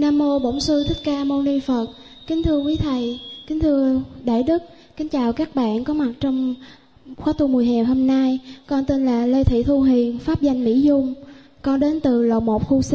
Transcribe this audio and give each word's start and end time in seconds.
Nam 0.00 0.18
mô 0.18 0.38
Bổn 0.38 0.60
sư 0.60 0.84
Thích 0.88 0.96
Ca 1.04 1.24
Mâu 1.24 1.42
Ni 1.42 1.60
Phật. 1.60 1.86
Kính 2.26 2.42
thưa 2.42 2.58
quý 2.58 2.76
thầy, 2.76 3.20
kính 3.46 3.60
thưa 3.60 4.00
đại 4.24 4.42
đức, 4.42 4.62
kính 4.96 5.08
chào 5.08 5.32
các 5.32 5.54
bạn 5.54 5.84
có 5.84 5.94
mặt 5.94 6.12
trong 6.20 6.54
khóa 7.16 7.32
tu 7.32 7.46
mùa 7.46 7.58
hè 7.58 7.82
hôm 7.82 8.06
nay. 8.06 8.38
Con 8.66 8.84
tên 8.84 9.06
là 9.06 9.26
Lê 9.26 9.44
Thị 9.44 9.62
Thu 9.62 9.82
Hiền, 9.82 10.18
pháp 10.18 10.40
danh 10.40 10.64
Mỹ 10.64 10.80
Dung. 10.80 11.14
Con 11.62 11.80
đến 11.80 12.00
từ 12.00 12.22
lầu 12.22 12.40
1 12.40 12.68
khu 12.68 12.80
C. 12.82 12.92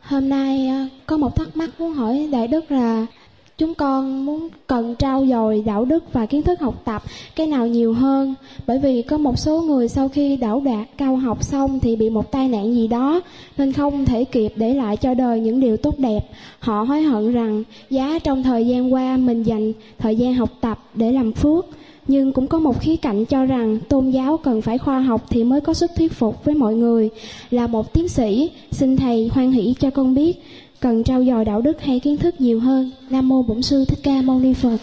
Hôm 0.00 0.28
nay 0.28 0.68
à, 0.68 0.88
có 1.06 1.16
một 1.16 1.36
thắc 1.36 1.56
mắc 1.56 1.70
muốn 1.78 1.94
hỏi 1.94 2.28
đại 2.32 2.48
đức 2.48 2.70
là 2.72 3.06
chúng 3.58 3.74
con 3.74 4.26
muốn 4.26 4.48
cần 4.66 4.94
trao 4.94 5.26
dồi 5.26 5.62
đạo 5.66 5.84
đức 5.84 6.12
và 6.12 6.26
kiến 6.26 6.42
thức 6.42 6.60
học 6.60 6.82
tập 6.84 7.02
cái 7.36 7.46
nào 7.46 7.66
nhiều 7.66 7.92
hơn. 7.92 8.34
Bởi 8.66 8.78
vì 8.78 9.02
có 9.02 9.18
một 9.18 9.38
số 9.38 9.60
người 9.60 9.88
sau 9.88 10.08
khi 10.08 10.36
đảo 10.36 10.62
đạt 10.64 10.88
cao 10.96 11.16
học 11.16 11.44
xong 11.44 11.80
thì 11.80 11.96
bị 11.96 12.10
một 12.10 12.32
tai 12.32 12.48
nạn 12.48 12.74
gì 12.74 12.86
đó, 12.86 13.20
nên 13.58 13.72
không 13.72 14.04
thể 14.04 14.24
kịp 14.24 14.52
để 14.56 14.74
lại 14.74 14.96
cho 14.96 15.14
đời 15.14 15.40
những 15.40 15.60
điều 15.60 15.76
tốt 15.76 15.98
đẹp. 15.98 16.20
Họ 16.58 16.82
hối 16.82 17.02
hận 17.02 17.32
rằng 17.32 17.64
giá 17.90 18.18
trong 18.18 18.42
thời 18.42 18.66
gian 18.66 18.92
qua 18.92 19.16
mình 19.16 19.42
dành 19.42 19.72
thời 19.98 20.16
gian 20.16 20.34
học 20.34 20.50
tập 20.60 20.78
để 20.94 21.12
làm 21.12 21.32
phước. 21.32 21.66
Nhưng 22.08 22.32
cũng 22.32 22.46
có 22.46 22.58
một 22.58 22.80
khía 22.80 22.96
cạnh 22.96 23.24
cho 23.24 23.44
rằng 23.44 23.78
tôn 23.88 24.10
giáo 24.10 24.36
cần 24.36 24.62
phải 24.62 24.78
khoa 24.78 25.00
học 25.00 25.26
thì 25.30 25.44
mới 25.44 25.60
có 25.60 25.74
sức 25.74 25.90
thuyết 25.96 26.12
phục 26.12 26.44
với 26.44 26.54
mọi 26.54 26.74
người. 26.74 27.10
Là 27.50 27.66
một 27.66 27.92
tiến 27.92 28.08
sĩ, 28.08 28.50
xin 28.70 28.96
thầy 28.96 29.30
hoan 29.34 29.52
hỷ 29.52 29.74
cho 29.80 29.90
con 29.90 30.14
biết 30.14 30.42
cần 30.80 31.04
trau 31.04 31.24
dồi 31.24 31.44
đạo 31.44 31.60
đức 31.60 31.80
hay 31.82 32.00
kiến 32.00 32.16
thức 32.16 32.40
nhiều 32.40 32.60
hơn. 32.60 32.90
Nam 33.10 33.28
mô 33.28 33.42
bổn 33.42 33.62
sư 33.62 33.84
thích 33.88 33.98
ca 34.02 34.22
mâu 34.24 34.40
ni 34.40 34.54
phật. 34.54 34.78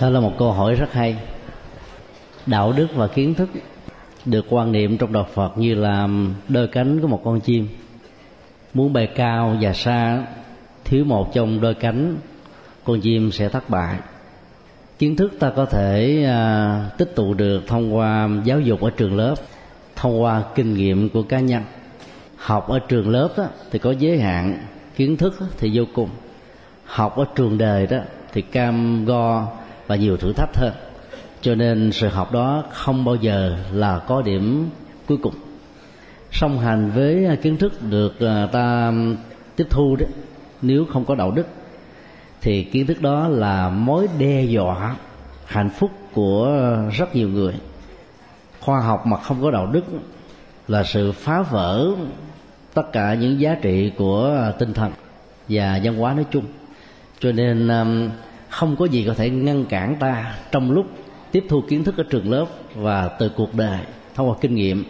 Đó 0.00 0.10
là 0.10 0.20
một 0.20 0.32
câu 0.38 0.52
hỏi 0.52 0.74
rất 0.74 0.92
hay. 0.92 1.16
Đạo 2.46 2.72
đức 2.72 2.86
và 2.94 3.06
kiến 3.06 3.34
thức 3.34 3.48
được 4.24 4.46
quan 4.48 4.72
niệm 4.72 4.98
trong 4.98 5.12
đạo 5.12 5.26
phật 5.34 5.58
như 5.58 5.74
là 5.74 6.08
đôi 6.48 6.68
cánh 6.68 7.00
của 7.00 7.08
một 7.08 7.20
con 7.24 7.40
chim. 7.40 7.68
Muốn 8.74 8.92
bay 8.92 9.06
cao 9.06 9.56
và 9.60 9.72
xa 9.72 10.24
thiếu 10.84 11.04
một 11.04 11.34
trong 11.34 11.60
đôi 11.60 11.74
cánh 11.74 12.16
con 12.84 13.00
chim 13.00 13.32
sẽ 13.32 13.48
thất 13.48 13.70
bại. 13.70 13.96
Kiến 14.98 15.16
thức 15.16 15.32
ta 15.38 15.50
có 15.50 15.64
thể 15.64 16.24
à, 16.26 16.90
tích 16.98 17.12
tụ 17.16 17.34
được 17.34 17.66
thông 17.66 17.96
qua 17.96 18.28
giáo 18.44 18.60
dục 18.60 18.80
ở 18.80 18.90
trường 18.90 19.16
lớp 19.16 19.34
thông 20.00 20.22
qua 20.22 20.44
kinh 20.54 20.74
nghiệm 20.74 21.08
của 21.08 21.22
cá 21.22 21.40
nhân. 21.40 21.62
Học 22.36 22.68
ở 22.68 22.78
trường 22.78 23.08
lớp 23.08 23.28
đó, 23.36 23.44
thì 23.70 23.78
có 23.78 23.90
giới 23.90 24.20
hạn 24.20 24.58
kiến 24.96 25.16
thức 25.16 25.34
thì 25.58 25.70
vô 25.74 25.84
cùng. 25.94 26.08
Học 26.84 27.16
ở 27.16 27.24
trường 27.34 27.58
đời 27.58 27.86
đó 27.86 27.98
thì 28.32 28.42
cam 28.42 29.04
go 29.04 29.46
và 29.86 29.96
nhiều 29.96 30.16
thử 30.16 30.32
thách 30.32 30.56
hơn. 30.56 30.72
Cho 31.40 31.54
nên 31.54 31.92
sự 31.92 32.08
học 32.08 32.32
đó 32.32 32.64
không 32.72 33.04
bao 33.04 33.14
giờ 33.14 33.56
là 33.72 33.98
có 33.98 34.22
điểm 34.22 34.68
cuối 35.06 35.18
cùng. 35.22 35.34
Song 36.32 36.58
hành 36.58 36.90
với 36.94 37.26
à, 37.26 37.34
kiến 37.42 37.56
thức 37.56 37.72
được 37.90 38.20
à, 38.20 38.46
ta 38.52 38.92
tiếp 39.56 39.66
thu 39.70 39.96
đó 39.96 40.06
nếu 40.62 40.84
không 40.92 41.04
có 41.04 41.14
đạo 41.14 41.30
đức 41.30 41.46
thì 42.40 42.62
kiến 42.62 42.86
thức 42.86 43.02
đó 43.02 43.28
là 43.28 43.68
mối 43.68 44.06
đe 44.18 44.42
dọa 44.42 44.96
hạnh 45.46 45.70
phúc 45.70 45.90
của 46.12 46.48
rất 46.92 47.16
nhiều 47.16 47.28
người 47.28 47.54
khoa 48.60 48.80
học 48.80 49.06
mà 49.06 49.16
không 49.16 49.42
có 49.42 49.50
đạo 49.50 49.66
đức 49.66 49.84
là 50.68 50.84
sự 50.84 51.12
phá 51.12 51.42
vỡ 51.42 51.90
tất 52.74 52.92
cả 52.92 53.14
những 53.14 53.40
giá 53.40 53.56
trị 53.62 53.92
của 53.96 54.36
à, 54.38 54.52
tinh 54.58 54.72
thần 54.72 54.92
và 55.48 55.80
văn 55.84 55.96
hóa 55.96 56.14
nói 56.14 56.24
chung. 56.30 56.44
Cho 57.20 57.32
nên 57.32 57.70
không 58.48 58.76
có 58.76 58.84
gì 58.84 59.04
có 59.06 59.14
thể 59.14 59.30
ngăn 59.30 59.64
cản 59.64 59.96
ta 60.00 60.34
trong 60.52 60.70
lúc 60.70 60.86
tiếp 61.32 61.44
thu 61.48 61.62
kiến 61.68 61.84
thức 61.84 61.96
ở 61.96 62.04
trường 62.10 62.30
lớp 62.30 62.46
và 62.74 63.08
từ 63.08 63.28
cuộc 63.36 63.54
đời. 63.54 63.78
Thông 64.14 64.28
qua 64.28 64.36
kinh 64.40 64.54
nghiệm, 64.54 64.84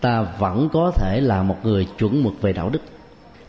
ta 0.00 0.22
vẫn 0.38 0.68
có 0.72 0.92
thể 0.96 1.20
là 1.20 1.42
một 1.42 1.56
người 1.62 1.86
chuẩn 1.98 2.22
mực 2.22 2.42
về 2.42 2.52
đạo 2.52 2.70
đức. 2.70 2.82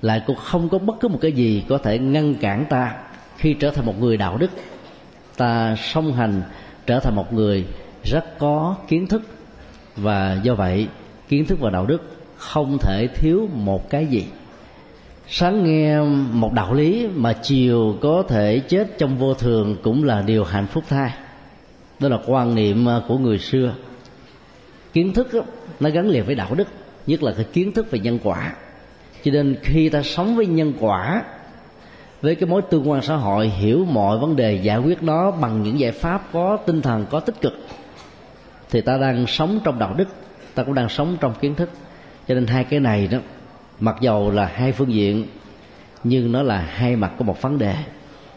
Lại 0.01 0.21
cũng 0.27 0.35
không 0.35 0.69
có 0.69 0.77
bất 0.77 0.99
cứ 0.99 1.07
một 1.07 1.19
cái 1.21 1.31
gì 1.31 1.63
có 1.69 1.77
thể 1.77 1.99
ngăn 1.99 2.35
cản 2.35 2.65
ta 2.69 2.95
khi 3.37 3.53
trở 3.53 3.71
thành 3.71 3.85
một 3.85 3.99
người 3.99 4.17
đạo 4.17 4.37
đức. 4.37 4.51
Ta 5.37 5.75
song 5.75 6.13
hành 6.13 6.41
trở 6.85 6.99
thành 6.99 7.15
một 7.15 7.33
người 7.33 7.65
rất 8.03 8.39
có 8.39 8.75
kiến 8.87 9.07
thức 9.07 9.21
và 9.95 10.39
do 10.43 10.55
vậy, 10.55 10.87
kiến 11.29 11.45
thức 11.45 11.59
và 11.59 11.69
đạo 11.69 11.85
đức 11.85 12.01
không 12.37 12.77
thể 12.77 13.07
thiếu 13.15 13.49
một 13.53 13.89
cái 13.89 14.05
gì. 14.05 14.25
Sáng 15.27 15.63
nghe 15.63 16.01
một 16.31 16.53
đạo 16.53 16.73
lý 16.73 17.07
mà 17.15 17.33
chiều 17.33 17.95
có 18.01 18.23
thể 18.27 18.59
chết 18.59 18.97
trong 18.97 19.17
vô 19.17 19.33
thường 19.33 19.77
cũng 19.83 20.03
là 20.03 20.21
điều 20.21 20.43
hạnh 20.43 20.67
phúc 20.67 20.83
thay. 20.89 21.13
Đó 21.99 22.09
là 22.09 22.17
quan 22.25 22.55
niệm 22.55 22.89
à, 22.89 23.01
của 23.07 23.17
người 23.17 23.39
xưa. 23.39 23.73
Kiến 24.93 25.13
thức 25.13 25.27
nó 25.79 25.89
gắn 25.89 26.09
liền 26.09 26.25
với 26.25 26.35
đạo 26.35 26.55
đức, 26.55 26.67
nhất 27.07 27.23
là 27.23 27.31
cái 27.31 27.45
kiến 27.53 27.71
thức 27.71 27.91
về 27.91 27.99
nhân 27.99 28.19
quả. 28.23 28.53
Cho 29.23 29.31
nên 29.31 29.55
khi 29.61 29.89
ta 29.89 30.03
sống 30.03 30.35
với 30.35 30.45
nhân 30.45 30.73
quả, 30.79 31.23
với 32.21 32.35
cái 32.35 32.49
mối 32.49 32.61
tương 32.61 32.89
quan 32.89 33.01
xã 33.01 33.15
hội, 33.15 33.47
hiểu 33.47 33.85
mọi 33.85 34.17
vấn 34.17 34.35
đề, 34.35 34.55
giải 34.55 34.77
quyết 34.77 35.03
nó 35.03 35.31
bằng 35.31 35.63
những 35.63 35.79
giải 35.79 35.91
pháp 35.91 36.29
có 36.33 36.57
tinh 36.65 36.81
thần, 36.81 37.05
có 37.09 37.19
tích 37.19 37.41
cực 37.41 37.53
thì 38.73 38.81
ta 38.81 38.97
đang 38.97 39.27
sống 39.27 39.59
trong 39.63 39.79
đạo 39.79 39.93
đức 39.97 40.07
ta 40.55 40.63
cũng 40.63 40.73
đang 40.73 40.89
sống 40.89 41.17
trong 41.21 41.33
kiến 41.41 41.55
thức. 41.55 41.69
Cho 42.27 42.35
nên 42.35 42.47
hai 42.47 42.63
cái 42.63 42.79
này 42.79 43.07
đó 43.07 43.17
mặc 43.79 43.95
dầu 44.01 44.31
là 44.31 44.45
hai 44.45 44.71
phương 44.71 44.93
diện 44.93 45.25
nhưng 46.03 46.31
nó 46.31 46.43
là 46.43 46.57
hai 46.57 46.95
mặt 46.95 47.11
của 47.17 47.23
một 47.23 47.41
vấn 47.41 47.57
đề. 47.57 47.75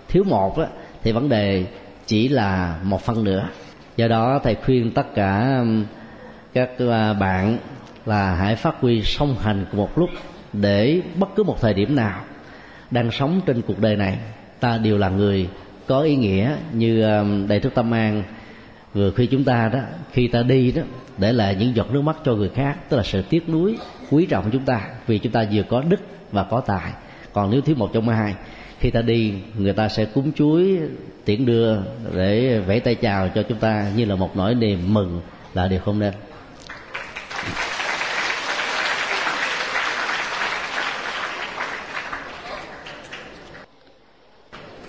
Thiếu 0.08 0.24
một 0.24 0.58
đó, 0.58 0.66
thì 1.02 1.12
vấn 1.12 1.28
đề 1.28 1.64
chỉ 2.06 2.28
là 2.28 2.78
một 2.82 3.02
phần 3.02 3.24
nữa. 3.24 3.48
Do 3.96 4.08
đó 4.08 4.40
thầy 4.42 4.54
khuyên 4.54 4.90
tất 4.90 5.14
cả 5.14 5.58
um, 5.58 5.84
các 6.54 6.70
uh, 6.72 7.18
bạn 7.20 7.58
là 8.06 8.34
hãy 8.34 8.56
phát 8.56 8.74
huy 8.80 9.02
song 9.02 9.36
hành 9.40 9.66
cùng 9.70 9.80
một 9.80 9.98
lúc 9.98 10.10
để 10.52 11.00
bất 11.16 11.28
cứ 11.36 11.42
một 11.42 11.60
thời 11.60 11.74
điểm 11.74 11.96
nào 11.96 12.20
đang 12.90 13.10
sống 13.10 13.40
trên 13.46 13.62
cuộc 13.62 13.80
đời 13.80 13.96
này 13.96 14.18
ta 14.60 14.78
đều 14.78 14.98
là 14.98 15.08
người 15.08 15.48
có 15.86 16.00
ý 16.00 16.16
nghĩa 16.16 16.56
như 16.72 17.02
um, 17.02 17.48
đại 17.48 17.60
thức 17.60 17.74
tâm 17.74 17.94
an 17.94 18.22
vừa 18.94 19.10
khi 19.10 19.26
chúng 19.26 19.44
ta 19.44 19.68
đó, 19.72 19.80
khi 20.12 20.28
ta 20.28 20.42
đi 20.42 20.72
đó, 20.72 20.82
để 21.18 21.32
lại 21.32 21.56
những 21.58 21.76
giọt 21.76 21.90
nước 21.90 22.02
mắt 22.02 22.16
cho 22.24 22.34
người 22.34 22.50
khác, 22.54 22.76
tức 22.88 22.96
là 22.96 23.02
sự 23.02 23.22
tiếc 23.22 23.48
nuối, 23.48 23.78
quý 24.10 24.26
trọng 24.26 24.50
chúng 24.52 24.64
ta, 24.64 24.80
vì 25.06 25.18
chúng 25.18 25.32
ta 25.32 25.46
vừa 25.52 25.62
có 25.62 25.80
đức 25.80 26.00
và 26.32 26.42
có 26.42 26.60
tài 26.60 26.92
còn 27.36 27.50
nếu 27.50 27.60
thiếu 27.60 27.76
một 27.78 27.90
trong 27.92 28.08
hai, 28.08 28.34
khi 28.78 28.90
ta 28.90 29.02
đi, 29.02 29.34
người 29.58 29.72
ta 29.72 29.88
sẽ 29.88 30.04
cúng 30.04 30.32
chuối, 30.32 30.78
tiễn 31.24 31.46
đưa 31.46 31.76
để 32.14 32.60
vẫy 32.66 32.80
tay 32.80 32.94
chào 32.94 33.28
cho 33.34 33.42
chúng 33.42 33.58
ta 33.58 33.90
như 33.96 34.04
là 34.04 34.16
một 34.16 34.36
nỗi 34.36 34.54
niềm 34.54 34.94
mừng 34.94 35.20
là 35.54 35.68
điều 35.68 35.80
không 35.80 35.98
nên 35.98 36.14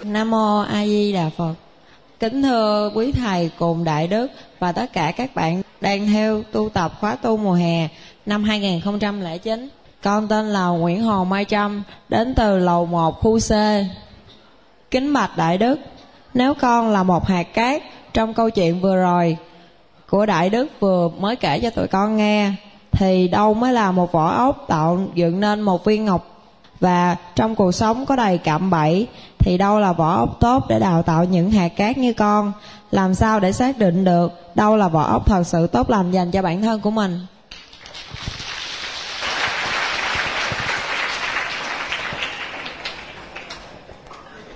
Nam 0.03 0.31
mô 0.31 0.59
A 0.59 0.85
Di 0.85 1.13
Đà 1.13 1.29
Phật. 1.29 1.66
Kính 2.19 2.41
thưa 2.41 2.91
quý 2.95 3.11
thầy 3.11 3.51
cùng 3.59 3.83
đại 3.83 4.07
đức 4.07 4.27
và 4.59 4.71
tất 4.71 4.93
cả 4.93 5.11
các 5.11 5.35
bạn 5.35 5.61
đang 5.81 6.07
theo 6.07 6.43
tu 6.51 6.69
tập 6.69 6.91
khóa 6.99 7.15
tu 7.15 7.37
mùa 7.37 7.53
hè 7.53 7.87
năm 8.25 8.43
2009. 8.43 9.69
Con 10.03 10.27
tên 10.27 10.45
là 10.45 10.67
Nguyễn 10.67 11.03
Hồ 11.03 11.23
Mai 11.23 11.45
Trâm, 11.45 11.83
đến 12.09 12.33
từ 12.35 12.57
lầu 12.57 12.85
1 12.85 13.19
khu 13.19 13.39
C. 13.39 13.51
Kính 14.91 15.13
bạch 15.13 15.37
đại 15.37 15.57
đức, 15.57 15.79
nếu 16.33 16.53
con 16.53 16.89
là 16.89 17.03
một 17.03 17.27
hạt 17.27 17.53
cát 17.53 17.81
trong 18.13 18.33
câu 18.33 18.49
chuyện 18.49 18.81
vừa 18.81 18.95
rồi 18.95 19.37
của 20.09 20.25
đại 20.25 20.49
đức 20.49 20.67
vừa 20.79 21.09
mới 21.19 21.35
kể 21.35 21.59
cho 21.59 21.69
tụi 21.69 21.87
con 21.87 22.17
nghe 22.17 22.51
thì 22.91 23.27
đâu 23.27 23.53
mới 23.53 23.73
là 23.73 23.91
một 23.91 24.11
vỏ 24.11 24.29
ốc 24.29 24.65
tạo 24.67 24.99
dựng 25.15 25.39
nên 25.39 25.61
một 25.61 25.85
viên 25.85 26.05
ngọc 26.05 26.36
và 26.79 27.15
trong 27.35 27.55
cuộc 27.55 27.71
sống 27.71 28.05
có 28.05 28.15
đầy 28.15 28.37
cạm 28.37 28.69
bẫy, 28.69 29.07
thì 29.39 29.57
đâu 29.57 29.79
là 29.79 29.93
vỏ 29.93 30.15
ốc 30.15 30.37
tốt 30.39 30.65
để 30.69 30.79
đào 30.79 31.03
tạo 31.03 31.23
những 31.23 31.51
hạt 31.51 31.67
cát 31.67 31.97
như 31.97 32.13
con? 32.13 32.51
Làm 32.91 33.13
sao 33.13 33.39
để 33.39 33.51
xác 33.51 33.77
định 33.77 34.03
được 34.03 34.55
đâu 34.55 34.75
là 34.75 34.87
vỏ 34.87 35.03
ốc 35.03 35.27
thật 35.27 35.43
sự 35.43 35.67
tốt 35.67 35.89
lành 35.89 36.11
dành 36.11 36.31
cho 36.31 36.41
bản 36.41 36.61
thân 36.61 36.81
của 36.81 36.91
mình? 36.91 37.19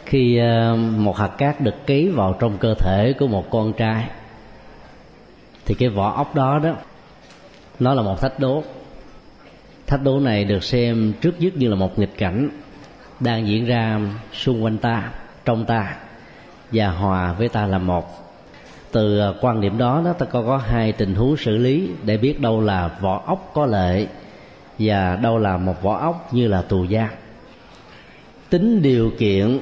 Khi 0.06 0.38
ờ, 0.38 0.76
một 0.76 1.18
hạt 1.18 1.28
cát 1.28 1.62
được 1.62 1.88
ký 1.88 2.08
vào 2.08 2.36
trong 2.40 2.58
cơ 2.58 2.74
thể 2.80 3.14
của 3.20 3.28
một 3.28 3.44
con 3.52 3.74
trai, 3.74 4.06
thì 5.66 5.76
cái 5.80 5.90
vỏ 5.90 6.14
ốc 6.16 6.36
đó 6.36 6.60
đó, 6.60 6.72
nó 7.80 7.94
là 7.94 8.02
một 8.02 8.22
thách 8.22 8.40
đố 8.40 8.64
thách 9.92 10.04
đố 10.04 10.20
này 10.20 10.44
được 10.44 10.64
xem 10.64 11.14
trước 11.22 11.42
nhất 11.42 11.54
như 11.56 11.70
là 11.70 11.76
một 11.76 12.00
nghịch 12.00 12.18
cảnh 12.18 12.50
đang 13.20 13.48
diễn 13.48 13.66
ra 13.66 14.00
xung 14.34 14.64
quanh 14.64 14.78
ta, 14.78 15.12
trong 15.46 15.66
ta 15.66 15.96
và 16.72 16.88
hòa 16.88 17.34
với 17.34 17.50
ta 17.50 17.66
là 17.66 17.78
một. 17.78 18.34
Từ 18.92 19.20
à, 19.20 19.30
quan 19.42 19.62
điểm 19.62 19.78
đó 19.78 20.02
đó, 20.06 20.14
ta 20.14 20.26
có 20.26 20.42
có 20.42 20.58
hai 20.58 20.92
tình 20.92 21.16
huống 21.16 21.38
xử 21.38 21.58
lý 21.58 21.90
để 22.04 22.18
biết 22.18 22.40
đâu 22.40 22.62
là 22.62 22.98
vỏ 23.02 23.24
ốc 23.26 23.52
có 23.54 23.66
lệ 23.66 24.08
và 24.80 25.16
đâu 25.16 25.38
là 25.38 25.58
một 25.58 25.82
vỏ 25.82 25.98
ốc 25.98 26.34
như 26.34 26.48
là 26.48 26.62
tù 26.62 26.84
gia. 26.84 27.10
Tính 28.50 28.82
điều 28.82 29.12
kiện 29.20 29.60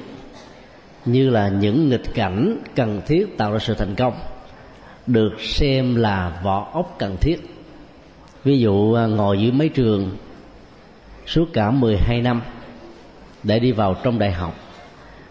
như 1.06 1.30
là 1.30 1.50
những 1.50 1.90
nghịch 1.90 2.14
cảnh 2.14 2.58
cần 2.76 3.02
thiết 3.08 3.38
tạo 3.38 3.52
ra 3.52 3.60
sự 3.60 3.74
thành 3.74 3.96
công 3.96 4.14
được 5.08 5.42
xem 5.42 5.96
là 5.96 6.42
vỏ 6.44 6.70
ốc 6.74 6.96
cần 7.00 7.18
thiết 7.22 7.59
ví 8.44 8.60
dụ 8.60 8.94
à, 8.94 9.06
ngồi 9.06 9.42
dưới 9.42 9.52
mấy 9.52 9.70
trường 9.70 10.18
suốt 11.26 11.54
cả 11.54 11.72
12 11.72 12.22
năm 12.22 12.42
để 13.44 13.60
đi 13.60 13.72
vào 13.72 13.96
trong 14.04 14.20
đại 14.20 14.32
học, 14.32 14.56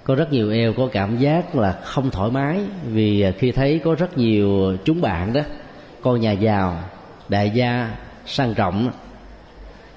có 0.05 0.15
rất 0.15 0.33
nhiều 0.33 0.53
em 0.53 0.75
có 0.75 0.89
cảm 0.93 1.19
giác 1.19 1.57
là 1.57 1.73
không 1.85 2.11
thoải 2.11 2.31
mái 2.31 2.61
vì 2.87 3.21
à, 3.21 3.33
khi 3.39 3.53
thấy 3.53 3.81
có 3.85 3.95
rất 3.95 4.19
nhiều 4.19 4.77
chúng 4.85 5.01
bạn 5.01 5.33
đó, 5.33 5.41
con 6.03 6.21
nhà 6.21 6.33
giàu, 6.33 6.83
đại 7.29 7.51
gia 7.51 7.91
sang 8.27 8.55
trọng 8.55 8.91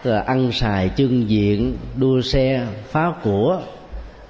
là 0.04 0.22
ăn 0.22 0.52
xài 0.52 0.90
chân 0.90 1.30
diện, 1.30 1.78
đua 1.96 2.22
xe, 2.22 2.68
phá 2.90 3.14
của, 3.24 3.62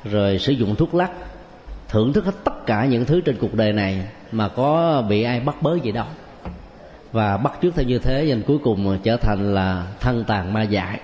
rồi 0.03 0.39
sử 0.39 0.51
dụng 0.51 0.75
thuốc 0.75 0.95
lắc, 0.95 1.11
thưởng 1.89 2.13
thức 2.13 2.25
hết 2.25 2.35
tất 2.43 2.65
cả 2.65 2.85
những 2.85 3.05
thứ 3.05 3.21
trên 3.21 3.37
cuộc 3.39 3.53
đời 3.53 3.73
này 3.73 4.05
mà 4.31 4.47
có 4.47 5.01
bị 5.09 5.23
ai 5.23 5.39
bắt 5.39 5.61
bớ 5.61 5.77
gì 5.83 5.91
đâu 5.91 6.05
và 7.11 7.37
bắt 7.37 7.53
chước 7.61 7.75
theo 7.75 7.85
như 7.85 7.99
thế 7.99 8.25
nên 8.27 8.41
cuối 8.47 8.57
cùng 8.63 8.97
trở 9.03 9.17
thành 9.17 9.53
là 9.53 9.87
thân 9.99 10.23
tàn 10.27 10.53
ma 10.53 10.63
dại 10.63 10.99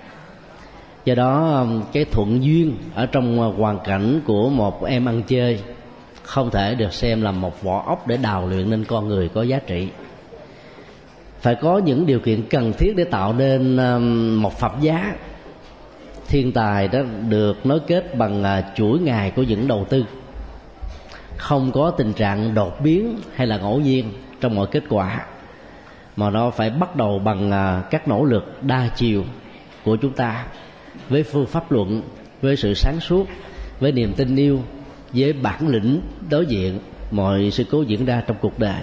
do 1.07 1.15
đó 1.15 1.59
um, 1.59 1.83
cái 1.93 2.05
thuận 2.05 2.43
duyên 2.43 2.77
ở 2.95 3.05
trong 3.05 3.39
uh, 3.39 3.57
hoàn 3.57 3.79
cảnh 3.79 4.21
của 4.25 4.49
một 4.49 4.85
em 4.85 5.05
ăn 5.05 5.23
chơi 5.27 5.59
không 6.23 6.51
thể 6.51 6.75
được 6.75 6.93
xem 6.93 7.21
là 7.21 7.31
một 7.31 7.63
vỏ 7.63 7.83
ốc 7.87 8.07
để 8.07 8.17
đào 8.17 8.47
luyện 8.47 8.69
nên 8.69 8.85
con 8.85 9.07
người 9.07 9.29
có 9.29 9.41
giá 9.41 9.59
trị. 9.59 9.87
Phải 11.39 11.55
có 11.55 11.77
những 11.77 12.05
điều 12.05 12.19
kiện 12.19 12.43
cần 12.49 12.73
thiết 12.73 12.93
để 12.95 13.03
tạo 13.03 13.33
nên 13.33 13.77
um, 13.77 14.41
một 14.41 14.59
phẩm 14.59 14.71
giá. 14.81 15.15
Thiên 16.27 16.51
tài 16.51 16.87
đó 16.87 16.99
được 17.29 17.65
nối 17.65 17.79
kết 17.79 18.15
bằng 18.15 18.41
uh, 18.41 18.75
chuỗi 18.75 18.99
ngày 18.99 19.31
của 19.31 19.43
những 19.43 19.67
đầu 19.67 19.85
tư. 19.89 20.05
Không 21.37 21.71
có 21.71 21.91
tình 21.91 22.13
trạng 22.13 22.53
đột 22.53 22.81
biến 22.83 23.19
hay 23.35 23.47
là 23.47 23.57
ngẫu 23.57 23.79
nhiên 23.79 24.11
trong 24.41 24.55
mọi 24.55 24.67
kết 24.71 24.83
quả 24.89 25.25
mà 26.17 26.29
nó 26.29 26.49
phải 26.49 26.69
bắt 26.69 26.95
đầu 26.95 27.19
bằng 27.19 27.51
à, 27.51 27.83
các 27.91 28.07
nỗ 28.07 28.25
lực 28.25 28.63
đa 28.63 28.89
chiều 28.95 29.23
của 29.83 29.95
chúng 29.95 30.13
ta 30.13 30.45
với 31.09 31.23
phương 31.23 31.47
pháp 31.47 31.71
luận 31.71 32.01
với 32.41 32.55
sự 32.55 32.73
sáng 32.73 32.99
suốt 32.99 33.27
với 33.79 33.91
niềm 33.91 34.13
tin 34.17 34.35
yêu 34.35 34.59
với 35.13 35.33
bản 35.33 35.67
lĩnh 35.67 36.01
đối 36.29 36.45
diện 36.45 36.79
mọi 37.11 37.51
sự 37.51 37.63
cố 37.71 37.81
diễn 37.81 38.05
ra 38.05 38.23
trong 38.27 38.37
cuộc 38.41 38.59
đời. 38.59 38.81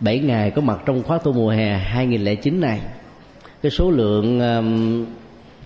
Bảy 0.00 0.18
ngày 0.18 0.50
có 0.50 0.62
mặt 0.62 0.80
trong 0.86 1.02
khóa 1.02 1.18
tu 1.18 1.32
mùa 1.32 1.50
hè 1.50 1.78
2009 1.78 2.60
này 2.60 2.80
cái 3.62 3.70
số 3.70 3.90
lượng 3.90 4.40
um, 4.40 5.06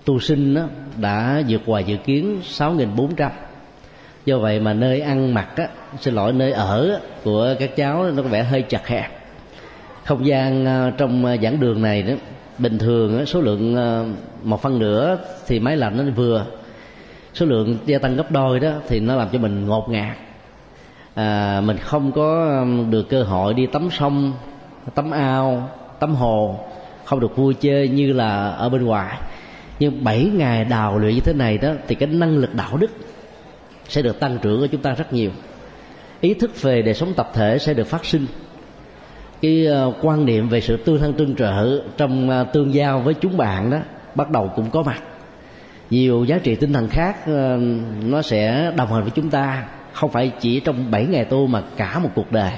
tu 0.04 0.20
sinh 0.20 0.54
đó 0.54 0.62
đã 0.96 1.42
vượt 1.48 1.62
ngoài 1.66 1.84
dự 1.84 1.96
kiến 1.96 2.40
6.400 2.42 3.30
do 4.24 4.38
vậy 4.38 4.60
mà 4.60 4.72
nơi 4.72 5.00
ăn 5.00 5.34
mặc 5.34 5.48
á, 5.56 5.68
xin 6.00 6.14
lỗi 6.14 6.32
nơi 6.32 6.52
ở 6.52 7.00
của 7.24 7.54
các 7.58 7.76
cháu 7.76 8.10
nó 8.10 8.22
có 8.22 8.28
vẻ 8.28 8.42
hơi 8.42 8.62
chặt 8.62 8.86
hẹp 8.86 9.23
không 10.04 10.26
gian 10.26 10.64
ờ, 10.64 10.90
trong 10.90 11.24
ờ, 11.24 11.36
giảng 11.42 11.60
đường 11.60 11.82
này 11.82 12.02
đó 12.02 12.14
bình 12.58 12.78
thường 12.78 13.26
số 13.26 13.40
lượng 13.40 13.76
ờ, 13.76 14.04
một 14.42 14.62
phân 14.62 14.78
nửa 14.78 15.18
thì 15.46 15.60
máy 15.60 15.76
lạnh 15.76 15.96
nó 15.96 16.12
vừa. 16.16 16.46
Số 17.34 17.46
lượng 17.46 17.78
gia 17.86 17.98
tăng 17.98 18.16
gấp 18.16 18.30
đôi 18.30 18.60
đó 18.60 18.72
thì 18.88 19.00
nó 19.00 19.16
làm 19.16 19.28
cho 19.32 19.38
mình 19.38 19.66
ngột 19.66 19.88
ngạt. 19.88 20.16
À, 21.14 21.60
mình 21.60 21.78
không 21.78 22.12
có 22.12 22.64
được 22.90 23.08
cơ 23.08 23.22
hội 23.22 23.54
đi 23.54 23.66
tắm 23.66 23.88
sông 23.90 24.32
tắm 24.94 25.10
ao 25.10 25.70
tắm 26.00 26.14
hồ 26.14 26.58
không 27.04 27.20
được 27.20 27.36
vui 27.36 27.54
chơi 27.54 27.88
như 27.88 28.12
là 28.12 28.48
ở 28.50 28.68
bên 28.68 28.84
ngoài. 28.84 29.18
Nhưng 29.78 30.04
7 30.04 30.30
ngày 30.34 30.64
đào 30.64 30.98
luyện 30.98 31.14
như 31.14 31.20
thế 31.20 31.32
này 31.32 31.58
đó 31.58 31.72
thì 31.88 31.94
cái 31.94 32.08
năng 32.08 32.36
lực 32.36 32.54
đạo 32.54 32.76
đức 32.76 32.90
sẽ 33.88 34.02
được 34.02 34.20
tăng 34.20 34.38
trưởng 34.38 34.60
của 34.60 34.66
chúng 34.66 34.82
ta 34.82 34.94
rất 34.94 35.12
nhiều. 35.12 35.30
Ý 36.20 36.34
thức 36.34 36.62
về 36.62 36.82
đời 36.82 36.94
sống 36.94 37.14
tập 37.16 37.30
thể 37.34 37.58
sẽ 37.58 37.74
được 37.74 37.86
phát 37.86 38.04
sinh 38.04 38.26
cái 39.40 39.66
ờ, 39.66 39.92
quan 40.02 40.26
niệm 40.26 40.48
về 40.48 40.60
sự 40.60 40.76
tương 40.76 40.98
thân 40.98 41.12
tương 41.12 41.34
trợ 41.34 41.82
trong 41.96 42.30
ờ, 42.30 42.44
tương 42.44 42.74
giao 42.74 43.00
với 43.00 43.14
chúng 43.14 43.36
bạn 43.36 43.70
đó 43.70 43.78
bắt 44.14 44.30
đầu 44.30 44.50
cũng 44.56 44.70
có 44.70 44.82
mặt. 44.82 45.02
Nhiều 45.90 46.24
giá 46.24 46.38
trị 46.38 46.54
tinh 46.54 46.72
thần 46.72 46.88
khác 46.88 47.16
ờ, 47.26 47.58
nó 48.04 48.22
sẽ 48.22 48.72
đồng 48.76 48.92
hành 48.92 49.02
với 49.02 49.12
chúng 49.14 49.30
ta, 49.30 49.64
không 49.92 50.10
phải 50.10 50.32
chỉ 50.40 50.60
trong 50.60 50.90
7 50.90 51.06
ngày 51.06 51.24
tu 51.24 51.46
mà 51.46 51.62
cả 51.76 51.98
một 51.98 52.08
cuộc 52.14 52.32
đời. 52.32 52.52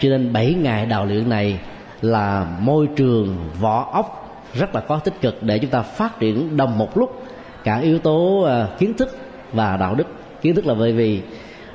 Cho 0.00 0.08
nên 0.08 0.32
7 0.32 0.54
ngày 0.54 0.86
đào 0.86 1.06
luyện 1.06 1.28
này 1.28 1.58
là 2.02 2.46
môi 2.60 2.88
trường, 2.96 3.36
vỏ 3.60 3.90
ốc 3.92 4.24
rất 4.54 4.74
là 4.74 4.80
có 4.80 4.98
tích 4.98 5.20
cực 5.20 5.42
để 5.42 5.58
chúng 5.58 5.70
ta 5.70 5.82
phát 5.82 6.20
triển 6.20 6.56
đồng 6.56 6.78
một 6.78 6.98
lúc 6.98 7.22
cả 7.64 7.78
yếu 7.78 7.98
tố 7.98 8.48
kiến 8.78 8.94
thức 8.94 9.18
và 9.52 9.76
đạo 9.76 9.94
đức. 9.94 10.06
Kiến 10.42 10.54
thức 10.54 10.66
là 10.66 10.74
bởi 10.74 10.92
vì 10.92 11.22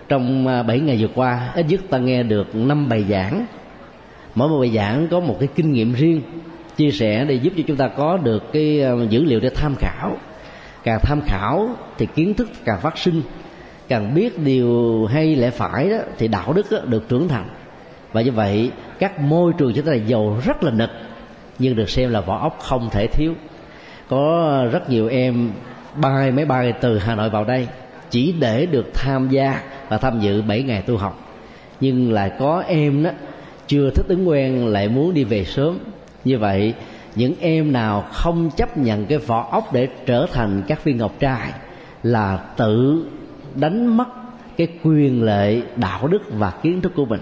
trong 0.09 0.45
7 0.67 0.79
ngày 0.79 0.97
vừa 0.99 1.07
qua, 1.15 1.51
ít 1.55 1.65
nhất 1.69 1.81
ta 1.89 1.97
nghe 1.97 2.23
được 2.23 2.55
năm 2.55 2.89
bài 2.89 3.05
giảng 3.09 3.45
mỗi 4.35 4.49
một 4.49 4.59
bài 4.59 4.71
giảng 4.75 5.07
có 5.11 5.19
một 5.19 5.37
cái 5.39 5.49
kinh 5.55 5.71
nghiệm 5.71 5.93
riêng 5.93 6.21
chia 6.77 6.91
sẻ 6.91 7.25
để 7.25 7.35
giúp 7.35 7.53
cho 7.57 7.63
chúng 7.67 7.77
ta 7.77 7.87
có 7.87 8.17
được 8.17 8.53
cái 8.53 8.81
ờ, 8.81 9.07
dữ 9.09 9.23
liệu 9.23 9.39
để 9.39 9.49
tham 9.49 9.75
khảo. 9.79 10.17
Càng 10.83 10.99
tham 11.03 11.21
khảo 11.25 11.69
thì 11.97 12.07
kiến 12.15 12.33
thức 12.33 12.49
càng 12.65 12.81
phát 12.81 12.97
sinh 12.97 13.21
càng 13.87 14.15
biết 14.15 14.39
điều 14.39 15.05
hay 15.05 15.35
lẽ 15.35 15.49
phải 15.49 15.89
đó 15.89 15.97
thì 16.17 16.27
đạo 16.27 16.53
đức 16.53 16.71
đó, 16.71 16.77
được 16.85 17.09
trưởng 17.09 17.27
thành. 17.27 17.45
Và 18.11 18.21
như 18.21 18.31
vậy 18.31 18.71
các 18.99 19.19
môi 19.19 19.53
trường 19.57 19.73
chúng 19.73 19.85
ta 19.85 19.91
là 19.91 19.97
giàu 19.97 20.37
rất 20.45 20.63
là 20.63 20.71
nực 20.71 20.89
nhưng 21.59 21.75
được 21.75 21.89
xem 21.89 22.09
là 22.09 22.21
vỏ 22.21 22.39
ốc 22.39 22.59
không 22.59 22.89
thể 22.91 23.07
thiếu. 23.07 23.33
Có 24.09 24.65
rất 24.71 24.89
nhiều 24.89 25.07
em 25.07 25.51
bay 25.95 26.31
máy 26.31 26.45
bay 26.45 26.73
từ 26.81 26.97
hà 26.97 27.15
nội 27.15 27.29
vào 27.29 27.43
đây 27.43 27.67
chỉ 28.09 28.31
để 28.39 28.65
được 28.65 28.93
tham 28.93 29.29
gia 29.29 29.61
và 29.89 29.97
tham 29.97 30.19
dự 30.19 30.41
7 30.41 30.63
ngày 30.63 30.81
tu 30.81 30.97
học. 30.97 31.19
Nhưng 31.79 32.13
lại 32.13 32.31
có 32.39 32.63
em 32.67 33.03
đó 33.03 33.09
chưa 33.67 33.89
thích 33.89 34.05
ứng 34.07 34.27
quen 34.27 34.67
lại 34.67 34.89
muốn 34.89 35.13
đi 35.13 35.23
về 35.23 35.45
sớm. 35.45 35.79
Như 36.23 36.37
vậy, 36.37 36.73
những 37.15 37.33
em 37.39 37.71
nào 37.71 38.01
không 38.11 38.49
chấp 38.57 38.77
nhận 38.77 39.05
cái 39.05 39.17
vỏ 39.17 39.47
ốc 39.51 39.73
để 39.73 39.87
trở 40.05 40.25
thành 40.33 40.63
các 40.67 40.83
viên 40.83 40.97
ngọc 40.97 41.19
trai 41.19 41.51
là 42.03 42.37
tự 42.57 43.05
đánh 43.55 43.97
mất 43.97 44.07
cái 44.57 44.67
quyền 44.83 45.23
lệ, 45.23 45.61
đạo 45.75 46.07
đức 46.07 46.21
và 46.29 46.51
kiến 46.63 46.81
thức 46.81 46.91
của 46.95 47.05
mình. 47.05 47.21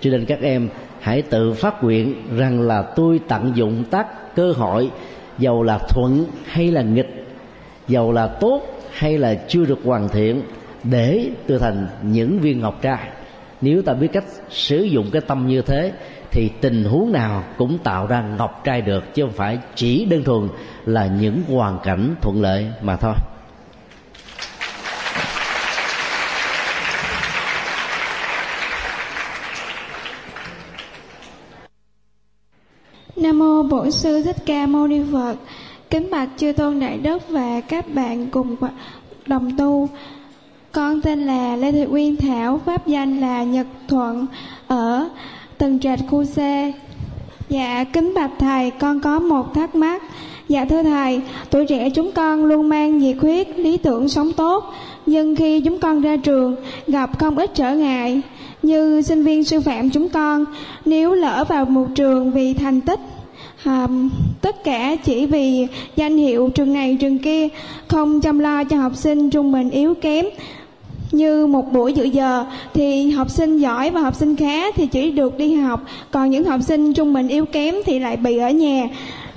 Cho 0.00 0.10
nên 0.10 0.24
các 0.24 0.40
em 0.40 0.68
hãy 1.00 1.22
tự 1.22 1.52
phát 1.52 1.84
nguyện 1.84 2.14
rằng 2.36 2.60
là 2.60 2.82
tôi 2.82 3.20
tận 3.28 3.52
dụng 3.54 3.84
tác 3.90 4.36
cơ 4.36 4.52
hội, 4.52 4.90
dầu 5.38 5.62
là 5.62 5.78
thuận 5.88 6.26
hay 6.44 6.70
là 6.70 6.82
nghịch, 6.82 7.26
dầu 7.88 8.12
là 8.12 8.26
tốt 8.26 8.62
hay 8.92 9.18
là 9.18 9.34
chưa 9.48 9.64
được 9.64 9.78
hoàn 9.84 10.08
thiện, 10.08 10.42
để 10.84 11.30
trở 11.48 11.58
thành 11.58 11.86
những 12.02 12.38
viên 12.38 12.60
ngọc 12.60 12.82
trai 12.82 13.08
nếu 13.60 13.82
ta 13.82 13.94
biết 13.94 14.08
cách 14.12 14.24
sử 14.50 14.82
dụng 14.82 15.10
cái 15.12 15.22
tâm 15.26 15.46
như 15.46 15.62
thế, 15.62 15.92
thì 16.30 16.50
tình 16.60 16.84
huống 16.84 17.12
nào 17.12 17.44
cũng 17.58 17.78
tạo 17.78 18.06
ra 18.06 18.24
ngọc 18.38 18.60
trai 18.64 18.82
được, 18.82 19.14
chứ 19.14 19.22
không 19.22 19.32
phải 19.32 19.58
chỉ 19.74 20.04
đơn 20.04 20.24
thuần 20.24 20.48
là 20.86 21.06
những 21.06 21.42
hoàn 21.48 21.78
cảnh 21.84 22.14
thuận 22.22 22.42
lợi 22.42 22.66
mà 22.82 22.96
thôi 22.96 23.14
Nam 33.16 33.38
mô 33.38 33.62
Bổn 33.62 33.90
sư 33.90 34.22
Thích 34.22 34.36
Ca 34.46 34.66
Mâu 34.66 34.86
Ni 34.86 35.00
Phật. 35.12 35.36
Kính 35.90 36.10
bạch 36.10 36.28
chư 36.36 36.52
tôn 36.52 36.80
đại 36.80 36.98
đức 36.98 37.22
và 37.28 37.60
các 37.60 37.94
bạn 37.94 38.30
cùng 38.30 38.56
đồng 39.26 39.56
tu. 39.58 39.88
Con 40.76 41.00
tên 41.00 41.26
là 41.26 41.56
Lê 41.56 41.72
Thị 41.72 41.84
Uyên 41.90 42.16
Thảo, 42.16 42.60
pháp 42.66 42.86
danh 42.86 43.20
là 43.20 43.42
Nhật 43.42 43.66
Thuận 43.88 44.26
ở 44.66 45.08
Tần 45.58 45.80
Trạch 45.80 45.98
khu 46.10 46.24
C. 46.24 46.38
Dạ 47.48 47.84
kính 47.92 48.14
bạch 48.14 48.30
thầy, 48.38 48.70
con 48.70 49.00
có 49.00 49.18
một 49.18 49.54
thắc 49.54 49.74
mắc. 49.74 50.02
Dạ 50.48 50.64
thưa 50.64 50.82
thầy, 50.82 51.20
tuổi 51.50 51.66
trẻ 51.66 51.90
chúng 51.90 52.12
con 52.12 52.44
luôn 52.44 52.68
mang 52.68 52.98
nhiệt 52.98 53.16
huyết, 53.20 53.58
lý 53.58 53.76
tưởng 53.76 54.08
sống 54.08 54.32
tốt, 54.32 54.64
nhưng 55.06 55.36
khi 55.36 55.60
chúng 55.60 55.78
con 55.78 56.00
ra 56.00 56.16
trường 56.16 56.56
gặp 56.86 57.18
không 57.18 57.38
ít 57.38 57.50
trở 57.54 57.74
ngại 57.74 58.20
như 58.62 59.02
sinh 59.02 59.22
viên 59.22 59.44
sư 59.44 59.60
phạm 59.60 59.90
chúng 59.90 60.08
con 60.08 60.44
nếu 60.84 61.14
lỡ 61.14 61.44
vào 61.48 61.64
một 61.64 61.86
trường 61.94 62.32
vì 62.32 62.54
thành 62.54 62.80
tích 62.80 63.00
à, 63.64 63.88
tất 64.40 64.64
cả 64.64 64.96
chỉ 65.04 65.26
vì 65.26 65.66
danh 65.96 66.16
hiệu 66.16 66.50
trường 66.54 66.72
này 66.72 66.96
trường 67.00 67.18
kia 67.18 67.48
không 67.88 68.20
chăm 68.20 68.38
lo 68.38 68.64
cho 68.64 68.76
học 68.76 68.96
sinh 68.96 69.30
trung 69.30 69.52
bình 69.52 69.70
yếu 69.70 69.94
kém 69.94 70.26
như 71.12 71.46
một 71.46 71.72
buổi 71.72 71.92
dự 71.92 72.04
giờ, 72.04 72.44
thì 72.74 73.10
học 73.10 73.30
sinh 73.30 73.58
giỏi 73.58 73.90
và 73.90 74.00
học 74.00 74.14
sinh 74.14 74.36
khá 74.36 74.70
thì 74.70 74.86
chỉ 74.86 75.10
được 75.10 75.38
đi 75.38 75.54
học. 75.54 75.80
Còn 76.10 76.30
những 76.30 76.44
học 76.44 76.60
sinh 76.62 76.92
trung 76.92 77.14
bình 77.14 77.28
yếu 77.28 77.46
kém 77.46 77.74
thì 77.84 77.98
lại 77.98 78.16
bị 78.16 78.38
ở 78.38 78.50
nhà. 78.50 78.88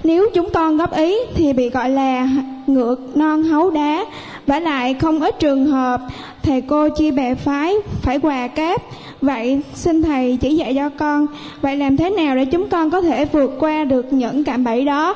Nếu 0.03 0.29
chúng 0.33 0.49
con 0.53 0.77
góp 0.77 0.95
ý 0.95 1.17
thì 1.35 1.53
bị 1.53 1.69
gọi 1.69 1.89
là 1.89 2.29
ngược 2.67 3.17
non 3.17 3.43
hấu 3.43 3.69
đá. 3.69 4.05
Và 4.47 4.59
lại 4.59 4.93
không 4.93 5.19
ít 5.19 5.39
trường 5.39 5.65
hợp 5.65 6.01
thầy 6.43 6.61
cô 6.61 6.89
chia 6.89 7.11
bè 7.11 7.35
phái, 7.35 7.75
phải 8.01 8.19
quà 8.19 8.47
cáp 8.47 8.81
vậy, 9.21 9.61
xin 9.73 10.01
thầy 10.01 10.37
chỉ 10.41 10.55
dạy 10.55 10.75
cho 10.75 10.89
con. 10.89 11.27
Vậy 11.61 11.77
làm 11.77 11.97
thế 11.97 12.09
nào 12.09 12.35
để 12.35 12.45
chúng 12.45 12.69
con 12.69 12.91
có 12.91 13.01
thể 13.01 13.25
vượt 13.25 13.51
qua 13.59 13.83
được 13.83 14.13
những 14.13 14.43
cạm 14.43 14.63
bẫy 14.63 14.85
đó 14.85 15.15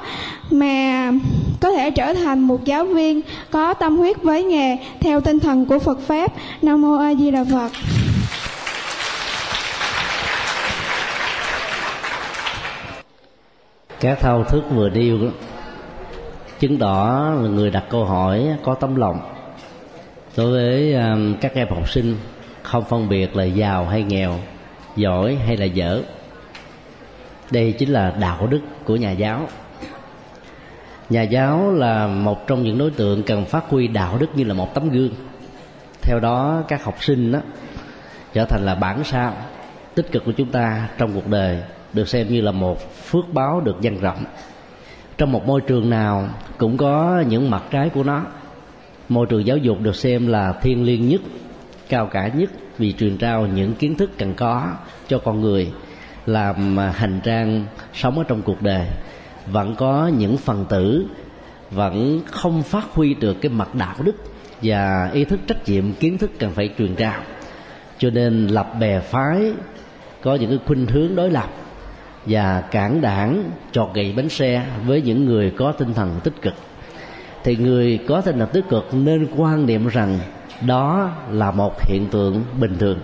mà 0.51 1.11
có 1.59 1.71
thể 1.71 1.91
trở 1.91 2.13
thành 2.13 2.39
một 2.39 2.65
giáo 2.65 2.85
viên 2.85 3.21
có 3.51 3.73
tâm 3.73 3.97
huyết 3.97 4.23
với 4.23 4.43
nghề 4.43 4.77
theo 4.99 5.21
tinh 5.21 5.39
thần 5.39 5.65
của 5.65 5.79
Phật 5.79 5.99
pháp? 5.99 6.31
Nam 6.61 6.81
mô 6.81 6.97
A 6.97 7.13
Di 7.13 7.31
Đà 7.31 7.43
Phật. 7.51 7.71
Các 13.99 14.19
thao 14.19 14.43
thức 14.43 14.63
vừa 14.75 14.89
điêu 14.89 15.17
chứng 16.59 16.77
tỏ 16.77 17.31
là 17.41 17.49
người 17.49 17.69
đặt 17.69 17.83
câu 17.89 18.05
hỏi 18.05 18.47
có 18.63 18.73
tấm 18.73 18.95
lòng. 18.95 19.19
Đối 20.37 20.51
với 20.51 20.93
à, 20.93 21.15
các 21.41 21.53
em 21.55 21.67
học 21.69 21.89
sinh 21.89 22.17
không 22.73 22.85
phân 22.85 23.09
biệt 23.09 23.35
là 23.35 23.43
giàu 23.43 23.85
hay 23.85 24.03
nghèo, 24.03 24.39
giỏi 24.95 25.35
hay 25.35 25.57
là 25.57 25.65
dở. 25.65 26.01
Đây 27.51 27.71
chính 27.71 27.89
là 27.89 28.13
đạo 28.19 28.47
đức 28.47 28.59
của 28.85 28.95
nhà 28.95 29.11
giáo. 29.11 29.47
Nhà 31.09 31.21
giáo 31.21 31.71
là 31.71 32.07
một 32.07 32.47
trong 32.47 32.63
những 32.63 32.77
đối 32.77 32.91
tượng 32.91 33.23
cần 33.23 33.45
phát 33.45 33.69
huy 33.69 33.87
đạo 33.87 34.17
đức 34.17 34.27
như 34.35 34.43
là 34.43 34.53
một 34.53 34.73
tấm 34.73 34.89
gương. 34.89 35.09
Theo 36.01 36.19
đó, 36.19 36.63
các 36.67 36.83
học 36.83 37.03
sinh 37.03 37.31
đó 37.31 37.39
trở 38.33 38.45
thành 38.45 38.65
là 38.65 38.75
bản 38.75 39.03
sao 39.03 39.33
tích 39.95 40.11
cực 40.11 40.25
của 40.25 40.31
chúng 40.31 40.51
ta 40.51 40.89
trong 40.97 41.13
cuộc 41.13 41.27
đời, 41.27 41.59
được 41.93 42.07
xem 42.07 42.27
như 42.27 42.41
là 42.41 42.51
một 42.51 42.93
phước 43.05 43.33
báo 43.33 43.61
được 43.61 43.81
dang 43.81 43.99
rộng. 43.99 44.23
Trong 45.17 45.31
một 45.31 45.47
môi 45.47 45.61
trường 45.61 45.89
nào 45.89 46.29
cũng 46.57 46.77
có 46.77 47.23
những 47.27 47.49
mặt 47.49 47.63
trái 47.71 47.89
của 47.89 48.03
nó. 48.03 48.21
Môi 49.09 49.25
trường 49.29 49.45
giáo 49.45 49.57
dục 49.57 49.77
được 49.81 49.95
xem 49.95 50.27
là 50.27 50.53
thiêng 50.61 50.83
liêng 50.83 51.09
nhất, 51.09 51.21
cao 51.89 52.05
cả 52.05 52.27
nhất 52.27 52.49
vì 52.77 52.93
truyền 52.93 53.17
trao 53.17 53.47
những 53.47 53.73
kiến 53.73 53.95
thức 53.95 54.11
cần 54.17 54.33
có 54.33 54.71
cho 55.07 55.17
con 55.17 55.41
người, 55.41 55.71
làm 56.25 56.77
hành 56.77 57.19
trang 57.23 57.65
sống 57.93 58.17
ở 58.17 58.23
trong 58.27 58.41
cuộc 58.41 58.61
đời. 58.61 58.87
Vẫn 59.47 59.75
có 59.75 60.11
những 60.17 60.37
phần 60.37 60.65
tử, 60.69 61.05
vẫn 61.71 62.21
không 62.25 62.63
phát 62.63 62.85
huy 62.93 63.13
được 63.13 63.33
cái 63.41 63.49
mặt 63.49 63.75
đạo 63.75 63.95
đức 64.03 64.15
và 64.61 65.09
ý 65.13 65.25
thức 65.25 65.39
trách 65.47 65.69
nhiệm 65.69 65.93
kiến 65.93 66.17
thức 66.17 66.31
cần 66.39 66.51
phải 66.51 66.69
truyền 66.77 66.95
trao. 66.95 67.21
Cho 67.97 68.09
nên 68.09 68.47
lập 68.47 68.75
bè 68.79 68.99
phái, 68.99 69.53
có 70.21 70.35
những 70.35 70.49
cái 70.49 70.59
khuynh 70.65 70.87
hướng 70.87 71.15
đối 71.15 71.29
lập 71.29 71.49
và 72.25 72.61
cản 72.61 73.01
đảng 73.01 73.43
trọt 73.71 73.89
gậy 73.93 74.13
bánh 74.17 74.29
xe 74.29 74.65
với 74.85 75.01
những 75.01 75.25
người 75.25 75.53
có 75.57 75.71
tinh 75.71 75.93
thần 75.93 76.19
tích 76.23 76.41
cực. 76.41 76.53
Thì 77.43 77.55
người 77.55 77.99
có 78.07 78.21
tinh 78.21 78.39
thần 78.39 78.49
tích 78.53 78.65
cực 78.69 78.89
nên 78.93 79.27
quan 79.37 79.65
niệm 79.65 79.87
rằng 79.87 80.19
đó 80.61 81.11
là 81.31 81.51
một 81.51 81.81
hiện 81.81 82.07
tượng 82.11 82.43
bình 82.59 82.77
thường. 82.79 82.99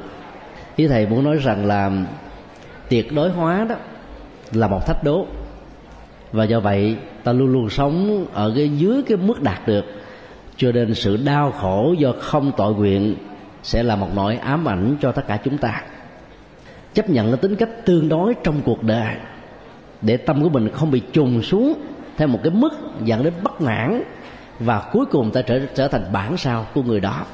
Ý 0.76 0.88
thầy 0.88 1.08
muốn 1.08 1.24
nói 1.24 1.38
rằng 1.38 1.66
là 1.66 1.92
tuyệt 2.90 3.14
đối 3.14 3.30
hóa 3.30 3.66
đó 3.70 3.76
là 4.52 4.68
một 4.68 4.86
thách 4.86 5.04
đố. 5.04 5.26
Và 6.32 6.44
do 6.44 6.60
vậy, 6.60 6.98
ta 7.24 7.34
luôn 7.34 7.48
luôn 7.54 7.70
sống 7.70 8.26
ở 8.34 8.54
cái 8.56 8.70
dưới 8.70 9.04
cái 9.08 9.18
mức 9.18 9.42
đạt 9.42 9.68
được, 9.68 9.86
cho 10.58 10.72
nên 10.72 10.94
sự 10.94 11.18
đau 11.18 11.52
khổ 11.52 11.96
do 11.98 12.14
không 12.20 12.52
tội 12.58 12.74
nguyện 12.74 13.16
sẽ 13.64 13.84
là 13.84 13.96
một 13.96 14.08
nỗi 14.16 14.36
ám 14.36 14.68
ảnh 14.68 14.96
cho 15.02 15.12
tất 15.12 15.28
cả 15.28 15.38
chúng 15.44 15.58
ta. 15.58 15.82
Chấp 16.94 17.10
nhận 17.10 17.28
cái 17.28 17.38
tính 17.38 17.56
cách 17.56 17.70
tương 17.86 18.10
đối 18.10 18.34
trong 18.44 18.62
cuộc 18.66 18.84
đời, 18.84 19.16
để 20.02 20.18
tâm 20.18 20.44
của 20.44 20.50
mình 20.50 20.70
không 20.70 20.92
bị 20.92 21.02
trùng 21.14 21.42
xuống 21.42 21.74
theo 22.18 22.28
một 22.28 22.40
cái 22.44 22.52
mức 22.52 22.74
dẫn 23.04 23.24
đến 23.24 23.34
bất 23.44 23.62
mãn, 23.62 24.02
và 24.60 24.90
cuối 24.92 25.06
cùng 25.06 25.32
ta 25.32 25.42
trở 25.42 25.60
trở 25.76 25.88
thành 25.88 26.04
bản 26.14 26.38
sao 26.38 26.66
của 26.74 26.84
người 26.84 27.00
đó 27.00 27.26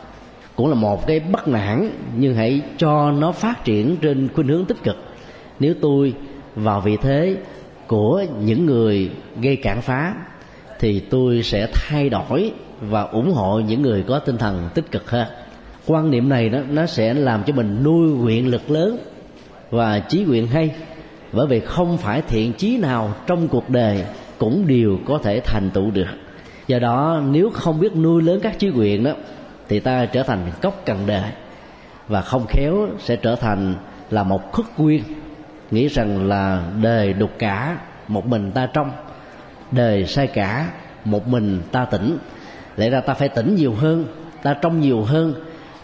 cũng 0.56 0.70
là 0.70 0.76
một 0.76 1.08
cái 1.08 1.20
bất 1.20 1.48
mãn, 1.48 1.90
nhưng 2.18 2.36
hãy 2.36 2.62
cho 2.78 3.12
nó 3.12 3.32
phát 3.32 3.64
triển 3.64 3.98
trên 4.02 4.28
khuynh 4.34 4.48
hướng 4.48 4.66
tích 4.66 4.84
cực. 4.84 4.96
Nếu 5.60 5.74
tôi 5.82 6.14
vào 6.56 6.82
vị 6.82 6.98
thế 7.02 7.38
của 7.88 8.24
những 8.42 8.66
người 8.66 9.12
gây 9.42 9.56
cản 9.56 9.82
phá, 9.82 10.14
thì 10.80 11.00
tôi 11.00 11.44
sẽ 11.44 11.68
thay 11.74 12.10
đổi 12.10 12.52
và 12.82 13.02
ủng 13.02 13.32
hộ 13.32 13.60
những 13.60 13.82
người 13.82 14.04
có 14.08 14.20
tinh 14.20 14.38
thần 14.38 14.70
tích 14.74 14.92
cực 14.92 15.10
hơn 15.10 15.28
quan 15.88 16.12
niệm 16.12 16.30
này 16.30 16.50
đó, 16.50 16.60
nó 16.70 16.86
sẽ 16.86 17.14
làm 17.14 17.44
cho 17.44 17.54
mình 17.54 17.84
nuôi 17.84 18.12
nguyện 18.12 18.48
lực 18.48 18.72
lớn 18.72 18.98
và 19.72 20.00
trí 20.00 20.24
nguyện 20.24 20.48
hay. 20.48 20.72
Bởi 21.32 21.48
vì 21.48 21.60
không 21.60 21.98
phải 21.98 22.22
thiện 22.22 22.54
chí 22.54 22.78
nào 22.78 23.14
trong 23.28 23.48
cuộc 23.48 23.70
đời 23.70 24.04
cũng 24.38 24.68
đều 24.68 24.98
có 25.06 25.18
thể 25.24 25.40
thành 25.40 25.70
tựu 25.74 25.92
được. 25.92 26.08
Do 26.68 26.80
đó, 26.80 27.22
nếu 27.32 27.50
không 27.50 27.80
biết 27.80 27.96
nuôi 27.96 28.24
lớn 28.24 28.40
các 28.44 28.60
trí 28.60 28.68
nguyện 28.68 29.04
đó 29.04 29.12
thì 29.70 29.80
ta 29.80 30.06
trở 30.06 30.24
thành 30.24 30.52
cốc 30.62 30.82
cần 30.86 31.06
đề 31.06 31.22
và 32.08 32.22
không 32.22 32.46
khéo 32.50 32.88
sẽ 33.00 33.16
trở 33.16 33.36
thành 33.36 33.76
là 34.10 34.24
một 34.24 34.52
khất 34.54 34.66
quyên 34.78 35.02
nghĩ 35.72 35.88
rằng 35.88 36.28
là 36.28 36.64
đời 36.82 37.14
đục 37.14 37.32
cả, 37.40 37.78
một 38.08 38.28
mình 38.28 38.52
ta 38.52 38.68
trong. 38.74 38.92
Đời 39.72 40.06
sai 40.06 40.28
cả, 40.28 40.72
một 41.06 41.28
mình 41.28 41.62
ta 41.72 41.86
tỉnh. 41.86 42.18
Lẽ 42.78 42.90
ra 42.90 43.02
ta 43.02 43.14
phải 43.14 43.30
tỉnh 43.30 43.56
nhiều 43.56 43.74
hơn, 43.74 44.06
ta 44.44 44.54
trong 44.54 44.82
nhiều 44.82 45.04
hơn, 45.04 45.34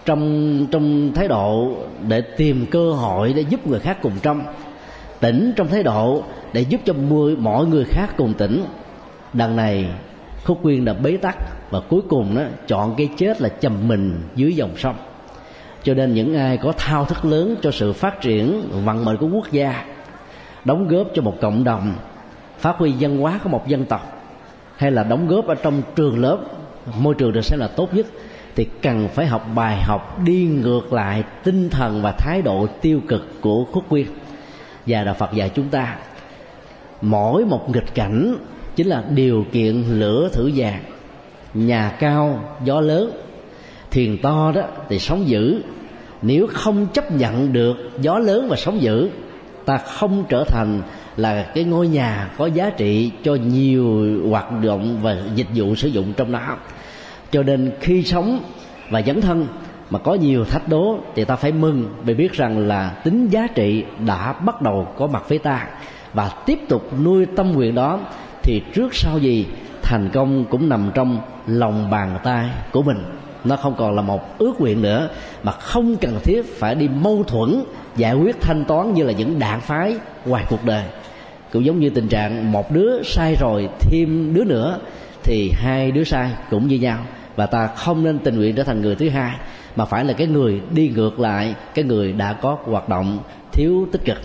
trong 0.05 0.67
trong 0.71 1.11
thái 1.15 1.27
độ 1.27 1.75
để 2.07 2.21
tìm 2.21 2.65
cơ 2.71 2.93
hội 2.93 3.33
để 3.33 3.41
giúp 3.41 3.67
người 3.67 3.79
khác 3.79 3.97
cùng 4.01 4.13
trong. 4.21 4.43
Tỉnh 5.19 5.53
trong 5.55 5.67
thái 5.67 5.83
độ 5.83 6.23
để 6.53 6.61
giúp 6.61 6.81
cho 6.85 6.93
mọi 7.37 7.65
người 7.65 7.83
khác 7.85 8.07
cùng 8.17 8.33
tỉnh. 8.33 8.63
Đằng 9.33 9.55
này 9.55 9.89
khúc 10.43 10.59
quyên 10.63 10.85
đã 10.85 10.93
bế 10.93 11.17
tắc 11.17 11.35
và 11.69 11.79
cuối 11.89 12.01
cùng 12.09 12.35
đó, 12.35 12.41
chọn 12.67 12.95
cái 12.97 13.09
chết 13.17 13.41
là 13.41 13.49
chầm 13.49 13.87
mình 13.87 14.21
dưới 14.35 14.53
dòng 14.53 14.77
sông. 14.77 14.95
Cho 15.83 15.93
nên 15.93 16.13
những 16.13 16.35
ai 16.35 16.57
có 16.57 16.73
thao 16.77 17.05
thức 17.05 17.25
lớn 17.25 17.55
cho 17.61 17.71
sự 17.71 17.93
phát 17.93 18.21
triển 18.21 18.69
vận 18.85 19.05
mệnh 19.05 19.17
của 19.17 19.27
quốc 19.27 19.51
gia, 19.51 19.85
đóng 20.65 20.87
góp 20.87 21.07
cho 21.13 21.21
một 21.21 21.35
cộng 21.41 21.63
đồng, 21.63 21.93
phát 22.59 22.77
huy 22.77 22.93
văn 22.99 23.17
hóa 23.17 23.39
của 23.43 23.49
một 23.49 23.67
dân 23.67 23.85
tộc, 23.85 24.23
hay 24.77 24.91
là 24.91 25.03
đóng 25.03 25.27
góp 25.27 25.47
ở 25.47 25.55
trong 25.55 25.81
trường 25.95 26.19
lớp, 26.19 26.37
môi 26.99 27.15
trường 27.15 27.33
được 27.33 27.41
xem 27.41 27.59
là 27.59 27.67
tốt 27.67 27.93
nhất, 27.93 28.05
thì 28.55 28.67
cần 28.81 29.07
phải 29.07 29.25
học 29.25 29.45
bài 29.55 29.81
học 29.83 30.19
đi 30.25 30.45
ngược 30.45 30.93
lại 30.93 31.23
tinh 31.43 31.69
thần 31.69 32.01
và 32.01 32.11
thái 32.11 32.41
độ 32.41 32.67
tiêu 32.81 33.01
cực 33.07 33.41
của 33.41 33.65
khúc 33.71 33.89
quyên 33.89 34.07
và 34.87 35.03
đạo 35.03 35.13
phật 35.13 35.33
dạy 35.33 35.51
chúng 35.55 35.69
ta, 35.69 35.95
mỗi 37.01 37.45
một 37.45 37.69
nghịch 37.69 37.95
cảnh 37.95 38.35
chính 38.75 38.87
là 38.87 39.03
điều 39.09 39.45
kiện 39.51 39.83
lửa 39.89 40.29
thử 40.33 40.51
vàng. 40.55 40.83
Nhà 41.53 41.95
cao, 41.99 42.43
gió 42.65 42.81
lớn. 42.81 43.11
Thuyền 43.91 44.17
to 44.21 44.51
đó 44.55 44.61
thì 44.89 44.99
sóng 44.99 45.27
dữ. 45.27 45.61
Nếu 46.21 46.47
không 46.53 46.87
chấp 46.93 47.11
nhận 47.11 47.53
được 47.53 47.77
gió 48.01 48.19
lớn 48.19 48.47
và 48.49 48.55
sóng 48.55 48.81
dữ, 48.81 49.09
ta 49.65 49.77
không 49.77 50.23
trở 50.29 50.43
thành 50.47 50.81
là 51.17 51.51
cái 51.55 51.63
ngôi 51.63 51.87
nhà 51.87 52.31
có 52.37 52.45
giá 52.45 52.69
trị 52.69 53.11
cho 53.23 53.35
nhiều 53.35 54.05
hoạt 54.29 54.51
động 54.63 54.99
và 55.01 55.17
dịch 55.35 55.47
vụ 55.55 55.75
sử 55.75 55.87
dụng 55.87 56.13
trong 56.17 56.31
đó 56.31 56.57
cho 57.31 57.43
nên 57.43 57.71
khi 57.79 58.03
sống 58.03 58.39
và 58.89 59.01
dấn 59.01 59.21
thân 59.21 59.47
mà 59.89 59.99
có 59.99 60.13
nhiều 60.13 60.45
thách 60.45 60.67
đố 60.67 60.99
thì 61.15 61.25
ta 61.25 61.35
phải 61.35 61.51
mừng 61.51 61.89
vì 62.03 62.13
biết 62.13 62.33
rằng 62.33 62.67
là 62.67 62.89
tính 63.03 63.27
giá 63.29 63.47
trị 63.55 63.83
đã 64.07 64.33
bắt 64.33 64.61
đầu 64.61 64.87
có 64.97 65.07
mặt 65.07 65.29
với 65.29 65.37
ta. 65.37 65.67
Và 66.13 66.31
tiếp 66.45 66.59
tục 66.69 66.89
nuôi 67.03 67.25
tâm 67.25 67.51
nguyện 67.51 67.75
đó 67.75 67.99
thì 68.43 68.61
trước 68.73 68.95
sau 68.95 69.19
gì, 69.19 69.45
thành 69.81 70.09
công 70.13 70.45
cũng 70.45 70.69
nằm 70.69 70.91
trong 70.93 71.19
lòng 71.47 71.89
bàn 71.89 72.19
tay 72.23 72.49
của 72.71 72.83
mình. 72.83 72.97
Nó 73.43 73.55
không 73.55 73.75
còn 73.77 73.95
là 73.95 74.01
một 74.01 74.39
ước 74.39 74.61
nguyện 74.61 74.81
nữa, 74.81 75.09
mà 75.43 75.51
không 75.51 75.95
cần 75.95 76.19
thiết 76.23 76.59
phải 76.59 76.75
đi 76.75 76.87
mâu 76.87 77.23
thuẫn, 77.23 77.63
giải 77.95 78.15
quyết 78.15 78.41
thanh 78.41 78.65
toán 78.65 78.93
như 78.93 79.03
là 79.03 79.11
những 79.11 79.39
đạn 79.39 79.61
phái 79.61 79.95
ngoài 80.25 80.45
cuộc 80.49 80.65
đời. 80.65 80.83
Cũng 81.51 81.65
giống 81.65 81.79
như 81.79 81.89
tình 81.89 82.07
trạng 82.07 82.51
một 82.51 82.71
đứa 82.71 83.03
sai 83.03 83.35
rồi 83.39 83.69
thêm 83.79 84.33
đứa 84.33 84.43
nữa, 84.43 84.79
thì 85.23 85.51
hai 85.55 85.91
đứa 85.91 86.03
sai 86.03 86.31
cũng 86.49 86.67
như 86.67 86.75
nhau. 86.75 86.97
Và 87.35 87.45
ta 87.45 87.67
không 87.67 88.03
nên 88.03 88.19
tình 88.19 88.37
nguyện 88.37 88.55
trở 88.55 88.63
thành 88.63 88.81
người 88.81 88.95
thứ 88.95 89.09
hai, 89.09 89.35
mà 89.75 89.85
phải 89.85 90.05
là 90.05 90.13
cái 90.13 90.27
người 90.27 90.61
đi 90.71 90.91
ngược 90.95 91.19
lại, 91.19 91.55
cái 91.73 91.85
người 91.85 92.13
đã 92.13 92.33
có 92.33 92.57
hoạt 92.63 92.89
động 92.89 93.19
thiếu 93.51 93.87
tích 93.91 94.05
cực. 94.05 94.17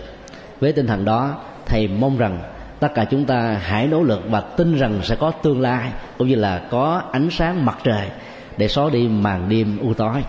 Với 0.59 0.73
tinh 0.73 0.87
thần 0.87 1.05
đó, 1.05 1.35
thầy 1.65 1.87
mong 1.87 2.17
rằng 2.17 2.39
tất 2.79 2.93
cả 2.95 3.05
chúng 3.05 3.25
ta 3.25 3.61
hãy 3.63 3.87
nỗ 3.87 4.03
lực 4.03 4.21
và 4.29 4.41
tin 4.41 4.75
rằng 4.75 4.99
sẽ 5.03 5.15
có 5.15 5.31
tương 5.31 5.61
lai 5.61 5.91
cũng 6.17 6.27
như 6.27 6.35
là 6.35 6.61
có 6.69 7.01
ánh 7.11 7.29
sáng 7.31 7.65
mặt 7.65 7.77
trời 7.83 8.09
để 8.57 8.67
xóa 8.67 8.89
đi 8.89 9.07
màn 9.07 9.49
đêm 9.49 9.77
u 9.81 9.93
tối 9.93 10.23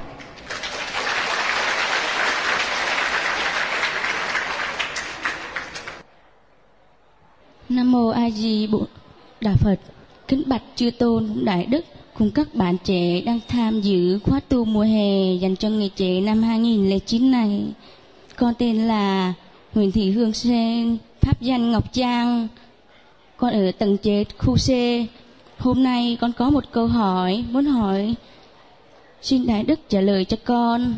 Nam 7.68 7.92
mô 7.92 8.08
A 8.08 8.30
Di 8.30 8.68
Đà 9.40 9.54
Phật. 9.54 9.76
Kính 10.28 10.42
bạch 10.46 10.62
chư 10.76 10.90
tôn 10.90 11.28
đại 11.44 11.66
đức 11.66 11.84
cùng 12.18 12.30
các 12.30 12.54
bạn 12.54 12.76
trẻ 12.84 13.20
đang 13.20 13.40
tham 13.48 13.80
dự 13.80 14.18
khóa 14.18 14.40
tu 14.48 14.64
mùa 14.64 14.82
hè 14.82 15.34
dành 15.40 15.56
cho 15.56 15.68
người 15.68 15.90
trẻ 15.96 16.20
năm 16.20 16.42
2009 16.42 17.30
này. 17.30 17.64
Con 18.36 18.54
tên 18.58 18.76
là 18.76 19.34
Nguyễn 19.74 19.92
Thị 19.92 20.10
Hương 20.10 20.32
Sen, 20.32 20.96
pháp 21.28 21.40
danh 21.40 21.72
Ngọc 21.72 21.92
Trang. 21.92 22.48
Con 23.36 23.52
ở 23.52 23.72
tầng 23.78 23.96
trệt 24.02 24.26
khu 24.38 24.56
C. 24.56 24.68
Hôm 25.58 25.82
nay 25.82 26.18
con 26.20 26.32
có 26.32 26.50
một 26.50 26.64
câu 26.72 26.86
hỏi 26.86 27.44
muốn 27.50 27.64
hỏi 27.64 28.14
xin 29.22 29.46
đại 29.46 29.62
đức 29.62 29.80
trả 29.88 30.00
lời 30.00 30.24
cho 30.24 30.36
con. 30.44 30.94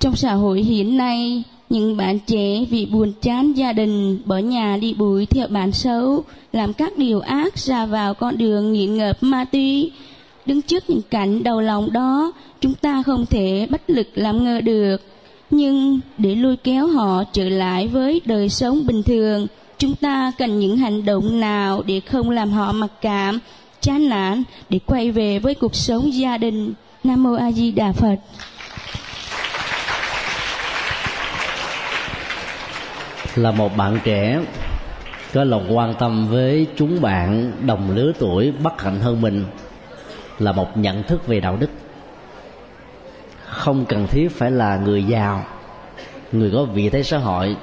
Trong 0.00 0.16
xã 0.16 0.32
hội 0.32 0.62
hiện 0.62 0.96
nay, 0.96 1.42
những 1.70 1.96
bạn 1.96 2.18
trẻ 2.18 2.64
vì 2.70 2.86
buồn 2.86 3.12
chán 3.22 3.52
gia 3.52 3.72
đình 3.72 4.22
bỏ 4.24 4.36
nhà 4.38 4.76
đi 4.76 4.94
bụi 4.94 5.26
theo 5.26 5.48
bạn 5.48 5.72
xấu 5.72 6.24
làm 6.52 6.72
các 6.72 6.92
điều 6.96 7.20
ác 7.20 7.58
ra 7.58 7.86
vào 7.86 8.14
con 8.14 8.38
đường 8.38 8.72
nghiện 8.72 8.96
ngợp 8.96 9.22
ma 9.22 9.44
túy 9.44 9.92
đứng 10.46 10.62
trước 10.62 10.90
những 10.90 11.02
cảnh 11.10 11.42
đau 11.42 11.60
lòng 11.60 11.92
đó 11.92 12.32
chúng 12.60 12.74
ta 12.74 13.02
không 13.02 13.26
thể 13.26 13.66
bất 13.70 13.90
lực 13.90 14.08
làm 14.14 14.44
ngơ 14.44 14.60
được 14.60 15.11
nhưng 15.52 16.00
để 16.18 16.34
lôi 16.34 16.56
kéo 16.56 16.86
họ 16.86 17.24
trở 17.32 17.48
lại 17.48 17.88
với 17.88 18.20
đời 18.24 18.48
sống 18.48 18.86
bình 18.86 19.02
thường, 19.02 19.46
chúng 19.78 19.94
ta 19.94 20.32
cần 20.38 20.60
những 20.60 20.76
hành 20.76 21.04
động 21.04 21.40
nào 21.40 21.82
để 21.86 22.00
không 22.00 22.30
làm 22.30 22.50
họ 22.50 22.72
mặc 22.72 22.90
cảm, 23.00 23.38
chán 23.80 24.08
nản, 24.08 24.42
để 24.68 24.80
quay 24.86 25.10
về 25.10 25.38
với 25.38 25.54
cuộc 25.54 25.74
sống 25.74 26.14
gia 26.14 26.38
đình? 26.38 26.72
Nam 27.04 27.22
mô 27.22 27.34
a 27.34 27.52
di 27.52 27.70
đà 27.70 27.92
phật. 27.92 28.16
Là 33.34 33.50
một 33.50 33.76
bạn 33.76 33.98
trẻ 34.04 34.40
có 35.34 35.44
lòng 35.44 35.76
quan 35.76 35.94
tâm 35.98 36.28
với 36.28 36.66
chúng 36.76 37.00
bạn 37.00 37.52
đồng 37.66 37.90
lứa 37.90 38.12
tuổi, 38.18 38.52
bất 38.62 38.82
hạnh 38.82 39.00
hơn 39.00 39.20
mình, 39.20 39.44
là 40.38 40.52
một 40.52 40.76
nhận 40.76 41.02
thức 41.02 41.26
về 41.26 41.40
đạo 41.40 41.56
đức 41.56 41.70
không 43.52 43.84
cần 43.84 44.06
thiết 44.06 44.28
phải 44.28 44.50
là 44.50 44.76
người 44.76 45.04
giàu. 45.04 45.44
Người 46.32 46.50
có 46.52 46.64
vị 46.64 46.90
thế 46.90 47.02
xã 47.02 47.18
hội, 47.18 47.56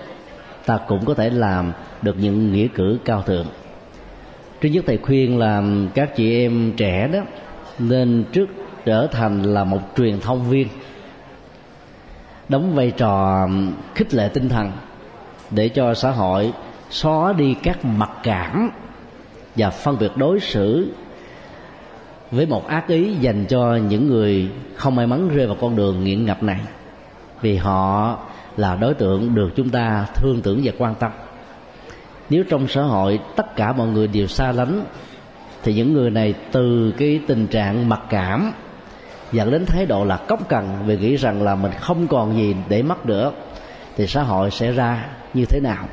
ta 0.66 0.80
cũng 0.88 1.06
có 1.06 1.14
thể 1.14 1.30
làm 1.30 1.72
được 2.02 2.16
những 2.20 2.54
nghĩa 2.54 2.68
cử 2.68 3.00
cao 3.06 3.22
thượng. 3.22 3.46
Trước 4.62 4.70
nhất 4.70 4.84
thầy 4.88 4.98
khuyên 4.98 5.38
là 5.38 5.64
các 5.94 6.16
chị 6.16 6.46
em 6.46 6.74
trẻ 6.78 7.08
đó, 7.14 7.20
nên 7.80 8.26
trước 8.32 8.50
trở 8.86 9.08
thành 9.08 9.44
là 9.44 9.64
một 9.64 9.80
truyền 9.98 10.20
thông 10.20 10.50
viên, 10.50 10.68
đóng 12.50 12.76
vai 12.76 12.92
trò 12.92 13.48
khích 13.96 14.14
lệ 14.14 14.30
tinh 14.34 14.50
thần 14.50 14.72
để 15.52 15.70
cho 15.70 15.94
xã 15.94 16.12
hội 16.12 16.54
xóa 16.90 17.34
đi 17.34 17.56
các 17.64 17.86
mặc 17.86 18.12
cảm 18.24 18.72
và 19.56 19.70
phân 19.70 19.98
biệt 20.00 20.12
đối 20.16 20.40
xử 20.40 20.92
với 22.32 22.46
một 22.46 22.68
ác 22.68 22.88
ý 22.88 23.14
dành 23.14 23.46
cho 23.46 23.76
những 23.76 24.08
người 24.08 24.50
không 24.76 24.96
may 24.96 25.08
mắn 25.08 25.30
rơi 25.30 25.48
vào 25.48 25.58
con 25.62 25.76
đường 25.76 26.04
nghiện 26.04 26.26
ngập 26.26 26.44
này. 26.44 26.60
Vì 27.42 27.56
họ 27.56 28.18
là 28.58 28.76
đối 28.76 28.94
tượng 28.94 29.36
được 29.36 29.50
chúng 29.56 29.70
ta 29.70 30.06
thương 30.16 30.42
tưởng 30.42 30.62
và 30.64 30.72
quan 30.78 30.96
tâm. 30.96 31.12
Nếu 32.30 32.44
trong 32.50 32.68
xã 32.68 32.82
hội 32.82 33.20
tất 33.36 33.56
cả 33.56 33.74
mọi 33.74 33.88
người 33.88 34.08
đều 34.08 34.28
xa 34.28 34.52
lánh, 34.52 34.84
thì 35.64 35.74
những 35.74 35.94
người 35.94 36.10
này 36.10 36.34
từ 36.52 36.94
cái 36.98 37.20
tình 37.28 37.48
trạng 37.48 37.90
mặc 37.90 38.02
cảm 38.10 38.52
dẫn 39.32 39.52
đến 39.52 39.66
thái 39.66 39.86
độ 39.86 40.06
là 40.06 40.18
cốc 40.18 40.50
cần 40.50 40.70
vì 40.86 40.98
nghĩ 40.98 41.16
rằng 41.16 41.42
là 41.42 41.56
mình 41.56 41.72
không 41.80 42.08
còn 42.08 42.36
gì 42.36 42.56
để 42.70 42.84
mất 42.84 43.06
nữa, 43.06 43.32
thì 43.98 44.08
xã 44.08 44.24
hội 44.24 44.52
sẽ 44.52 44.72
ra 44.72 45.06
như 45.34 45.46
thế 45.46 45.60
nào? 45.60 45.86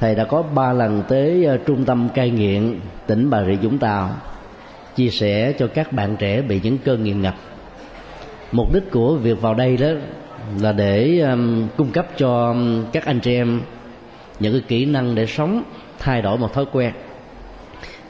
Thầy 0.00 0.14
đã 0.14 0.24
có 0.24 0.42
ba 0.42 0.72
lần 0.72 1.02
tới 1.08 1.44
ờ, 1.44 1.56
trung 1.66 1.84
tâm 1.84 2.08
cai 2.14 2.30
nghiện 2.30 2.80
tỉnh 3.06 3.30
bà 3.30 3.44
rịa 3.44 3.54
vũng 3.54 3.78
tàu 3.78 4.10
chia 4.96 5.10
sẻ 5.10 5.52
cho 5.58 5.66
các 5.66 5.92
bạn 5.92 6.16
trẻ 6.16 6.42
bị 6.42 6.60
những 6.62 6.78
cơn 6.78 7.04
nghiện 7.04 7.22
ngập. 7.22 7.34
Mục 8.52 8.74
đích 8.74 8.90
của 8.90 9.16
việc 9.16 9.40
vào 9.40 9.54
đây 9.54 9.76
đó 9.76 9.88
là 10.60 10.72
để 10.72 11.18
um, 11.18 11.68
cung 11.76 11.90
cấp 11.90 12.06
cho 12.16 12.48
um, 12.48 12.84
các 12.92 13.04
anh 13.04 13.20
chị 13.20 13.34
em 13.34 13.60
những 14.40 14.52
cái 14.52 14.62
kỹ 14.68 14.84
năng 14.84 15.14
để 15.14 15.26
sống 15.26 15.62
thay 15.98 16.22
đổi 16.22 16.38
một 16.38 16.52
thói 16.52 16.64
quen. 16.72 16.92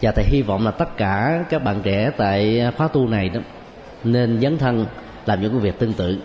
Và 0.02 0.12
thầy 0.16 0.24
hy 0.28 0.42
vọng 0.42 0.64
là 0.64 0.70
tất 0.70 0.96
cả 0.96 1.44
các 1.50 1.64
bạn 1.64 1.80
trẻ 1.82 2.10
tại 2.16 2.62
khóa 2.76 2.88
tu 2.88 3.08
này 3.08 3.28
đó 3.28 3.40
nên 4.04 4.40
dấn 4.40 4.58
thân 4.58 4.86
làm 5.26 5.42
những 5.42 5.52
công 5.52 5.60
việc 5.60 5.78
tương 5.78 5.92
tự. 5.92 6.18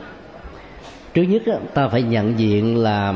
Trước 1.14 1.24
nhất 1.24 1.42
đó, 1.46 1.54
ta 1.74 1.88
phải 1.88 2.02
nhận 2.02 2.40
diện 2.40 2.78
là 2.78 3.14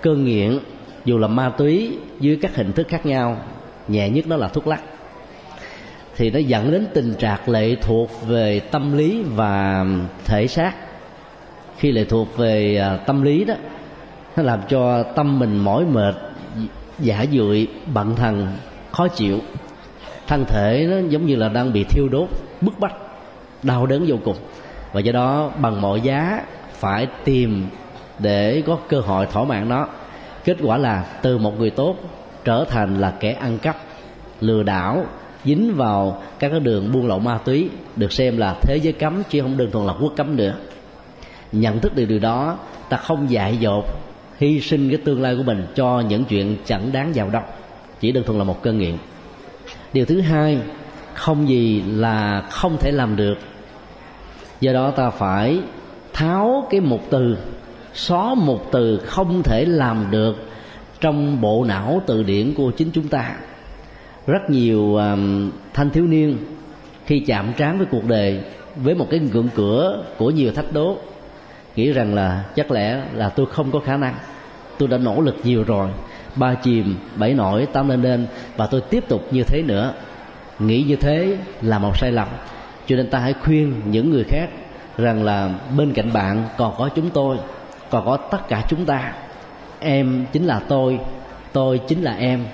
cơn 0.00 0.24
nghiện 0.24 0.58
dù 1.04 1.18
là 1.18 1.28
ma 1.28 1.48
túy 1.58 1.98
dưới 2.20 2.38
các 2.42 2.56
hình 2.56 2.72
thức 2.72 2.88
khác 2.88 3.06
nhau 3.06 3.38
nhẹ 3.88 4.08
nhất 4.08 4.26
đó 4.26 4.36
là 4.36 4.48
thuốc 4.48 4.66
lắc 4.66 4.80
thì 6.16 6.30
nó 6.30 6.38
dẫn 6.38 6.70
đến 6.70 6.86
tình 6.94 7.14
trạng 7.14 7.48
lệ 7.48 7.76
thuộc 7.82 8.10
về 8.26 8.60
tâm 8.60 8.98
lý 8.98 9.22
và 9.22 9.86
thể 10.24 10.46
xác. 10.46 10.72
Khi 11.76 11.92
lệ 11.92 12.04
thuộc 12.04 12.36
về 12.36 12.76
à, 12.76 12.96
tâm 12.96 13.22
lý 13.22 13.44
đó, 13.44 13.54
nó 14.36 14.42
làm 14.42 14.60
cho 14.68 15.02
tâm 15.02 15.38
mình 15.38 15.56
mỏi 15.56 15.84
mệt, 15.84 16.14
giả 16.98 17.26
dụi, 17.32 17.68
bận 17.86 18.16
thần, 18.16 18.52
khó 18.92 19.08
chịu. 19.08 19.38
Thân 20.26 20.44
thể 20.48 20.86
nó 20.90 21.08
giống 21.08 21.26
như 21.26 21.36
là 21.36 21.48
đang 21.48 21.72
bị 21.72 21.84
thiêu 21.84 22.08
đốt, 22.08 22.28
bức 22.60 22.78
bách, 22.78 22.94
đau 23.62 23.86
đớn 23.86 24.04
vô 24.08 24.16
cùng. 24.24 24.36
Và 24.92 25.00
do 25.00 25.12
đó, 25.12 25.50
bằng 25.58 25.80
mọi 25.80 26.00
giá 26.00 26.40
phải 26.72 27.06
tìm 27.24 27.66
để 28.18 28.62
có 28.66 28.78
cơ 28.88 29.00
hội 29.00 29.26
thỏa 29.26 29.44
mãn 29.44 29.68
nó. 29.68 29.86
Kết 30.44 30.56
quả 30.62 30.76
là 30.76 31.04
từ 31.22 31.38
một 31.38 31.58
người 31.58 31.70
tốt 31.70 31.96
trở 32.44 32.64
thành 32.70 33.00
là 33.00 33.12
kẻ 33.20 33.32
ăn 33.32 33.58
cắp, 33.58 33.76
lừa 34.40 34.62
đảo 34.62 35.06
dính 35.44 35.74
vào 35.74 36.22
các 36.38 36.48
cái 36.48 36.60
đường 36.60 36.92
buôn 36.92 37.06
lậu 37.06 37.18
ma 37.18 37.38
túy, 37.38 37.68
được 37.96 38.12
xem 38.12 38.36
là 38.36 38.56
thế 38.62 38.76
giới 38.76 38.92
cấm 38.92 39.22
chứ 39.30 39.40
không 39.40 39.56
đơn 39.56 39.70
thuần 39.70 39.86
là 39.86 39.94
quốc 40.00 40.12
cấm 40.16 40.36
nữa. 40.36 40.54
Nhận 41.52 41.80
thức 41.80 41.96
được 41.96 42.04
điều 42.04 42.18
đó, 42.18 42.58
ta 42.88 42.96
không 42.96 43.30
dại 43.30 43.56
dột 43.56 43.84
hy 44.38 44.60
sinh 44.60 44.88
cái 44.88 44.98
tương 45.04 45.22
lai 45.22 45.36
của 45.36 45.42
mình 45.42 45.66
cho 45.74 46.00
những 46.00 46.24
chuyện 46.24 46.56
chẳng 46.64 46.92
đáng 46.92 47.12
vào 47.14 47.30
đâu 47.30 47.42
chỉ 48.00 48.12
đơn 48.12 48.24
thuần 48.24 48.38
là 48.38 48.44
một 48.44 48.62
cơn 48.62 48.78
nghiện. 48.78 48.96
Điều 49.92 50.04
thứ 50.04 50.20
hai, 50.20 50.58
không 51.14 51.48
gì 51.48 51.82
là 51.86 52.40
không 52.50 52.76
thể 52.80 52.90
làm 52.90 53.16
được. 53.16 53.34
Do 54.60 54.72
đó 54.72 54.90
ta 54.90 55.10
phải 55.10 55.58
tháo 56.12 56.66
cái 56.70 56.80
một 56.80 57.00
từ, 57.10 57.36
xóa 57.94 58.34
một 58.34 58.72
từ 58.72 58.98
không 59.06 59.42
thể 59.42 59.64
làm 59.64 60.06
được 60.10 60.36
trong 61.00 61.40
bộ 61.40 61.64
não 61.64 62.02
từ 62.06 62.22
điển 62.22 62.54
của 62.54 62.70
chính 62.70 62.90
chúng 62.92 63.08
ta 63.08 63.36
rất 64.26 64.50
nhiều 64.50 64.96
um, 64.96 65.50
thanh 65.74 65.90
thiếu 65.90 66.06
niên 66.06 66.38
khi 67.06 67.20
chạm 67.20 67.52
trán 67.56 67.78
với 67.78 67.86
cuộc 67.90 68.04
đời 68.04 68.40
với 68.76 68.94
một 68.94 69.06
cái 69.10 69.20
ngưỡng 69.20 69.48
cửa 69.54 70.04
của 70.18 70.30
nhiều 70.30 70.52
thách 70.52 70.72
đố 70.72 70.96
nghĩ 71.76 71.92
rằng 71.92 72.14
là 72.14 72.44
chắc 72.56 72.70
lẽ 72.70 73.02
là 73.14 73.28
tôi 73.28 73.46
không 73.46 73.70
có 73.70 73.78
khả 73.78 73.96
năng 73.96 74.14
tôi 74.78 74.88
đã 74.88 74.98
nỗ 74.98 75.20
lực 75.20 75.36
nhiều 75.44 75.64
rồi 75.64 75.90
ba 76.36 76.54
chìm 76.54 76.96
bảy 77.16 77.34
nổi 77.34 77.66
tám 77.72 77.88
lên 77.88 78.02
lên 78.02 78.26
và 78.56 78.66
tôi 78.66 78.80
tiếp 78.80 79.04
tục 79.08 79.22
như 79.30 79.42
thế 79.42 79.62
nữa. 79.62 79.92
Nghĩ 80.58 80.82
như 80.82 80.96
thế 80.96 81.36
là 81.62 81.78
một 81.78 81.98
sai 81.98 82.12
lầm 82.12 82.28
cho 82.86 82.96
nên 82.96 83.10
ta 83.10 83.18
hãy 83.18 83.32
khuyên 83.32 83.82
những 83.90 84.10
người 84.10 84.24
khác 84.24 84.48
rằng 84.98 85.24
là 85.24 85.50
bên 85.76 85.92
cạnh 85.92 86.12
bạn 86.12 86.44
còn 86.56 86.74
có 86.78 86.88
chúng 86.94 87.10
tôi 87.10 87.36
còn 87.90 88.06
có 88.06 88.16
tất 88.16 88.48
cả 88.48 88.62
chúng 88.68 88.84
ta. 88.84 89.12
Em 89.80 90.26
chính 90.32 90.44
là 90.44 90.60
tôi 90.68 90.98
tôi 91.52 91.80
chính 91.88 92.02
là 92.02 92.14
em 92.14 92.44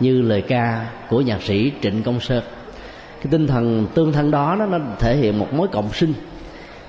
như 0.00 0.22
lời 0.22 0.42
ca 0.42 0.86
của 1.08 1.20
nhạc 1.20 1.42
sĩ 1.42 1.72
trịnh 1.82 2.02
công 2.02 2.20
sơn. 2.20 2.42
Cái 3.22 3.26
tinh 3.30 3.46
thần 3.46 3.86
tương 3.94 4.12
thân 4.12 4.30
đó 4.30 4.56
nó, 4.58 4.66
nó 4.66 4.78
thể 4.98 5.16
hiện 5.16 5.38
một 5.38 5.52
mối 5.52 5.68
cộng 5.68 5.92
sinh. 5.92 6.14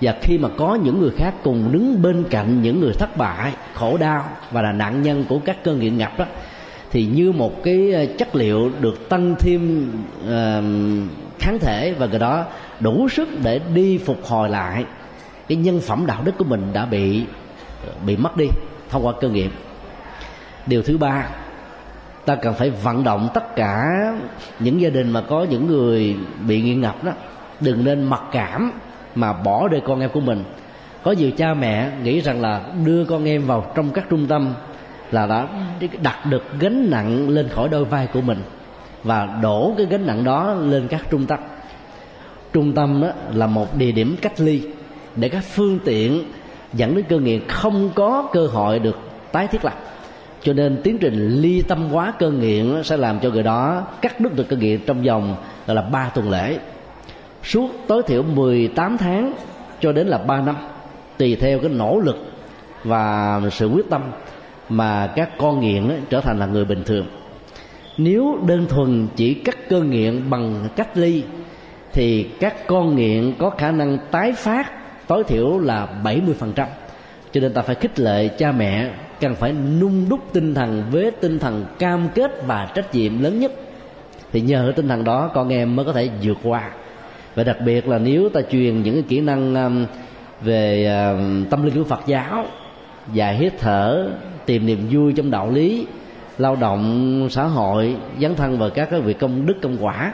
Và 0.01 0.15
khi 0.21 0.37
mà 0.37 0.49
có 0.57 0.75
những 0.75 0.99
người 0.99 1.11
khác 1.17 1.33
cùng 1.43 1.71
đứng 1.71 2.01
bên 2.01 2.23
cạnh 2.29 2.61
những 2.61 2.79
người 2.79 2.93
thất 2.93 3.17
bại 3.17 3.53
khổ 3.73 3.97
đau 3.97 4.25
và 4.51 4.61
là 4.61 4.71
nạn 4.71 5.01
nhân 5.01 5.25
của 5.29 5.39
các 5.39 5.63
cơn 5.63 5.79
nghiện 5.79 5.97
ngập 5.97 6.19
đó 6.19 6.25
thì 6.91 7.05
như 7.05 7.31
một 7.31 7.63
cái 7.63 7.91
ờ, 7.91 8.05
chất 8.17 8.35
liệu 8.35 8.71
được 8.81 9.09
tăng 9.09 9.35
thêm 9.39 9.91
uh, 10.23 10.29
kháng 11.39 11.59
thể 11.59 11.93
và 11.97 12.07
cái 12.07 12.19
đó 12.19 12.45
đủ 12.79 13.09
sức 13.09 13.29
để 13.43 13.59
đi 13.73 13.97
phục 13.97 14.25
hồi 14.25 14.49
lại 14.49 14.85
cái 15.47 15.55
nhân 15.55 15.81
phẩm 15.81 16.05
đạo 16.07 16.21
đức 16.25 16.37
của 16.37 16.45
mình 16.45 16.73
đã 16.73 16.85
bị 16.85 17.23
bị 18.05 18.17
mất 18.17 18.37
đi 18.37 18.47
thông 18.89 19.05
qua 19.05 19.13
cơ 19.21 19.29
nghiệm 19.29 19.51
điều 20.65 20.83
thứ 20.83 20.97
ba 20.97 21.29
ta 22.27 22.35
cần 22.35 22.53
phải 22.53 22.69
vận 22.69 23.03
động 23.03 23.29
tất 23.33 23.55
cả 23.55 23.85
những 24.59 24.81
gia 24.81 24.89
đình 24.89 25.09
mà 25.11 25.21
có 25.21 25.45
những 25.49 25.67
người 25.67 26.15
bị 26.47 26.61
nghiện 26.61 26.81
ngập 26.81 27.03
đó, 27.03 27.11
đừng 27.59 27.83
nên 27.83 28.03
mặc 28.03 28.21
cảm 28.31 28.71
mà 29.15 29.33
bỏ 29.33 29.67
rơi 29.67 29.81
con 29.87 29.99
em 29.99 30.09
của 30.09 30.19
mình. 30.19 30.43
Có 31.03 31.11
nhiều 31.11 31.31
cha 31.37 31.53
mẹ 31.53 31.89
nghĩ 32.03 32.21
rằng 32.21 32.41
là 32.41 32.61
đưa 32.85 33.05
con 33.05 33.25
em 33.25 33.45
vào 33.45 33.71
trong 33.75 33.89
các 33.89 34.05
trung 34.09 34.27
tâm 34.27 34.53
là 35.11 35.27
đã 35.27 35.47
đặt 36.01 36.25
được 36.25 36.43
gánh 36.59 36.89
nặng 36.89 37.29
lên 37.29 37.49
khỏi 37.49 37.69
đôi 37.69 37.85
vai 37.85 38.07
của 38.13 38.21
mình 38.21 38.39
và 39.03 39.25
đổ 39.41 39.73
cái 39.77 39.85
gánh 39.85 40.05
nặng 40.05 40.23
đó 40.23 40.53
lên 40.53 40.87
các 40.87 41.01
trung 41.11 41.25
tâm. 41.25 41.39
Trung 42.53 42.73
tâm 42.73 43.01
đó 43.01 43.07
là 43.33 43.47
một 43.47 43.75
địa 43.77 43.91
điểm 43.91 44.15
cách 44.21 44.39
ly 44.39 44.61
để 45.15 45.29
các 45.29 45.43
phương 45.43 45.79
tiện 45.85 46.23
dẫn 46.73 46.95
đến 46.95 47.05
cơ 47.09 47.19
nghiện 47.19 47.47
không 47.47 47.89
có 47.95 48.27
cơ 48.33 48.47
hội 48.47 48.79
được 48.79 48.99
tái 49.31 49.47
thiết 49.47 49.65
lập 49.65 49.73
cho 50.43 50.53
nên 50.53 50.81
tiến 50.83 50.97
trình 50.97 51.29
ly 51.29 51.61
tâm 51.61 51.89
hóa 51.89 52.13
cơn 52.19 52.39
nghiện 52.39 52.83
sẽ 52.83 52.97
làm 52.97 53.19
cho 53.19 53.29
người 53.29 53.43
đó 53.43 53.87
cắt 54.01 54.19
đứt 54.19 54.35
được 54.35 54.49
cơn 54.49 54.59
nghiện 54.59 54.79
trong 54.85 55.03
vòng 55.03 55.35
là, 55.67 55.73
là 55.73 55.81
3 55.81 56.09
tuần 56.09 56.29
lễ. 56.29 56.57
Suốt 57.43 57.69
tối 57.87 58.03
thiểu 58.07 58.23
18 58.23 58.97
tháng 58.97 59.33
cho 59.79 59.91
đến 59.91 60.07
là 60.07 60.17
3 60.17 60.41
năm 60.41 60.55
tùy 61.17 61.35
theo 61.35 61.59
cái 61.59 61.69
nỗ 61.69 61.99
lực 61.99 62.31
và 62.83 63.41
sự 63.51 63.67
quyết 63.67 63.89
tâm 63.89 64.01
mà 64.69 65.07
các 65.15 65.29
con 65.37 65.59
nghiện 65.59 65.91
trở 66.09 66.21
thành 66.21 66.39
là 66.39 66.45
người 66.45 66.65
bình 66.65 66.83
thường. 66.83 67.05
Nếu 67.97 68.39
đơn 68.47 68.65
thuần 68.69 69.07
chỉ 69.15 69.33
cắt 69.33 69.69
cơn 69.69 69.89
nghiện 69.89 70.29
bằng 70.29 70.67
cách 70.75 70.97
ly 70.97 71.23
thì 71.93 72.23
các 72.39 72.67
con 72.67 72.95
nghiện 72.95 73.33
có 73.39 73.49
khả 73.49 73.71
năng 73.71 73.97
tái 74.11 74.33
phát 74.33 74.71
tối 75.07 75.23
thiểu 75.23 75.59
là 75.59 75.87
70% 76.03 76.65
cho 77.31 77.41
nên 77.41 77.53
ta 77.53 77.61
phải 77.61 77.75
khích 77.75 77.99
lệ 77.99 78.27
cha 78.27 78.51
mẹ 78.51 78.89
cần 79.19 79.35
phải 79.35 79.53
nung 79.81 80.09
đúc 80.09 80.19
tinh 80.33 80.53
thần 80.53 80.83
với 80.91 81.11
tinh 81.11 81.39
thần 81.39 81.65
cam 81.79 82.07
kết 82.15 82.31
và 82.45 82.71
trách 82.75 82.95
nhiệm 82.95 83.23
lớn 83.23 83.39
nhất. 83.39 83.51
Thì 84.31 84.41
nhờ 84.41 84.73
tinh 84.75 84.87
thần 84.87 85.03
đó, 85.03 85.31
con 85.33 85.49
em 85.49 85.75
mới 85.75 85.85
có 85.85 85.93
thể 85.93 86.09
vượt 86.21 86.37
qua. 86.43 86.69
Và 87.35 87.43
đặc 87.43 87.57
biệt 87.65 87.87
là 87.87 87.97
nếu 87.97 88.29
ta 88.29 88.41
truyền 88.51 88.83
những 88.83 88.93
cái 88.93 89.03
kỹ 89.07 89.19
năng 89.19 89.55
um, 89.55 89.85
về 90.41 90.85
um, 90.85 91.45
tâm 91.45 91.65
linh 91.65 91.75
của 91.75 91.83
Phật 91.83 92.01
giáo 92.07 92.45
và 93.07 93.29
hít 93.29 93.53
thở, 93.59 94.09
tìm 94.45 94.65
niềm 94.65 94.87
vui 94.91 95.13
trong 95.13 95.31
đạo 95.31 95.51
lý, 95.51 95.87
lao 96.37 96.55
động, 96.55 97.27
xã 97.31 97.43
hội, 97.43 97.95
dấn 98.21 98.35
thân 98.35 98.57
vào 98.57 98.69
các 98.69 98.89
cái 98.91 99.01
việc 99.01 99.19
công 99.19 99.45
đức, 99.45 99.55
công 99.61 99.77
quả, 99.79 100.13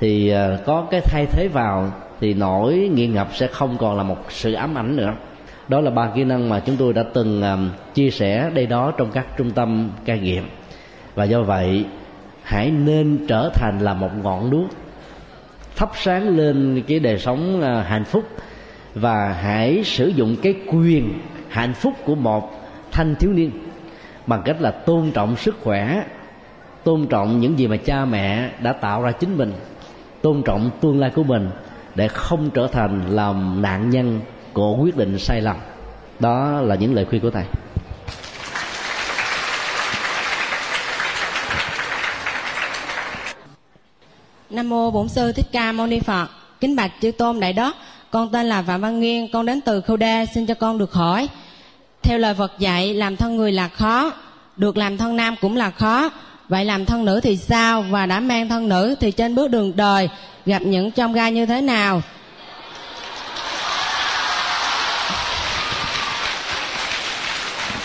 thì 0.00 0.34
uh, 0.34 0.66
có 0.66 0.86
cái 0.90 1.00
thay 1.00 1.26
thế 1.26 1.48
vào 1.52 1.92
thì 2.20 2.34
nỗi 2.34 2.90
nghiện 2.94 3.14
ngập 3.14 3.28
sẽ 3.34 3.46
không 3.46 3.76
còn 3.78 3.96
là 3.96 4.02
một 4.02 4.16
sự 4.28 4.52
ám 4.52 4.78
ảnh 4.78 4.96
nữa 4.96 5.12
đó 5.68 5.80
là 5.80 5.90
ba 5.90 6.10
kỹ 6.14 6.24
năng 6.24 6.48
mà 6.48 6.60
chúng 6.60 6.76
tôi 6.76 6.92
đã 6.92 7.02
từng 7.14 7.42
chia 7.94 8.10
sẻ 8.10 8.50
đây 8.54 8.66
đó 8.66 8.90
trong 8.90 9.10
các 9.10 9.26
trung 9.36 9.50
tâm 9.50 9.90
cai 10.04 10.18
nghiện. 10.18 10.42
Và 11.14 11.24
do 11.24 11.42
vậy 11.42 11.84
hãy 12.42 12.70
nên 12.70 13.26
trở 13.28 13.50
thành 13.54 13.78
là 13.80 13.94
một 13.94 14.10
ngọn 14.22 14.50
đuốc 14.50 14.66
thắp 15.76 15.90
sáng 15.94 16.28
lên 16.28 16.82
cái 16.88 17.00
đời 17.00 17.18
sống 17.18 17.58
uh, 17.58 17.86
hạnh 17.86 18.04
phúc. 18.04 18.24
Và 18.94 19.32
hãy 19.42 19.84
sử 19.84 20.08
dụng 20.08 20.36
cái 20.42 20.54
quyền 20.72 21.12
hạnh 21.48 21.74
phúc 21.74 21.94
của 22.04 22.14
một 22.14 22.66
thanh 22.92 23.14
thiếu 23.14 23.32
niên 23.32 23.50
bằng 24.26 24.42
cách 24.44 24.56
là 24.60 24.70
tôn 24.70 25.10
trọng 25.10 25.36
sức 25.36 25.56
khỏe 25.62 26.04
tôn 26.84 27.06
trọng 27.06 27.40
những 27.40 27.58
gì 27.58 27.66
mà 27.66 27.76
cha 27.76 28.04
mẹ 28.04 28.50
đã 28.62 28.72
tạo 28.72 29.02
ra 29.02 29.12
chính 29.12 29.36
mình 29.36 29.52
tôn 30.22 30.42
trọng 30.42 30.70
tương 30.80 31.00
lai 31.00 31.10
của 31.14 31.22
mình 31.22 31.50
để 31.94 32.08
không 32.08 32.50
trở 32.50 32.66
thành 32.66 33.00
làm 33.10 33.62
nạn 33.62 33.90
nhân 33.90 34.20
của 34.56 34.76
quyết 34.76 34.96
định 34.96 35.18
sai 35.18 35.40
lầm 35.40 35.56
đó 36.20 36.60
là 36.60 36.74
những 36.74 36.94
lời 36.94 37.04
khuyên 37.04 37.22
của 37.22 37.30
thầy 37.30 37.44
Nam 44.50 44.68
mô 44.68 44.90
Bổn 44.90 45.08
sư 45.08 45.32
Thích 45.32 45.46
Ca 45.52 45.72
Mâu 45.72 45.86
Ni 45.86 46.00
Phật. 46.00 46.26
Kính 46.60 46.76
bạch 46.76 46.92
chư 47.00 47.10
tôn 47.10 47.40
đại 47.40 47.52
đức, 47.52 47.76
con 48.10 48.32
tên 48.32 48.46
là 48.46 48.62
Phạm 48.62 48.80
Văn 48.80 49.00
Nghiên, 49.00 49.32
con 49.32 49.46
đến 49.46 49.60
từ 49.60 49.80
Khâu 49.80 49.96
Đa, 49.96 50.26
xin 50.34 50.46
cho 50.46 50.54
con 50.54 50.78
được 50.78 50.92
hỏi. 50.92 51.28
Theo 52.02 52.18
lời 52.18 52.34
Phật 52.34 52.52
dạy, 52.58 52.94
làm 52.94 53.16
thân 53.16 53.36
người 53.36 53.52
là 53.52 53.68
khó, 53.68 54.12
được 54.56 54.76
làm 54.76 54.96
thân 54.96 55.16
nam 55.16 55.34
cũng 55.40 55.56
là 55.56 55.70
khó. 55.70 56.10
Vậy 56.48 56.64
làm 56.64 56.84
thân 56.84 57.04
nữ 57.04 57.20
thì 57.22 57.36
sao? 57.36 57.82
Và 57.82 58.06
đã 58.06 58.20
mang 58.20 58.48
thân 58.48 58.68
nữ 58.68 58.94
thì 59.00 59.10
trên 59.10 59.34
bước 59.34 59.50
đường 59.50 59.72
đời 59.76 60.08
gặp 60.46 60.62
những 60.62 60.90
trong 60.90 61.12
gai 61.12 61.32
như 61.32 61.46
thế 61.46 61.60
nào? 61.60 62.02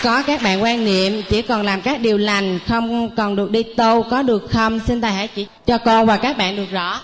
Có 0.02 0.22
các 0.26 0.40
bạn 0.44 0.62
quan 0.62 0.84
niệm, 0.84 1.22
chỉ 1.30 1.42
còn 1.42 1.62
làm 1.62 1.80
các 1.80 2.00
điều 2.00 2.18
lành, 2.18 2.58
không 2.68 3.10
còn 3.16 3.36
được 3.36 3.50
đi 3.50 3.62
tu 3.62 4.02
có 4.10 4.22
được 4.22 4.50
không? 4.50 4.78
Xin 4.78 5.00
thầy 5.00 5.12
hãy 5.12 5.28
chỉ 5.34 5.46
cho 5.66 5.78
con 5.78 6.06
và 6.06 6.16
các 6.16 6.38
bạn 6.38 6.56
được 6.56 6.70
rõ. 6.70 7.00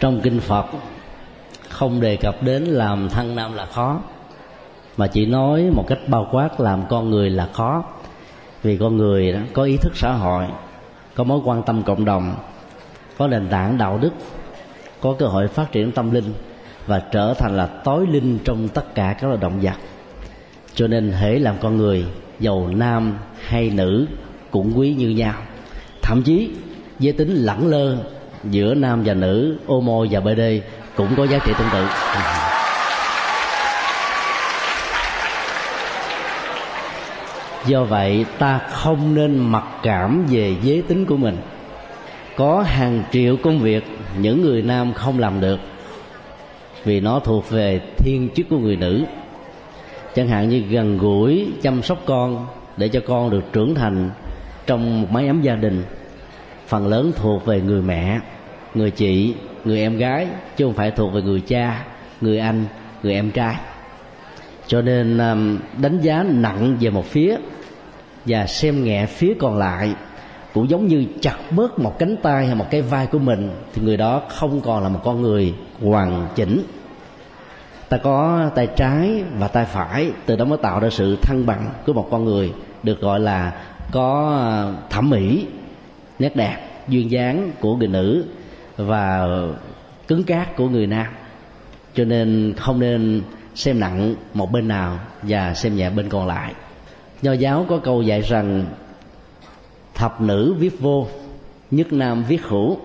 Trong 0.00 0.20
kinh 0.22 0.40
phật, 0.40 0.66
không 1.68 2.00
đề 2.00 2.16
cập 2.16 2.42
đến 2.42 2.64
làm 2.64 3.08
thân 3.08 3.36
nam 3.36 3.54
là 3.54 3.66
khó, 3.66 4.00
mà 4.96 5.06
chỉ 5.06 5.26
nói 5.26 5.70
một 5.76 5.84
cách 5.88 5.98
bao 6.06 6.28
quát 6.32 6.60
làm 6.60 6.82
con 6.88 7.10
người 7.10 7.30
là 7.30 7.48
khó. 7.52 7.84
Vì 8.62 8.76
con 8.76 8.96
người 8.96 9.32
đó, 9.32 9.40
có 9.52 9.62
ý 9.62 9.76
thức 9.76 9.92
xã 9.96 10.12
hội, 10.12 10.44
có 11.14 11.24
mối 11.24 11.40
quan 11.44 11.62
tâm 11.62 11.82
cộng 11.82 12.04
đồng, 12.04 12.34
có 13.18 13.26
nền 13.26 13.48
tảng 13.48 13.78
đạo 13.78 13.98
đức, 13.98 14.12
có 15.00 15.14
cơ 15.18 15.26
hội 15.26 15.48
phát 15.48 15.72
triển 15.72 15.92
tâm 15.92 16.10
linh 16.10 16.34
và 16.86 17.02
trở 17.12 17.34
thành 17.34 17.56
là 17.56 17.66
tối 17.66 18.06
linh 18.06 18.38
trong 18.44 18.68
tất 18.68 18.94
cả 18.94 19.16
các 19.20 19.26
loài 19.26 19.38
động 19.40 19.60
vật. 19.60 19.74
Cho 20.74 20.86
nên 20.86 21.12
hễ 21.12 21.38
làm 21.38 21.54
con 21.60 21.76
người 21.76 22.04
giàu 22.40 22.70
nam 22.74 23.18
hay 23.46 23.70
nữ 23.70 24.06
cũng 24.50 24.78
quý 24.78 24.94
như 24.98 25.08
nhau. 25.08 25.34
Thậm 26.02 26.22
chí, 26.22 26.50
giới 26.98 27.12
tính 27.12 27.34
lẳng 27.34 27.66
lơ 27.66 27.96
giữa 28.44 28.74
nam 28.74 29.02
và 29.04 29.14
nữ 29.14 29.56
homo 29.66 30.04
và 30.10 30.20
bd 30.20 30.40
cũng 30.96 31.16
có 31.16 31.24
giá 31.24 31.38
trị 31.38 31.52
tương 31.58 31.68
tự. 31.72 31.86
Do 37.66 37.84
vậy, 37.84 38.26
ta 38.38 38.58
không 38.58 39.14
nên 39.14 39.38
mặc 39.38 39.64
cảm 39.82 40.26
về 40.26 40.54
giới 40.62 40.82
tính 40.82 41.06
của 41.06 41.16
mình. 41.16 41.36
Có 42.36 42.62
hàng 42.62 43.02
triệu 43.12 43.36
công 43.36 43.58
việc 43.58 43.84
những 44.18 44.42
người 44.42 44.62
nam 44.62 44.92
không 44.92 45.18
làm 45.18 45.40
được, 45.40 45.60
vì 46.84 47.00
nó 47.00 47.18
thuộc 47.18 47.50
về 47.50 47.80
thiên 47.98 48.28
chức 48.34 48.46
của 48.50 48.58
người 48.58 48.76
nữ 48.76 49.04
chẳng 50.14 50.28
hạn 50.28 50.48
như 50.48 50.58
gần 50.58 50.98
gũi 50.98 51.48
chăm 51.62 51.82
sóc 51.82 52.02
con 52.06 52.46
để 52.76 52.88
cho 52.88 53.00
con 53.06 53.30
được 53.30 53.42
trưởng 53.52 53.74
thành 53.74 54.10
trong 54.66 55.02
một 55.02 55.08
mái 55.10 55.26
ấm 55.26 55.42
gia 55.42 55.54
đình. 55.54 55.82
Phần 56.66 56.86
lớn 56.86 57.12
thuộc 57.16 57.46
về 57.46 57.60
người 57.60 57.82
mẹ, 57.82 58.20
người 58.74 58.90
chị, 58.90 59.34
người 59.64 59.80
em 59.80 59.96
gái, 59.96 60.26
chứ 60.56 60.64
không 60.64 60.74
phải 60.74 60.90
thuộc 60.90 61.12
về 61.12 61.22
người 61.22 61.40
cha, 61.40 61.84
người 62.20 62.38
anh, 62.38 62.64
người 63.02 63.14
em 63.14 63.30
trai. 63.30 63.54
Cho 64.66 64.82
nên 64.82 65.18
um, 65.18 65.58
đánh 65.82 66.00
giá 66.00 66.24
nặng 66.28 66.76
về 66.80 66.90
một 66.90 67.04
phía 67.04 67.36
và 68.26 68.46
xem 68.46 68.84
nhẹ 68.84 69.06
phía 69.06 69.34
còn 69.38 69.58
lại 69.58 69.94
cũng 70.54 70.70
giống 70.70 70.86
như 70.86 71.04
chặt 71.20 71.36
bớt 71.50 71.78
một 71.78 71.98
cánh 71.98 72.16
tay 72.16 72.46
hay 72.46 72.54
một 72.54 72.66
cái 72.70 72.82
vai 72.82 73.06
của 73.06 73.18
mình, 73.18 73.50
thì 73.72 73.82
người 73.82 73.96
đó 73.96 74.22
không 74.28 74.60
còn 74.60 74.82
là 74.82 74.88
một 74.88 75.00
con 75.04 75.22
người 75.22 75.54
hoàn 75.82 76.26
chỉnh 76.34 76.62
ta 77.88 77.96
có 77.96 78.50
tay 78.54 78.68
trái 78.76 79.24
và 79.38 79.48
tay 79.48 79.64
phải 79.64 80.10
từ 80.26 80.36
đó 80.36 80.44
mới 80.44 80.58
tạo 80.58 80.80
ra 80.80 80.90
sự 80.90 81.16
thăng 81.16 81.46
bằng 81.46 81.70
của 81.86 81.92
một 81.92 82.08
con 82.10 82.24
người 82.24 82.52
được 82.82 83.00
gọi 83.00 83.20
là 83.20 83.52
có 83.92 84.38
à, 84.40 84.52
thẩm 84.90 85.10
mỹ 85.10 85.46
nét 86.18 86.36
đẹp 86.36 86.58
duyên 86.88 87.10
dáng 87.10 87.50
của 87.60 87.76
người 87.76 87.88
nữ 87.88 88.24
và 88.76 89.26
cứng 90.08 90.24
cáp 90.24 90.56
của 90.56 90.68
người 90.68 90.86
nam. 90.86 91.06
Cho 91.94 92.04
nên 92.04 92.54
không 92.56 92.80
nên 92.80 93.22
xem 93.54 93.80
nặng 93.80 94.14
một 94.34 94.52
bên 94.52 94.68
nào 94.68 94.98
và 95.22 95.54
xem 95.54 95.76
nhẹ 95.76 95.90
bên 95.90 96.08
còn 96.08 96.26
lại. 96.26 96.54
Nho 97.22 97.32
giáo 97.32 97.66
có 97.68 97.78
câu 97.78 98.02
dạy 98.02 98.20
rằng 98.20 98.66
thập 99.94 100.20
nữ 100.20 100.54
viết 100.58 100.80
vô 100.80 101.06
nhất 101.70 101.92
nam 101.92 102.24
viết 102.28 102.42
hữu. 102.42 102.78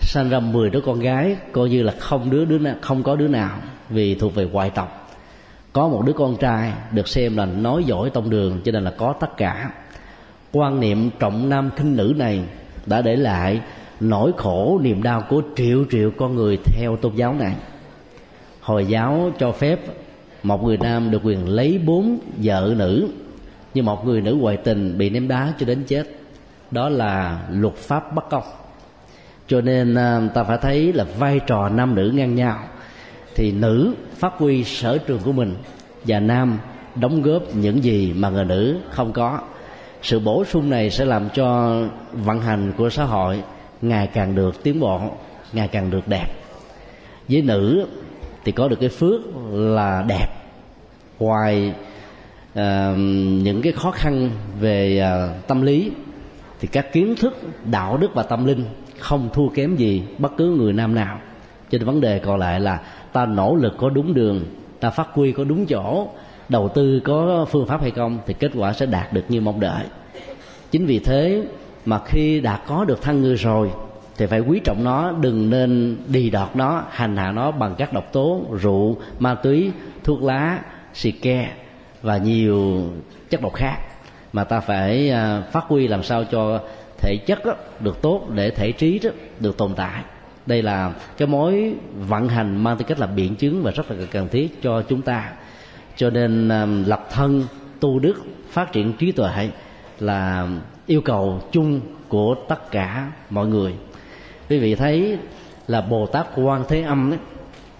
Sanh 0.00 0.28
ra 0.28 0.40
10 0.40 0.70
đứa 0.70 0.80
con 0.80 1.00
gái 1.00 1.36
coi 1.52 1.68
như 1.68 1.82
là 1.82 1.94
không 1.98 2.30
đứa 2.30 2.44
đứa 2.44 2.58
nào, 2.58 2.74
không 2.80 3.02
có 3.02 3.16
đứa 3.16 3.28
nào 3.28 3.58
vì 3.90 4.14
thuộc 4.14 4.34
về 4.34 4.44
ngoại 4.52 4.70
tộc. 4.70 5.08
Có 5.72 5.88
một 5.88 6.02
đứa 6.06 6.12
con 6.12 6.36
trai 6.36 6.72
được 6.92 7.08
xem 7.08 7.36
là 7.36 7.44
nói 7.46 7.84
giỏi 7.84 8.10
tông 8.10 8.30
đường, 8.30 8.60
cho 8.64 8.72
nên 8.72 8.84
là 8.84 8.90
có 8.90 9.14
tất 9.20 9.36
cả. 9.36 9.70
Quan 10.52 10.80
niệm 10.80 11.10
trọng 11.18 11.48
nam 11.48 11.70
khinh 11.76 11.96
nữ 11.96 12.14
này 12.16 12.40
đã 12.86 13.02
để 13.02 13.16
lại 13.16 13.60
nỗi 14.00 14.32
khổ 14.36 14.80
niềm 14.82 15.02
đau 15.02 15.22
của 15.28 15.42
triệu 15.56 15.84
triệu 15.90 16.10
con 16.10 16.34
người 16.34 16.58
theo 16.64 16.96
tôn 16.96 17.14
giáo 17.14 17.34
này. 17.34 17.54
Hồi 18.60 18.86
giáo 18.86 19.30
cho 19.38 19.52
phép 19.52 19.80
một 20.42 20.64
người 20.64 20.76
nam 20.76 21.10
được 21.10 21.20
quyền 21.24 21.48
lấy 21.48 21.80
bốn 21.84 22.18
vợ 22.36 22.74
nữ, 22.76 23.08
nhưng 23.74 23.84
một 23.84 24.06
người 24.06 24.20
nữ 24.20 24.34
ngoại 24.34 24.56
tình 24.56 24.98
bị 24.98 25.10
ném 25.10 25.28
đá 25.28 25.52
cho 25.58 25.66
đến 25.66 25.84
chết. 25.86 26.06
Đó 26.70 26.88
là 26.88 27.40
luật 27.50 27.74
pháp 27.74 28.14
bất 28.14 28.28
công. 28.30 28.44
Cho 29.46 29.60
nên 29.60 29.94
à, 29.94 30.20
ta 30.34 30.44
phải 30.44 30.58
thấy 30.62 30.92
là 30.92 31.04
vai 31.18 31.40
trò 31.46 31.68
nam 31.68 31.94
nữ 31.94 32.10
ngang 32.14 32.34
nhau 32.34 32.58
thì 33.36 33.52
nữ 33.52 33.94
phát 34.14 34.32
huy 34.38 34.64
sở 34.64 34.98
trường 34.98 35.20
của 35.24 35.32
mình 35.32 35.54
và 36.04 36.20
nam 36.20 36.58
đóng 36.94 37.22
góp 37.22 37.42
những 37.54 37.84
gì 37.84 38.12
mà 38.16 38.30
người 38.30 38.44
nữ 38.44 38.76
không 38.90 39.12
có. 39.12 39.40
Sự 40.02 40.18
bổ 40.18 40.44
sung 40.44 40.70
này 40.70 40.90
sẽ 40.90 41.04
làm 41.04 41.28
cho 41.34 41.80
vận 42.12 42.40
hành 42.40 42.72
của 42.76 42.90
xã 42.90 43.04
hội 43.04 43.42
ngày 43.82 44.06
càng 44.06 44.34
được 44.34 44.62
tiến 44.62 44.80
bộ 44.80 45.00
ngày 45.52 45.68
càng 45.68 45.90
được 45.90 46.08
đẹp. 46.08 46.26
Với 47.28 47.42
nữ 47.42 47.86
thì 48.44 48.52
có 48.52 48.68
được 48.68 48.80
cái 48.80 48.88
phước 48.88 49.20
là 49.52 50.04
đẹp. 50.08 50.26
Ngoài 51.18 51.72
uh, 52.52 52.98
những 53.42 53.60
cái 53.62 53.72
khó 53.72 53.90
khăn 53.90 54.30
về 54.60 55.02
uh, 55.02 55.46
tâm 55.46 55.62
lý 55.62 55.90
thì 56.60 56.68
các 56.68 56.92
kiến 56.92 57.14
thức 57.16 57.38
đạo 57.64 57.96
đức 57.96 58.14
và 58.14 58.22
tâm 58.22 58.46
linh 58.46 58.64
không 58.98 59.28
thua 59.32 59.48
kém 59.48 59.76
gì 59.76 60.02
bất 60.18 60.32
cứ 60.36 60.56
người 60.58 60.72
nam 60.72 60.94
nào 60.94 61.20
cho 61.70 61.78
nên 61.78 61.86
vấn 61.86 62.00
đề 62.00 62.18
còn 62.18 62.38
lại 62.38 62.60
là 62.60 62.80
ta 63.12 63.26
nỗ 63.26 63.54
lực 63.54 63.74
có 63.78 63.88
đúng 63.88 64.14
đường, 64.14 64.44
ta 64.80 64.90
phát 64.90 65.08
huy 65.12 65.32
có 65.32 65.44
đúng 65.44 65.66
chỗ, 65.66 66.08
đầu 66.48 66.68
tư 66.68 67.00
có 67.04 67.46
phương 67.50 67.66
pháp 67.66 67.80
hay 67.80 67.90
không 67.90 68.18
thì 68.26 68.34
kết 68.34 68.50
quả 68.54 68.72
sẽ 68.72 68.86
đạt 68.86 69.12
được 69.12 69.24
như 69.28 69.40
mong 69.40 69.60
đợi. 69.60 69.84
Chính 70.70 70.86
vì 70.86 70.98
thế 70.98 71.42
mà 71.84 72.00
khi 72.04 72.40
đã 72.40 72.60
có 72.66 72.84
được 72.84 73.02
thân 73.02 73.20
người 73.20 73.34
rồi 73.34 73.70
thì 74.16 74.26
phải 74.26 74.40
quý 74.40 74.60
trọng 74.64 74.84
nó, 74.84 75.12
đừng 75.20 75.50
nên 75.50 75.96
đi 76.08 76.30
đọt 76.30 76.56
nó, 76.56 76.82
hành 76.90 77.16
hạ 77.16 77.32
nó 77.32 77.50
bằng 77.50 77.74
các 77.78 77.92
độc 77.92 78.12
tố, 78.12 78.40
rượu, 78.60 78.96
ma 79.18 79.34
túy, 79.34 79.72
thuốc 80.04 80.22
lá, 80.22 80.58
xì 80.94 81.10
ke 81.10 81.50
và 82.02 82.18
nhiều 82.18 82.82
chất 83.30 83.42
độc 83.42 83.54
khác 83.54 83.76
mà 84.32 84.44
ta 84.44 84.60
phải 84.60 85.10
à, 85.10 85.42
phát 85.52 85.64
huy 85.68 85.88
làm 85.88 86.02
sao 86.02 86.24
cho 86.24 86.60
thể 86.98 87.16
chất 87.26 87.38
được 87.80 88.02
tốt, 88.02 88.22
để 88.34 88.50
thể 88.50 88.72
trí 88.72 89.00
được 89.40 89.56
tồn 89.56 89.74
tại 89.74 90.02
đây 90.46 90.62
là 90.62 90.92
cái 91.16 91.28
mối 91.28 91.74
vận 92.08 92.28
hành 92.28 92.64
mang 92.64 92.76
tính 92.76 92.86
cách 92.86 92.98
là 92.98 93.06
biện 93.06 93.36
chứng 93.36 93.62
và 93.62 93.70
rất 93.70 93.90
là 93.90 93.96
cần 94.10 94.28
thiết 94.28 94.62
cho 94.62 94.82
chúng 94.82 95.02
ta. 95.02 95.32
Cho 95.96 96.10
nên 96.10 96.48
um, 96.48 96.84
lập 96.86 97.08
thân 97.10 97.44
tu 97.80 97.98
đức 97.98 98.14
phát 98.50 98.72
triển 98.72 98.92
trí 98.92 99.12
tuệ 99.12 99.50
là 100.00 100.48
yêu 100.86 101.00
cầu 101.00 101.42
chung 101.52 101.80
của 102.08 102.34
tất 102.48 102.70
cả 102.70 103.12
mọi 103.30 103.46
người. 103.46 103.74
Quý 104.48 104.58
vị 104.58 104.74
thấy 104.74 105.18
là 105.68 105.80
bồ 105.80 106.06
tát 106.06 106.26
quan 106.36 106.64
thế 106.68 106.82
âm 106.82 107.12
ấy, 107.12 107.18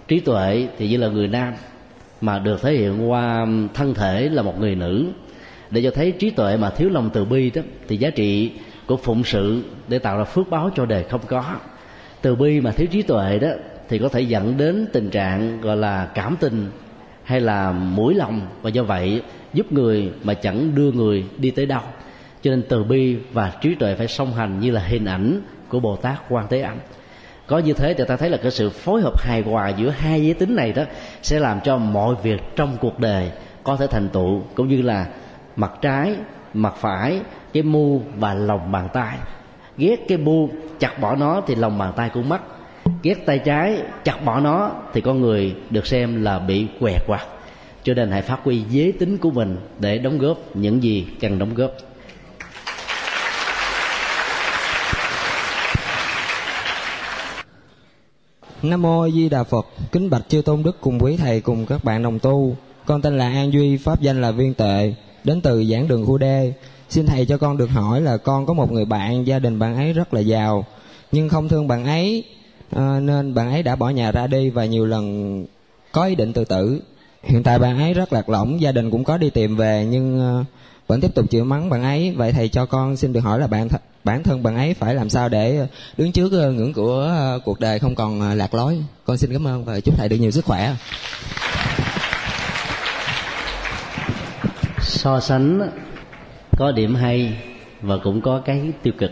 trí 0.07 0.19
tuệ 0.19 0.67
thì 0.77 0.89
như 0.89 0.97
là 0.97 1.07
người 1.07 1.27
nam 1.27 1.53
mà 2.21 2.39
được 2.39 2.61
thể 2.61 2.73
hiện 2.73 3.09
qua 3.09 3.39
um, 3.39 3.67
thân 3.73 3.93
thể 3.93 4.29
là 4.29 4.41
một 4.41 4.59
người 4.59 4.75
nữ. 4.75 5.05
Để 5.71 5.81
cho 5.83 5.91
thấy 5.91 6.11
trí 6.11 6.29
tuệ 6.29 6.57
mà 6.57 6.69
thiếu 6.69 6.89
lòng 6.89 7.09
từ 7.13 7.25
bi 7.25 7.49
đó 7.49 7.61
thì 7.87 7.97
giá 7.97 8.09
trị 8.09 8.51
của 8.85 8.97
phụng 8.97 9.23
sự 9.23 9.63
để 9.87 9.99
tạo 9.99 10.17
ra 10.17 10.23
phước 10.23 10.49
báo 10.49 10.69
cho 10.75 10.85
đời 10.85 11.03
không 11.03 11.21
có 11.27 11.55
từ 12.21 12.35
bi 12.35 12.61
mà 12.61 12.71
thiếu 12.71 12.87
trí 12.91 13.01
tuệ 13.01 13.39
đó, 13.39 13.49
thì 13.89 13.99
có 13.99 14.09
thể 14.09 14.21
dẫn 14.21 14.57
đến 14.57 14.87
tình 14.93 15.09
trạng 15.09 15.61
gọi 15.61 15.77
là 15.77 16.05
cảm 16.05 16.35
tình 16.39 16.71
hay 17.23 17.41
là 17.41 17.71
mũi 17.71 18.15
lòng. 18.15 18.41
Và 18.61 18.69
do 18.69 18.83
vậy, 18.83 19.21
giúp 19.53 19.71
người 19.71 20.11
mà 20.23 20.33
chẳng 20.33 20.75
đưa 20.75 20.91
người 20.91 21.25
đi 21.37 21.51
tới 21.51 21.65
đâu. 21.65 21.81
Cho 22.41 22.51
nên 22.51 22.63
từ 22.69 22.83
bi 22.83 23.17
và 23.33 23.53
trí 23.61 23.75
tuệ 23.75 23.95
phải 23.95 24.07
song 24.07 24.33
hành 24.33 24.59
như 24.59 24.71
là 24.71 24.81
hình 24.81 25.05
ảnh 25.05 25.41
của 25.69 25.79
bồ 25.79 25.95
tát 25.95 26.17
quan 26.29 26.45
thế 26.49 26.61
âm. 26.61 26.77
Có 27.47 27.59
như 27.59 27.73
thế 27.73 27.93
thì 27.93 28.03
ta 28.07 28.17
thấy 28.17 28.29
là 28.29 28.37
cái 28.37 28.51
sự 28.51 28.69
phối 28.69 29.01
hợp 29.01 29.19
hài 29.19 29.41
hòa 29.41 29.69
giữa 29.69 29.89
hai 29.89 30.21
giới 30.21 30.33
tính 30.33 30.55
này 30.55 30.73
đó 30.73 30.83
sẽ 31.21 31.39
làm 31.39 31.59
cho 31.63 31.77
mọi 31.77 32.15
việc 32.23 32.41
trong 32.55 32.77
cuộc 32.81 32.99
đời 32.99 33.31
có 33.63 33.75
thể 33.75 33.87
thành 33.87 34.09
tựu, 34.09 34.41
cũng 34.55 34.67
như 34.67 34.81
là 34.81 35.07
mặt 35.55 35.71
trái, 35.81 36.15
mặt 36.53 36.73
phải, 36.77 37.19
cái 37.53 37.63
mu 37.63 38.01
và 38.17 38.33
lòng 38.33 38.71
bàn 38.71 38.87
tay 38.93 39.17
ghét 39.77 40.05
cái 40.07 40.17
bu 40.17 40.49
chặt 40.79 40.99
bỏ 41.01 41.15
nó 41.15 41.41
thì 41.47 41.55
lòng 41.55 41.77
bàn 41.77 41.93
tay 41.95 42.09
cũng 42.13 42.29
mất 42.29 42.41
ghét 43.03 43.25
tay 43.25 43.39
trái 43.39 43.81
chặt 44.03 44.25
bỏ 44.25 44.39
nó 44.39 44.71
thì 44.93 45.01
con 45.01 45.21
người 45.21 45.55
được 45.69 45.87
xem 45.87 46.23
là 46.23 46.39
bị 46.39 46.67
què 46.79 46.97
quặt 47.07 47.27
cho 47.83 47.93
nên 47.93 48.11
hãy 48.11 48.21
phát 48.21 48.39
huy 48.43 48.63
giới 48.69 48.91
tính 48.91 49.17
của 49.17 49.31
mình 49.31 49.57
để 49.79 49.97
đóng 49.97 50.17
góp 50.17 50.37
những 50.55 50.83
gì 50.83 51.07
cần 51.19 51.39
đóng 51.39 51.53
góp 51.53 51.71
Nam 58.63 58.81
mô 58.81 59.01
A 59.01 59.09
Di 59.09 59.29
Đà 59.29 59.43
Phật, 59.43 59.65
kính 59.91 60.09
bạch 60.09 60.29
chư 60.29 60.41
tôn 60.41 60.63
đức 60.63 60.77
cùng 60.81 60.99
quý 60.99 61.17
thầy 61.17 61.41
cùng 61.41 61.65
các 61.65 61.83
bạn 61.83 62.03
đồng 62.03 62.19
tu. 62.19 62.55
Con 62.85 63.01
tên 63.01 63.17
là 63.17 63.29
An 63.29 63.53
Duy, 63.53 63.77
pháp 63.77 64.01
danh 64.01 64.21
là 64.21 64.31
Viên 64.31 64.53
Tệ, 64.53 64.93
đến 65.23 65.41
từ 65.41 65.65
giảng 65.65 65.87
đường 65.87 66.05
khu 66.05 66.17
Đê. 66.17 66.53
Xin 66.89 67.05
thầy 67.05 67.25
cho 67.25 67.37
con 67.37 67.57
được 67.57 67.69
hỏi 67.69 68.01
là 68.01 68.17
con 68.17 68.45
có 68.45 68.53
một 68.53 68.71
người 68.71 68.85
bạn, 68.85 69.27
gia 69.27 69.39
đình 69.39 69.59
bạn 69.59 69.75
ấy 69.75 69.93
rất 69.93 70.13
là 70.13 70.19
giàu, 70.19 70.65
nhưng 71.11 71.29
không 71.29 71.49
thương 71.49 71.67
bạn 71.67 71.85
ấy 71.85 72.23
à, 72.75 72.99
nên 72.99 73.33
bạn 73.33 73.51
ấy 73.51 73.63
đã 73.63 73.75
bỏ 73.75 73.89
nhà 73.89 74.11
ra 74.11 74.27
đi 74.27 74.49
và 74.49 74.65
nhiều 74.65 74.85
lần 74.85 75.45
có 75.91 76.05
ý 76.05 76.15
định 76.15 76.33
tự 76.33 76.45
tử. 76.45 76.81
Hiện 77.23 77.43
tại 77.43 77.59
bạn 77.59 77.79
ấy 77.79 77.93
rất 77.93 78.13
lạc 78.13 78.29
lõng, 78.29 78.61
gia 78.61 78.71
đình 78.71 78.91
cũng 78.91 79.03
có 79.03 79.17
đi 79.17 79.29
tìm 79.29 79.55
về 79.55 79.85
nhưng 79.89 80.19
ờ, 80.19 80.43
vẫn 80.87 81.01
tiếp 81.01 81.15
tục 81.15 81.29
chịu 81.29 81.45
mắng 81.45 81.69
bạn 81.69 81.83
ấy. 81.83 82.13
Vậy 82.17 82.31
thầy 82.31 82.49
cho 82.49 82.65
con 82.65 82.97
xin 82.97 83.13
được 83.13 83.19
hỏi 83.19 83.39
là 83.39 83.47
bạn 83.47 83.67
th- 83.67 83.77
bản 84.03 84.23
thân 84.23 84.43
bạn 84.43 84.55
ấy 84.55 84.73
phải 84.73 84.95
làm 84.95 85.09
sao 85.09 85.29
để 85.29 85.57
ờ, 85.57 85.67
đứng 85.97 86.11
trước 86.11 86.31
ngưỡng 86.31 86.73
của 86.73 87.13
cuộc 87.45 87.59
đời 87.59 87.79
không 87.79 87.95
còn 87.95 88.37
lạc 88.37 88.53
lối 88.53 88.77
con 89.05 89.17
xin 89.17 89.33
cảm 89.33 89.47
ơn 89.47 89.65
và 89.65 89.79
chúc 89.79 89.95
thầy 89.97 90.09
được 90.09 90.17
nhiều 90.17 90.31
sức 90.31 90.45
khỏe 90.45 90.75
so 94.81 95.19
sánh 95.19 95.69
có 96.57 96.71
điểm 96.71 96.95
hay 96.95 97.37
và 97.81 97.97
cũng 97.97 98.21
có 98.21 98.41
cái 98.45 98.71
tiêu 98.83 98.93
cực. 98.97 99.11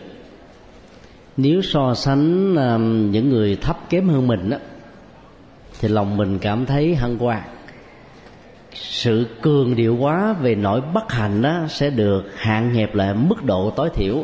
Nếu 1.38 1.62
so 1.62 1.94
sánh 1.94 2.56
um, 2.56 3.12
những 3.12 3.30
người 3.30 3.56
thấp 3.56 3.78
kém 3.90 4.10
hơn 4.10 4.28
mình 4.28 4.50
đó, 4.50 4.58
thì 5.80 5.88
lòng 5.88 6.18
mình 6.18 6.40
cảm 6.40 6.66
thấy 6.66 6.96
hân 6.96 7.18
hoan 7.18 7.42
sự 8.74 9.28
cường 9.42 9.76
điệu 9.76 9.98
quá 9.98 10.34
về 10.34 10.56
nỗi 10.56 10.82
bất 10.94 11.12
hạnh 11.12 11.42
đó 11.42 11.60
sẽ 11.70 11.90
được 11.90 12.24
hạn 12.38 12.74
hẹp 12.74 12.96
lại 12.96 13.14
mức 13.14 13.44
độ 13.44 13.70
tối 13.76 13.90
thiểu. 13.94 14.24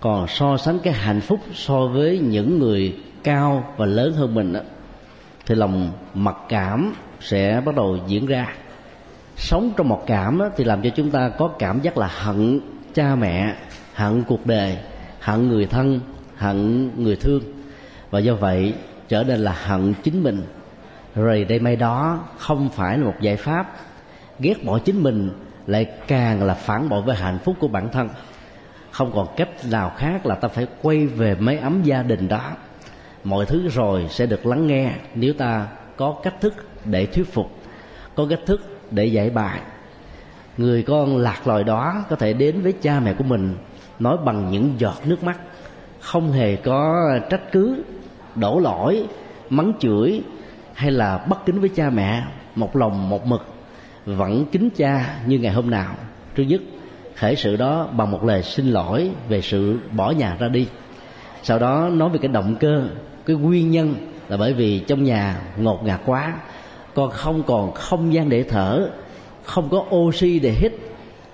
Còn 0.00 0.28
so 0.28 0.56
sánh 0.56 0.78
cái 0.78 0.92
hạnh 0.92 1.20
phúc 1.20 1.40
so 1.54 1.86
với 1.86 2.18
những 2.18 2.58
người 2.58 2.96
cao 3.24 3.74
và 3.76 3.86
lớn 3.86 4.12
hơn 4.12 4.34
mình 4.34 4.52
đó, 4.52 4.60
thì 5.46 5.54
lòng 5.54 5.90
mặc 6.14 6.36
cảm 6.48 6.94
sẽ 7.20 7.62
bắt 7.64 7.74
đầu 7.74 7.98
diễn 8.06 8.26
ra 8.26 8.54
sống 9.42 9.72
trong 9.76 9.88
một 9.88 10.04
cảm 10.06 10.38
đó, 10.38 10.48
thì 10.56 10.64
làm 10.64 10.82
cho 10.82 10.90
chúng 10.90 11.10
ta 11.10 11.28
có 11.28 11.48
cảm 11.48 11.80
giác 11.80 11.98
là 11.98 12.06
hận 12.06 12.60
cha 12.94 13.14
mẹ 13.14 13.54
hận 13.94 14.22
cuộc 14.28 14.46
đời 14.46 14.78
hận 15.20 15.48
người 15.48 15.66
thân 15.66 16.00
hận 16.36 16.90
người 17.02 17.16
thương. 17.16 17.42
Và 18.10 18.18
do 18.18 18.34
vậy 18.34 18.74
trở 19.08 19.24
nên 19.24 19.40
là 19.40 19.56
hận 19.66 19.94
chính 20.02 20.22
mình. 20.22 20.42
Rồi 21.14 21.44
đây 21.44 21.58
may 21.58 21.76
đó 21.76 22.24
không 22.38 22.68
phải 22.68 22.98
là 22.98 23.04
một 23.04 23.14
giải 23.20 23.36
pháp. 23.36 23.76
Ghét 24.38 24.64
bỏ 24.64 24.78
chính 24.78 25.02
mình 25.02 25.30
lại 25.66 25.84
càng 26.06 26.42
là 26.42 26.54
phản 26.54 26.88
bội 26.88 27.02
với 27.02 27.16
hạnh 27.16 27.38
phúc 27.44 27.56
của 27.60 27.68
bản 27.68 27.88
thân. 27.92 28.08
Không 28.90 29.12
còn 29.14 29.26
cách 29.36 29.48
nào 29.70 29.92
khác 29.96 30.26
là 30.26 30.34
ta 30.34 30.48
phải 30.48 30.66
quay 30.82 31.06
về 31.06 31.34
mái 31.34 31.58
ấm 31.58 31.82
gia 31.82 32.02
đình 32.02 32.28
đó. 32.28 32.50
Mọi 33.24 33.46
thứ 33.46 33.68
rồi 33.68 34.06
sẽ 34.10 34.26
được 34.26 34.46
lắng 34.46 34.66
nghe 34.66 34.92
nếu 35.14 35.32
ta 35.32 35.66
có 35.96 36.16
cách 36.22 36.40
thức 36.40 36.54
để 36.84 37.06
thuyết 37.06 37.32
phục. 37.32 37.50
Có 38.14 38.26
cách 38.30 38.40
thức 38.46 38.71
để 38.92 39.04
giải 39.04 39.30
bài. 39.30 39.60
Người 40.56 40.82
con 40.82 41.16
lạc 41.16 41.46
loài 41.46 41.64
đó 41.64 42.04
có 42.10 42.16
thể 42.16 42.32
đến 42.32 42.62
với 42.62 42.72
cha 42.82 43.00
mẹ 43.00 43.14
của 43.14 43.24
mình, 43.24 43.54
nói 43.98 44.16
bằng 44.24 44.50
những 44.50 44.74
giọt 44.78 44.96
nước 45.04 45.24
mắt, 45.24 45.40
không 46.00 46.32
hề 46.32 46.56
có 46.56 47.10
trách 47.30 47.52
cứ, 47.52 47.82
đổ 48.34 48.58
lỗi, 48.58 49.06
mắng 49.50 49.72
chửi, 49.80 50.22
hay 50.74 50.90
là 50.90 51.18
bất 51.28 51.46
kính 51.46 51.60
với 51.60 51.68
cha 51.68 51.90
mẹ, 51.90 52.24
một 52.54 52.76
lòng 52.76 53.08
một 53.08 53.26
mực, 53.26 53.46
vẫn 54.06 54.44
kính 54.52 54.70
cha 54.76 55.16
như 55.26 55.38
ngày 55.38 55.52
hôm 55.52 55.70
nào. 55.70 55.94
Thứ 56.34 56.42
nhất 56.42 56.60
khởi 57.16 57.36
sự 57.36 57.56
đó 57.56 57.88
bằng 57.92 58.10
một 58.10 58.24
lời 58.24 58.42
xin 58.42 58.66
lỗi 58.66 59.10
về 59.28 59.40
sự 59.40 59.78
bỏ 59.92 60.10
nhà 60.10 60.36
ra 60.38 60.48
đi. 60.48 60.68
Sau 61.42 61.58
đó 61.58 61.88
nói 61.92 62.08
về 62.08 62.18
cái 62.22 62.28
động 62.28 62.56
cơ, 62.60 62.84
cái 63.26 63.36
nguyên 63.36 63.70
nhân 63.70 63.94
là 64.28 64.36
bởi 64.36 64.52
vì 64.52 64.78
trong 64.78 65.04
nhà 65.04 65.36
ngột 65.56 65.84
ngạt 65.84 66.00
quá 66.06 66.34
con 66.94 67.10
không 67.10 67.42
còn 67.42 67.72
không 67.72 68.14
gian 68.14 68.28
để 68.28 68.42
thở, 68.42 68.90
không 69.44 69.68
có 69.68 69.84
oxy 69.96 70.38
để 70.38 70.50
hít, 70.50 70.72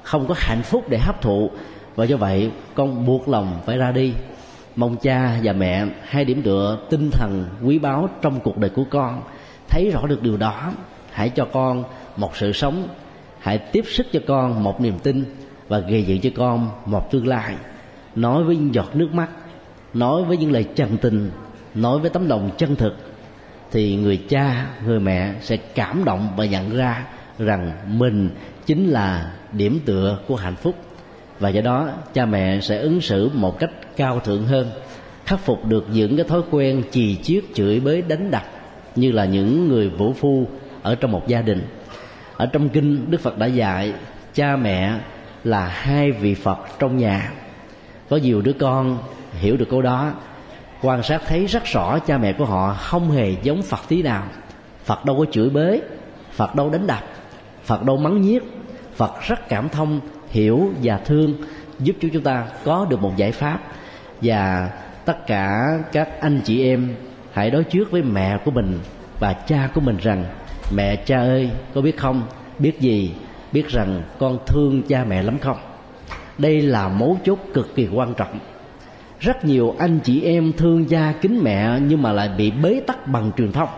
không 0.02 0.26
có 0.26 0.34
hạnh 0.38 0.62
phúc 0.62 0.84
để 0.88 0.98
hấp 0.98 1.22
thụ. 1.22 1.50
Và 1.96 2.04
do 2.04 2.16
vậy, 2.16 2.50
con 2.74 3.06
buộc 3.06 3.28
lòng 3.28 3.60
phải 3.66 3.78
ra 3.78 3.92
đi. 3.92 4.12
Mong 4.76 4.96
cha 4.96 5.38
và 5.42 5.52
mẹ 5.52 5.86
hai 6.02 6.24
điểm 6.24 6.42
tựa 6.42 6.78
tinh 6.90 7.10
thần 7.10 7.44
quý 7.64 7.78
báu 7.78 8.08
trong 8.22 8.40
cuộc 8.40 8.58
đời 8.58 8.70
của 8.70 8.84
con. 8.90 9.22
Thấy 9.68 9.90
rõ 9.90 10.06
được 10.06 10.22
điều 10.22 10.36
đó, 10.36 10.72
hãy 11.10 11.28
cho 11.28 11.44
con 11.52 11.84
một 12.16 12.36
sự 12.36 12.52
sống. 12.52 12.88
Hãy 13.38 13.58
tiếp 13.58 13.84
sức 13.86 14.06
cho 14.12 14.20
con 14.26 14.64
một 14.64 14.80
niềm 14.80 14.98
tin 14.98 15.24
và 15.68 15.78
gây 15.78 16.02
dựng 16.02 16.20
cho 16.20 16.30
con 16.36 16.68
một 16.86 17.10
tương 17.10 17.26
lai. 17.26 17.54
Nói 18.14 18.44
với 18.44 18.56
những 18.56 18.74
giọt 18.74 18.96
nước 18.96 19.08
mắt, 19.12 19.28
nói 19.94 20.24
với 20.24 20.36
những 20.36 20.52
lời 20.52 20.64
chân 20.74 20.96
tình, 20.96 21.30
nói 21.74 21.98
với 21.98 22.10
tấm 22.10 22.28
lòng 22.28 22.50
chân 22.56 22.76
thực 22.76 22.96
thì 23.70 23.96
người 23.96 24.16
cha, 24.28 24.66
người 24.86 25.00
mẹ 25.00 25.34
sẽ 25.40 25.56
cảm 25.56 26.04
động 26.04 26.28
và 26.36 26.44
nhận 26.44 26.76
ra 26.76 27.04
rằng 27.38 27.72
mình 27.86 28.30
chính 28.66 28.88
là 28.88 29.32
điểm 29.52 29.80
tựa 29.84 30.18
của 30.26 30.36
hạnh 30.36 30.56
phúc. 30.56 30.74
Và 31.38 31.48
do 31.48 31.60
đó, 31.60 31.88
cha 32.14 32.26
mẹ 32.26 32.60
sẽ 32.60 32.78
ứng 32.78 33.00
xử 33.00 33.30
một 33.34 33.58
cách 33.58 33.70
cao 33.96 34.20
thượng 34.20 34.46
hơn, 34.46 34.70
khắc 35.26 35.40
phục 35.40 35.66
được 35.66 35.86
những 35.92 36.16
cái 36.16 36.26
thói 36.28 36.42
quen 36.50 36.82
chì 36.90 37.16
chiết 37.16 37.44
chửi 37.54 37.80
bới 37.80 38.02
đánh 38.02 38.30
đập 38.30 38.44
như 38.96 39.12
là 39.12 39.24
những 39.24 39.68
người 39.68 39.88
vũ 39.88 40.12
phu 40.12 40.46
ở 40.82 40.94
trong 40.94 41.12
một 41.12 41.28
gia 41.28 41.42
đình. 41.42 41.62
Ở 42.36 42.46
trong 42.46 42.68
kinh, 42.68 43.10
đức 43.10 43.20
phật 43.20 43.38
đã 43.38 43.46
dạy 43.46 43.92
cha 44.34 44.56
mẹ 44.56 44.98
là 45.44 45.66
hai 45.66 46.12
vị 46.12 46.34
phật 46.34 46.58
trong 46.78 46.96
nhà. 46.96 47.32
Có 48.08 48.16
nhiều 48.16 48.42
đứa 48.42 48.52
con 48.52 48.98
hiểu 49.40 49.56
được 49.56 49.68
câu 49.70 49.82
đó 49.82 50.12
quan 50.82 51.02
sát 51.02 51.22
thấy 51.26 51.46
rất 51.46 51.64
rõ 51.64 51.98
cha 51.98 52.18
mẹ 52.18 52.32
của 52.32 52.44
họ 52.44 52.74
không 52.74 53.10
hề 53.10 53.34
giống 53.42 53.62
phật 53.62 53.80
tí 53.88 54.02
nào. 54.02 54.24
Phật 54.84 55.04
đâu 55.04 55.16
có 55.18 55.24
chửi 55.30 55.50
bới, 55.50 55.82
phật 56.32 56.54
đâu 56.54 56.70
đánh 56.70 56.86
đập, 56.86 57.04
phật 57.64 57.82
đâu 57.84 57.96
mắng 57.96 58.20
nhiếc. 58.20 58.42
Phật 58.94 59.12
rất 59.28 59.48
cảm 59.48 59.68
thông, 59.68 60.00
hiểu 60.28 60.72
và 60.82 60.98
thương, 61.04 61.34
giúp 61.78 61.96
cho 62.00 62.08
chúng 62.12 62.22
ta 62.22 62.46
có 62.64 62.86
được 62.90 63.00
một 63.00 63.12
giải 63.16 63.32
pháp. 63.32 63.60
Và 64.22 64.70
tất 65.04 65.26
cả 65.26 65.66
các 65.92 66.20
anh 66.20 66.40
chị 66.44 66.64
em 66.64 66.94
hãy 67.32 67.50
đối 67.50 67.64
trước 67.64 67.90
với 67.90 68.02
mẹ 68.02 68.38
của 68.44 68.50
mình 68.50 68.78
và 69.20 69.32
cha 69.32 69.68
của 69.74 69.80
mình 69.80 69.96
rằng, 70.02 70.24
mẹ, 70.74 70.96
cha 70.96 71.18
ơi, 71.18 71.50
có 71.74 71.80
biết 71.80 71.96
không, 71.96 72.22
biết 72.58 72.80
gì, 72.80 73.14
biết 73.52 73.68
rằng 73.68 74.02
con 74.18 74.38
thương 74.46 74.82
cha 74.88 75.04
mẹ 75.04 75.22
lắm 75.22 75.38
không? 75.38 75.58
Đây 76.38 76.62
là 76.62 76.88
mấu 76.88 77.18
chốt 77.24 77.38
cực 77.54 77.74
kỳ 77.74 77.88
quan 77.92 78.14
trọng 78.14 78.38
rất 79.20 79.44
nhiều 79.44 79.74
anh 79.78 79.98
chị 80.04 80.22
em 80.22 80.52
thương 80.52 80.84
cha 80.84 81.14
kính 81.20 81.40
mẹ 81.42 81.78
nhưng 81.80 82.02
mà 82.02 82.12
lại 82.12 82.30
bị 82.38 82.50
bế 82.50 82.80
tắc 82.86 83.06
bằng 83.06 83.30
truyền 83.36 83.52
thông. 83.52 83.68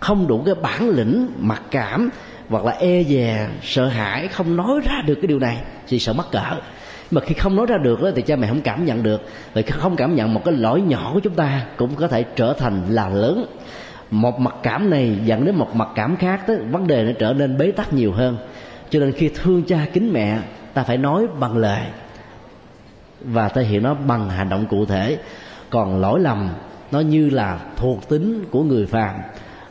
Không 0.00 0.26
đủ 0.26 0.42
cái 0.46 0.54
bản 0.54 0.88
lĩnh 0.88 1.28
mặc 1.38 1.62
cảm 1.70 2.10
hoặc 2.48 2.64
là 2.64 2.72
e 2.72 3.02
dè 3.02 3.48
sợ 3.62 3.86
hãi 3.86 4.28
không 4.28 4.56
nói 4.56 4.80
ra 4.84 5.02
được 5.06 5.14
cái 5.14 5.26
điều 5.26 5.38
này 5.38 5.58
thì 5.88 5.98
sợ 5.98 6.12
mắc 6.12 6.26
cỡ. 6.32 6.60
Mà 7.10 7.20
khi 7.20 7.34
không 7.34 7.56
nói 7.56 7.66
ra 7.66 7.78
được 7.78 8.00
thì 8.16 8.22
cha 8.22 8.36
mẹ 8.36 8.48
không 8.48 8.60
cảm 8.60 8.84
nhận 8.84 9.02
được. 9.02 9.28
Và 9.54 9.62
không 9.70 9.96
cảm 9.96 10.14
nhận 10.14 10.34
một 10.34 10.44
cái 10.44 10.54
lỗi 10.54 10.80
nhỏ 10.80 11.10
của 11.14 11.20
chúng 11.20 11.34
ta 11.34 11.66
cũng 11.76 11.94
có 11.94 12.08
thể 12.08 12.22
trở 12.36 12.52
thành 12.52 12.82
là 12.88 13.08
lớn. 13.08 13.46
Một 14.10 14.40
mặc 14.40 14.54
cảm 14.62 14.90
này 14.90 15.18
dẫn 15.24 15.44
đến 15.44 15.54
một 15.54 15.74
mặc 15.74 15.88
cảm 15.94 16.16
khác 16.16 16.48
đó, 16.48 16.54
vấn 16.70 16.86
đề 16.86 17.02
nó 17.02 17.12
trở 17.18 17.32
nên 17.32 17.58
bế 17.58 17.70
tắc 17.70 17.92
nhiều 17.92 18.12
hơn. 18.12 18.36
Cho 18.90 19.00
nên 19.00 19.12
khi 19.12 19.30
thương 19.34 19.62
cha 19.62 19.78
kính 19.92 20.12
mẹ 20.12 20.38
ta 20.74 20.82
phải 20.82 20.96
nói 20.96 21.26
bằng 21.40 21.56
lời 21.56 21.80
và 23.24 23.48
thể 23.48 23.64
hiện 23.64 23.82
nó 23.82 23.94
bằng 23.94 24.30
hành 24.30 24.48
động 24.48 24.66
cụ 24.66 24.86
thể. 24.86 25.18
Còn 25.70 26.00
lỗi 26.00 26.20
lầm 26.20 26.48
nó 26.92 27.00
như 27.00 27.30
là 27.30 27.58
thuộc 27.76 28.08
tính 28.08 28.44
của 28.50 28.62
người 28.62 28.86
phàm. 28.86 29.14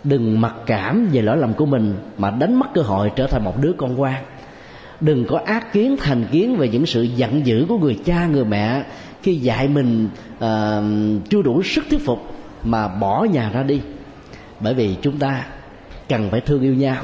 Đừng 0.04 0.42
mặc 0.42 0.54
cảm 0.66 1.10
về 1.12 1.22
lỗi 1.22 1.38
lầm 1.38 1.54
của 1.54 1.66
mình 1.66 1.96
mà 2.18 2.32
đánh 2.32 2.60
mất 2.60 2.68
cơ 2.74 2.82
hội 2.82 3.12
trở 3.16 3.28
thành 3.28 3.44
một 3.44 3.62
đứa 3.62 3.74
con 3.78 3.96
ngoan 3.96 4.24
đừng 5.04 5.26
có 5.26 5.42
ác 5.46 5.74
kiến 5.74 5.96
thành 6.00 6.26
kiến 6.32 6.56
về 6.58 6.68
những 6.68 6.86
sự 6.86 7.04
giận 7.04 7.46
dữ 7.46 7.66
của 7.70 7.78
người 7.78 8.00
cha 8.06 8.28
người 8.28 8.46
mẹ 8.46 8.84
khi 9.24 9.36
dạy 9.36 9.68
mình 9.68 10.10
uh, 10.36 11.30
chưa 11.30 11.42
đủ 11.42 11.63
sức 11.63 11.86
thuyết 11.89 12.06
phục 12.06 12.20
mà 12.63 12.88
bỏ 12.88 13.24
nhà 13.32 13.50
ra 13.54 13.63
đi. 13.63 13.82
Bởi 14.60 14.74
vì 14.74 14.96
chúng 15.02 15.20
ta 15.20 15.46
cần 16.10 16.30
phải 16.32 16.42
thương 16.42 16.62
yêu 16.62 16.74
nhau 16.74 17.04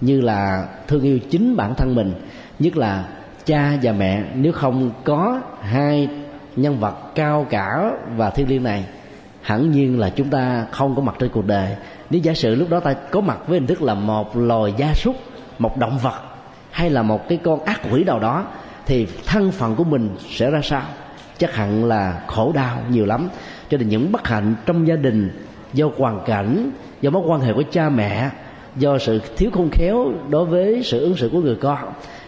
như 0.00 0.20
là 0.20 0.68
thương 0.86 1.02
yêu 1.02 1.18
chính 1.30 1.56
bản 1.56 1.74
thân 1.74 1.94
mình 1.94 2.12
nhất 2.58 2.76
là 2.76 3.04
cha 3.48 3.78
và 3.82 3.92
mẹ 3.92 4.22
nếu 4.34 4.52
không 4.52 4.90
có 5.04 5.40
hai 5.60 6.08
nhân 6.56 6.80
vật 6.80 7.14
cao 7.14 7.46
cả 7.50 7.90
và 8.16 8.30
thiêng 8.30 8.48
liêng 8.48 8.62
này, 8.62 8.84
hẳn 9.42 9.70
nhiên 9.70 9.98
là 9.98 10.10
chúng 10.10 10.30
ta 10.30 10.66
không 10.70 10.94
có 10.94 11.02
mặt 11.02 11.14
trên 11.18 11.30
cuộc 11.30 11.46
đời. 11.46 11.76
Nếu 12.10 12.20
giả 12.20 12.34
sử 12.34 12.54
lúc 12.54 12.70
đó 12.70 12.80
ta 12.80 12.92
có 12.92 13.20
mặt 13.20 13.38
với 13.46 13.58
hình 13.58 13.66
thức 13.66 13.82
là 13.82 13.94
một 13.94 14.36
loài 14.36 14.74
gia 14.76 14.94
súc, 14.94 15.16
một 15.58 15.76
động 15.76 15.98
vật 15.98 16.20
hay 16.70 16.90
là 16.90 17.02
một 17.02 17.28
cái 17.28 17.38
con 17.44 17.64
ác 17.64 17.80
quỷ 17.92 18.04
nào 18.04 18.18
đó, 18.18 18.44
thì 18.86 19.06
thân 19.26 19.50
phận 19.50 19.76
của 19.76 19.84
mình 19.84 20.10
sẽ 20.28 20.50
ra 20.50 20.60
sao? 20.62 20.82
Chắc 21.38 21.54
hẳn 21.54 21.84
là 21.84 22.20
khổ 22.26 22.52
đau 22.54 22.78
nhiều 22.90 23.06
lắm. 23.06 23.28
Cho 23.70 23.78
nên 23.78 23.88
những 23.88 24.12
bất 24.12 24.28
hạnh 24.28 24.54
trong 24.66 24.88
gia 24.88 24.96
đình, 24.96 25.30
do 25.72 25.90
hoàn 25.96 26.20
cảnh, 26.26 26.70
do 27.00 27.10
mối 27.10 27.22
quan 27.26 27.40
hệ 27.40 27.52
của 27.52 27.62
cha 27.70 27.88
mẹ, 27.88 28.30
do 28.76 28.98
sự 28.98 29.20
thiếu 29.36 29.50
khôn 29.54 29.68
khéo 29.72 30.12
đối 30.28 30.44
với 30.44 30.82
sự 30.84 31.00
ứng 31.00 31.16
xử 31.16 31.28
của 31.32 31.40
người 31.40 31.56
con 31.56 31.78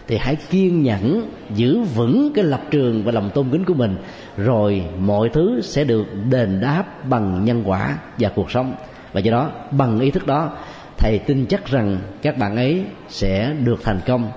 thì 0.07 0.17
hãy 0.17 0.35
kiên 0.35 0.83
nhẫn, 0.83 1.29
giữ 1.55 1.81
vững 1.81 2.31
cái 2.35 2.43
lập 2.43 2.61
trường 2.71 3.03
và 3.03 3.11
lòng 3.11 3.29
tôn 3.33 3.49
kính 3.51 3.65
của 3.65 3.73
mình. 3.73 3.97
Rồi 4.37 4.83
mọi 4.99 5.29
thứ 5.33 5.61
sẽ 5.63 5.83
được 5.83 6.05
đền 6.29 6.59
đáp 6.61 7.05
bằng 7.09 7.45
nhân 7.45 7.63
quả 7.65 7.97
và 8.19 8.29
cuộc 8.29 8.51
sống. 8.51 8.75
Và 9.13 9.19
do 9.19 9.31
đó, 9.31 9.51
bằng 9.71 9.99
ý 9.99 10.11
thức 10.11 10.27
đó, 10.27 10.57
thầy 10.97 11.19
tin 11.19 11.45
chắc 11.45 11.67
rằng 11.67 11.99
các 12.21 12.37
bạn 12.37 12.55
ấy 12.55 12.83
sẽ 13.09 13.53
được 13.63 13.83
thành 13.83 13.99
công, 14.05 14.31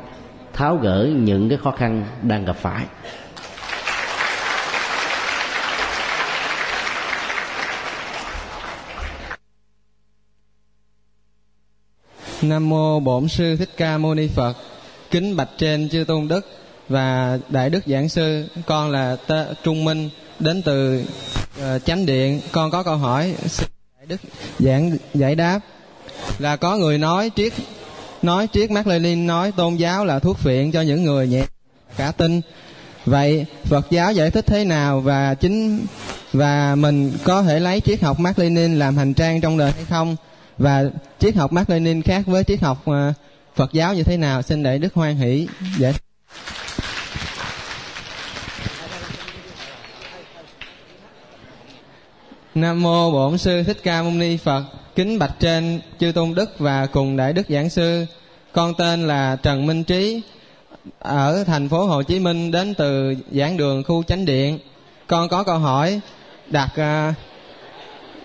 tháo 0.53 0.77
gỡ 0.77 1.09
những 1.17 1.49
cái 1.49 1.59
khó 1.59 1.71
khăn 1.71 2.05
đang 2.23 2.45
gặp 2.45 2.57
phải. 2.57 2.85
Nam 12.43 12.69
mô 12.69 13.01
Bổn 13.01 13.29
sư 13.29 13.57
Thích 13.57 13.71
Ca 13.77 13.99
Mâu 13.99 14.15
Ni 14.15 14.29
Phật. 14.29 14.55
Kính 15.15 15.37
bạch 15.37 15.49
trên 15.59 15.89
chư 15.89 16.05
tôn 16.05 16.29
đức 16.29 16.47
và 16.89 17.39
đại 17.49 17.71
đức 17.71 17.81
giảng 17.87 18.09
sư, 18.09 18.49
con 18.67 18.91
là 18.91 19.17
T- 19.27 19.55
Trung 19.63 19.85
Minh 19.85 20.11
đến 20.39 20.63
từ 20.63 21.03
uh, 21.59 21.85
chánh 21.85 22.07
điện. 22.07 22.41
Con 22.53 22.71
có 22.71 22.83
câu 22.83 22.97
hỏi 22.97 23.35
xin 23.47 23.69
đại 23.99 24.07
đức 24.07 24.21
giảng 24.59 24.97
giải 25.15 25.35
đáp 25.35 25.61
là 26.39 26.57
có 26.57 26.77
người 26.77 26.99
nói 26.99 27.31
triết 27.37 27.53
nói 28.23 28.49
triết 28.53 28.71
Mác 28.71 28.87
Lênin 28.87 29.27
nói 29.27 29.53
tôn 29.57 29.77
giáo 29.77 30.05
là 30.05 30.19
thuốc 30.19 30.39
phiện 30.39 30.73
cho 30.73 30.81
những 30.81 31.05
người 31.05 31.29
nhẹ 31.29 31.45
cả 31.97 32.13
tin. 32.13 32.41
Vậy 33.05 33.47
Phật 33.65 33.87
giáo 33.91 34.13
giải 34.13 34.31
thích 34.31 34.47
thế 34.47 34.65
nào 34.65 35.01
và 35.01 35.35
chính 35.35 35.87
và 36.33 36.75
mình 36.75 37.13
có 37.25 37.43
thể 37.43 37.61
lấy 37.61 37.81
triết 37.81 38.03
học 38.03 38.21
Mác 38.21 38.39
Lênin 38.39 38.79
làm 38.79 38.97
hành 38.97 39.15
trang 39.15 39.41
trong 39.41 39.59
đời 39.59 39.71
hay 39.71 39.85
không? 39.85 40.17
và 40.59 40.85
triết 41.19 41.37
học 41.37 41.53
Mác 41.53 41.71
Lênin 41.71 42.03
khác 42.03 42.23
với 42.27 42.45
triết 42.45 42.61
học 42.61 42.85
uh, 42.91 42.95
Phật 43.55 43.73
giáo 43.73 43.95
như 43.95 44.03
thế 44.03 44.17
nào 44.17 44.43
xin 44.43 44.63
đại 44.63 44.79
đức 44.79 44.95
hoan 44.95 45.17
hỷ 45.17 45.49
giải 45.79 45.93
Nam 52.55 52.83
mô 52.83 53.11
Bổn 53.11 53.39
sư 53.39 53.63
Thích 53.63 53.81
Ca 53.83 54.03
Mâu 54.03 54.13
Ni 54.13 54.37
Phật. 54.37 54.65
Kính 54.95 55.19
bạch 55.19 55.35
trên 55.41 55.81
chư 56.01 56.13
tôn 56.13 56.35
đức 56.35 56.59
và 56.59 56.87
cùng 56.87 57.17
đại 57.17 57.33
đức 57.33 57.47
giảng 57.49 57.71
sư. 57.71 58.07
Con 58.53 58.75
tên 58.79 59.07
là 59.07 59.37
Trần 59.37 59.67
Minh 59.67 59.85
Trí 59.85 60.23
ở 60.99 61.45
thành 61.45 61.69
phố 61.69 61.87
Hồ 61.87 62.03
Chí 62.03 62.21
Minh 62.21 62.51
đến 62.51 62.75
từ 62.75 63.15
giảng 63.33 63.57
đường 63.57 63.83
khu 63.85 64.03
chánh 64.03 64.25
điện. 64.25 64.59
Con 65.07 65.29
có 65.29 65.43
câu 65.43 65.59
hỏi 65.59 66.01
đặt 66.51 66.71
à, 66.77 67.15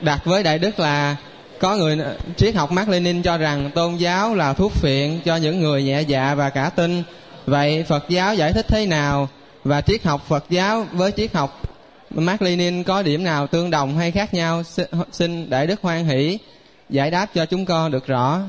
đặt 0.01 0.25
với 0.25 0.43
đại 0.43 0.59
đức 0.59 0.79
là 0.79 1.15
có 1.59 1.75
người 1.75 1.99
ờ, 1.99 2.17
triết 2.37 2.55
học 2.55 2.71
Mác 2.71 2.89
Lênin 2.89 3.21
cho 3.21 3.37
rằng 3.37 3.71
tôn 3.75 3.95
giáo 3.95 4.35
là 4.35 4.53
thuốc 4.53 4.71
phiện 4.71 5.19
cho 5.25 5.35
những 5.35 5.59
người 5.59 5.83
nhẹ 5.83 6.01
dạ 6.01 6.35
và 6.35 6.49
cả 6.49 6.69
tin. 6.75 7.03
Vậy 7.45 7.83
Phật 7.87 8.05
giáo 8.09 8.35
giải 8.35 8.53
thích 8.53 8.65
thế 8.67 8.85
nào? 8.85 9.29
Và 9.63 9.81
triết 9.81 10.03
học 10.03 10.21
Phật 10.27 10.45
giáo 10.49 10.85
với 10.91 11.11
triết 11.11 11.33
học 11.33 11.61
Mác 12.09 12.41
Lênin 12.41 12.83
có 12.83 13.01
điểm 13.01 13.23
nào 13.23 13.47
tương 13.47 13.69
đồng 13.69 13.97
hay 13.97 14.11
khác 14.11 14.33
nhau? 14.33 14.63
Xin 15.11 15.49
đại 15.49 15.67
đức 15.67 15.81
hoan 15.81 16.05
hỷ 16.05 16.37
giải 16.89 17.11
đáp 17.11 17.25
cho 17.33 17.45
chúng 17.45 17.65
con 17.65 17.91
được 17.91 18.07
rõ. 18.07 18.39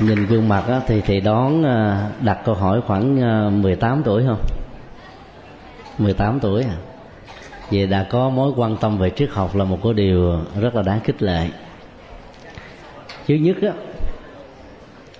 Nhìn 0.00 0.26
gương 0.26 0.48
mặt 0.48 0.64
á, 0.68 0.80
thì 0.86 1.00
thì 1.06 1.20
đón 1.20 1.62
ờ, 1.62 2.06
đặt 2.20 2.38
câu 2.44 2.54
hỏi 2.54 2.80
khoảng 2.86 3.20
ờ, 3.20 3.50
18 3.50 4.02
tuổi 4.04 4.22
không? 4.26 4.40
18 5.98 6.40
tuổi 6.40 6.62
à? 6.62 6.76
Vì 7.70 7.86
đã 7.86 8.06
có 8.10 8.28
mối 8.28 8.52
quan 8.56 8.76
tâm 8.76 8.98
về 8.98 9.10
triết 9.10 9.30
học 9.30 9.56
là 9.56 9.64
một 9.64 9.78
cái 9.84 9.92
điều 9.92 10.38
rất 10.60 10.74
là 10.74 10.82
đáng 10.82 11.00
khích 11.00 11.22
lệ. 11.22 11.48
Thứ 13.26 13.34
nhất 13.34 13.56
á, 13.62 13.72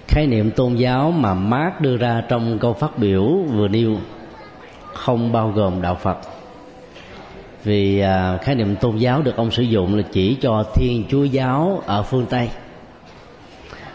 khái 0.09 0.27
niệm 0.27 0.51
tôn 0.51 0.75
giáo 0.75 1.11
mà 1.11 1.35
Mark 1.35 1.81
đưa 1.81 1.97
ra 1.97 2.23
trong 2.29 2.59
câu 2.59 2.73
phát 2.73 2.99
biểu 2.99 3.25
vừa 3.53 3.69
nêu 3.69 3.97
không 4.95 5.33
bao 5.33 5.51
gồm 5.51 5.83
đạo 5.83 5.95
Phật. 5.95 6.19
Vì 7.65 8.01
à, 8.01 8.39
khái 8.43 8.55
niệm 8.55 8.77
tôn 8.77 8.97
giáo 8.97 9.23
được 9.23 9.37
ông 9.37 9.51
sử 9.51 9.63
dụng 9.63 9.97
là 9.97 10.03
chỉ 10.13 10.37
cho 10.41 10.65
thiên 10.75 11.05
chúa 11.09 11.25
giáo 11.25 11.83
ở 11.87 12.03
phương 12.03 12.27
Tây. 12.31 12.49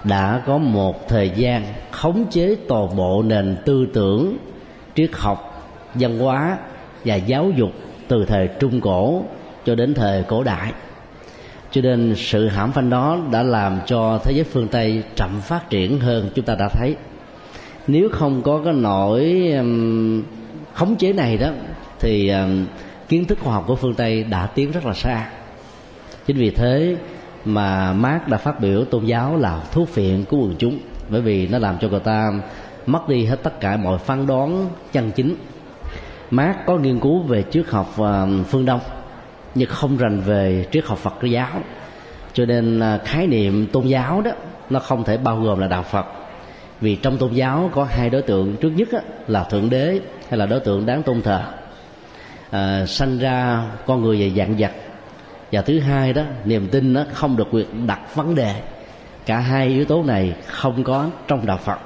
Đã 0.03 0.43
có 0.45 0.57
một 0.57 1.07
thời 1.07 1.29
gian 1.29 1.63
khống 1.91 2.25
chế 2.31 2.55
toàn 2.67 2.95
bộ 2.95 3.23
nền 3.23 3.57
tư 3.65 3.87
tưởng, 3.93 4.37
triết 4.95 5.09
học, 5.13 5.71
văn 5.93 6.19
hóa 6.19 6.57
và 7.05 7.15
giáo 7.15 7.51
dục 7.55 7.71
từ 8.07 8.25
thời 8.25 8.49
trung 8.59 8.81
cổ 8.81 9.23
cho 9.65 9.75
đến 9.75 9.93
thời 9.93 10.23
cổ 10.23 10.43
đại. 10.43 10.73
Cho 11.71 11.81
nên 11.81 12.13
sự 12.17 12.47
hãm 12.47 12.71
phanh 12.71 12.89
đó 12.89 13.17
đã 13.31 13.43
làm 13.43 13.79
cho 13.85 14.19
thế 14.23 14.31
giới 14.35 14.43
phương 14.43 14.67
tây 14.67 15.03
chậm 15.15 15.41
phát 15.41 15.69
triển 15.69 15.99
hơn 15.99 16.29
chúng 16.35 16.45
ta 16.45 16.55
đã 16.55 16.69
thấy. 16.69 16.95
Nếu 17.87 18.09
không 18.11 18.41
có 18.41 18.61
cái 18.65 18.73
nỗi 18.73 19.51
um, 19.57 20.23
khống 20.73 20.95
chế 20.95 21.13
này 21.13 21.37
đó 21.37 21.49
thì 21.99 22.29
um, 22.29 22.65
kiến 23.09 23.25
thức 23.25 23.37
khoa 23.41 23.53
học 23.53 23.63
của 23.67 23.75
phương 23.75 23.93
tây 23.93 24.23
đã 24.23 24.47
tiến 24.47 24.71
rất 24.71 24.85
là 24.85 24.93
xa. 24.93 25.29
Chính 26.27 26.37
vì 26.37 26.49
thế 26.49 26.95
mà 27.45 27.93
Mark 27.93 28.27
đã 28.27 28.37
phát 28.37 28.59
biểu 28.59 28.85
tôn 28.85 29.05
giáo 29.05 29.37
là 29.37 29.61
thuốc 29.71 29.89
phiện 29.89 30.25
của 30.29 30.37
quần 30.37 30.55
chúng 30.59 30.79
bởi 31.09 31.21
vì 31.21 31.47
nó 31.47 31.57
làm 31.57 31.77
cho 31.81 31.87
người 31.89 31.99
ta 31.99 32.31
mất 32.85 33.09
đi 33.09 33.25
hết 33.25 33.43
tất 33.43 33.59
cả 33.59 33.77
mọi 33.77 33.97
phán 33.97 34.27
đoán 34.27 34.67
chân 34.91 35.11
chính. 35.11 35.35
Mark 36.35 36.57
có 36.65 36.77
nghiên 36.77 36.99
cứu 36.99 37.19
về 37.19 37.43
triết 37.51 37.65
học 37.67 37.93
ờ, 37.97 38.27
phương 38.47 38.65
Đông 38.65 38.79
nhưng 39.55 39.69
không 39.69 39.97
rành 39.97 40.21
về 40.21 40.65
triết 40.71 40.85
học 40.85 40.97
Phật 40.97 41.13
giáo. 41.23 41.61
Cho 42.33 42.45
nên 42.45 42.79
ờ, 42.79 42.99
khái 43.05 43.27
niệm 43.27 43.67
tôn 43.67 43.87
giáo 43.87 44.21
đó 44.21 44.31
nó 44.69 44.79
không 44.79 45.03
thể 45.03 45.17
bao 45.17 45.39
gồm 45.41 45.59
là 45.59 45.67
đạo 45.67 45.83
Phật. 45.83 46.05
Vì 46.81 46.95
trong 46.95 47.17
tôn 47.17 47.33
giáo 47.33 47.69
có 47.73 47.83
hai 47.83 48.09
đối 48.09 48.21
tượng. 48.21 48.55
Trước 48.57 48.69
nhất 48.69 48.89
là 49.27 49.43
thượng 49.43 49.69
đế 49.69 49.99
hay 50.29 50.37
là 50.37 50.45
đối 50.45 50.59
tượng 50.59 50.85
đáng 50.85 51.03
tôn 51.03 51.21
thờ. 51.21 51.43
À, 52.51 52.85
sanh 52.85 53.17
ra 53.17 53.63
con 53.85 54.01
người 54.01 54.19
về 54.19 54.31
dạng 54.37 54.55
vật. 54.57 54.71
Và 55.51 55.61
thứ 55.61 55.79
hai 55.79 56.13
đó 56.13 56.23
niềm 56.45 56.67
tin 56.67 56.93
nó 56.93 57.03
không 57.13 57.37
được 57.37 57.47
quyền 57.51 57.87
đặt 57.87 58.15
vấn 58.15 58.35
đề. 58.35 58.61
Cả 59.25 59.39
hai 59.39 59.67
yếu 59.67 59.85
tố 59.85 60.03
này 60.03 60.33
không 60.47 60.83
có 60.83 61.09
trong 61.27 61.45
đạo 61.45 61.57
Phật. 61.57 61.79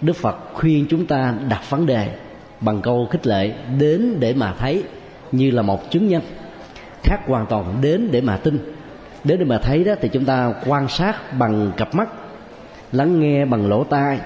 Đức 0.00 0.16
Phật 0.16 0.36
khuyên 0.52 0.86
chúng 0.90 1.06
ta 1.06 1.34
đặt 1.48 1.70
vấn 1.70 1.86
đề 1.86 2.08
bằng 2.64 2.82
câu 2.82 3.08
khích 3.10 3.26
lệ, 3.26 3.52
đến 3.78 4.16
để 4.20 4.34
mà 4.34 4.54
thấy, 4.58 4.82
như 5.32 5.50
là 5.50 5.62
một 5.62 5.90
chứng 5.90 6.08
nhân. 6.08 6.22
Khác 7.02 7.20
hoàn 7.26 7.46
toàn, 7.46 7.78
đến 7.80 8.08
để 8.10 8.20
mà 8.20 8.36
tin. 8.36 8.58
Đến 9.24 9.38
để 9.38 9.44
mà 9.44 9.58
thấy 9.58 9.84
đó, 9.84 9.94
thì 10.00 10.08
chúng 10.08 10.24
ta 10.24 10.54
quan 10.66 10.88
sát 10.88 11.38
bằng 11.38 11.72
cặp 11.76 11.94
mắt, 11.94 12.08
lắng 12.92 13.20
nghe 13.20 13.44
bằng 13.44 13.68
lỗ 13.68 13.84
tai, 13.84 14.18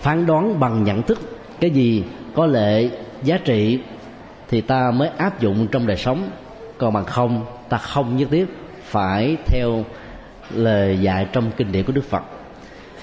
phán 0.00 0.26
đoán 0.26 0.60
bằng 0.60 0.84
nhận 0.84 1.02
thức. 1.02 1.20
Cái 1.60 1.70
gì 1.70 2.04
có 2.34 2.46
lệ, 2.46 2.90
giá 3.22 3.38
trị, 3.44 3.78
thì 4.48 4.60
ta 4.60 4.90
mới 4.90 5.08
áp 5.08 5.40
dụng 5.40 5.66
trong 5.66 5.86
đời 5.86 5.96
sống. 5.96 6.30
Còn 6.78 6.92
bằng 6.92 7.04
không, 7.04 7.44
ta 7.68 7.76
không 7.76 8.16
nhất 8.16 8.28
thiết 8.30 8.46
phải 8.84 9.36
theo 9.46 9.84
lời 10.50 10.98
dạy 11.00 11.26
trong 11.32 11.50
kinh 11.56 11.72
điển 11.72 11.84
của 11.84 11.92
đức 11.92 12.04
phật. 12.04 12.22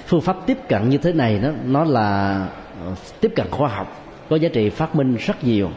Phương 0.07 0.21
pháp 0.21 0.37
tiếp 0.45 0.57
cận 0.69 0.89
như 0.89 0.97
thế 0.97 1.13
này 1.13 1.39
đó, 1.39 1.49
nó 1.65 1.83
là 1.83 2.39
ờ, 2.85 2.95
tiếp 3.21 3.31
cận 3.35 3.47
khoa 3.51 3.69
học 3.69 4.01
có 4.31 4.37
giá 4.37 4.49
trị 4.49 4.69
phát 4.69 4.95
minh 4.95 5.15
rất 5.15 5.43
nhiều. 5.43 5.69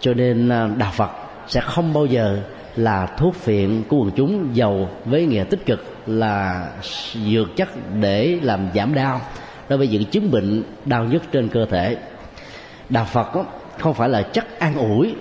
Cho 0.00 0.14
nên 0.14 0.48
à, 0.48 0.68
đạo 0.78 0.92
phật 0.94 1.10
sẽ 1.46 1.60
không 1.60 1.92
bao 1.92 2.06
giờ 2.06 2.40
là 2.76 3.06
thuốc 3.06 3.34
phiện 3.34 3.82
của 3.88 3.96
quần 3.96 4.10
chúng 4.16 4.48
giàu 4.56 4.90
với 5.04 5.26
nghĩa 5.26 5.44
tích 5.50 5.66
cực, 5.66 5.84
là 6.06 6.68
dược 7.12 7.56
chất 7.56 7.68
để 8.00 8.38
làm 8.42 8.68
giảm 8.74 8.94
đau, 8.94 9.20
đối 9.68 9.78
với 9.78 9.88
những 9.88 10.04
chứng 10.04 10.30
bệnh 10.30 10.62
đau 10.84 11.04
nhức 11.04 11.22
trên 11.32 11.48
cơ 11.48 11.66
thể. 11.70 11.96
Đạo 12.88 13.04
phật 13.04 13.28
không 13.78 13.94
phải 13.94 14.08
là 14.08 14.22
chất 14.22 14.58
an 14.58 14.74
ủi 14.74 15.14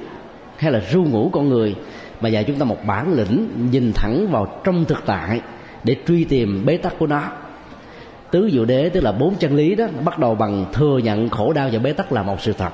hay 0.57 0.71
là 0.71 0.79
ru 0.91 1.03
ngủ 1.03 1.29
con 1.33 1.49
người, 1.49 1.75
mà 2.21 2.29
dạy 2.29 2.43
chúng 2.43 2.59
ta 2.59 2.65
một 2.65 2.85
bản 2.85 3.13
lĩnh 3.13 3.49
nhìn 3.71 3.91
thẳng 3.95 4.27
vào 4.31 4.61
trong 4.63 4.85
thực 4.85 5.03
tại 5.05 5.41
để 5.83 5.95
truy 6.07 6.23
tìm 6.23 6.65
bế 6.65 6.77
tắc 6.77 6.99
của 6.99 7.07
nó 7.07 7.23
tứ 8.31 8.49
diệu 8.53 8.65
đế, 8.65 8.89
tức 8.89 9.03
là 9.03 9.11
bốn 9.11 9.35
chân 9.35 9.55
lý 9.55 9.75
đó, 9.75 9.85
bắt 10.05 10.19
đầu 10.19 10.35
bằng 10.35 10.65
thừa 10.73 10.97
nhận 10.97 11.29
khổ 11.29 11.53
đau 11.53 11.69
và 11.71 11.79
bế 11.79 11.93
tắc 11.93 12.11
là 12.11 12.23
một 12.23 12.41
sự 12.41 12.53
thật. 12.53 12.69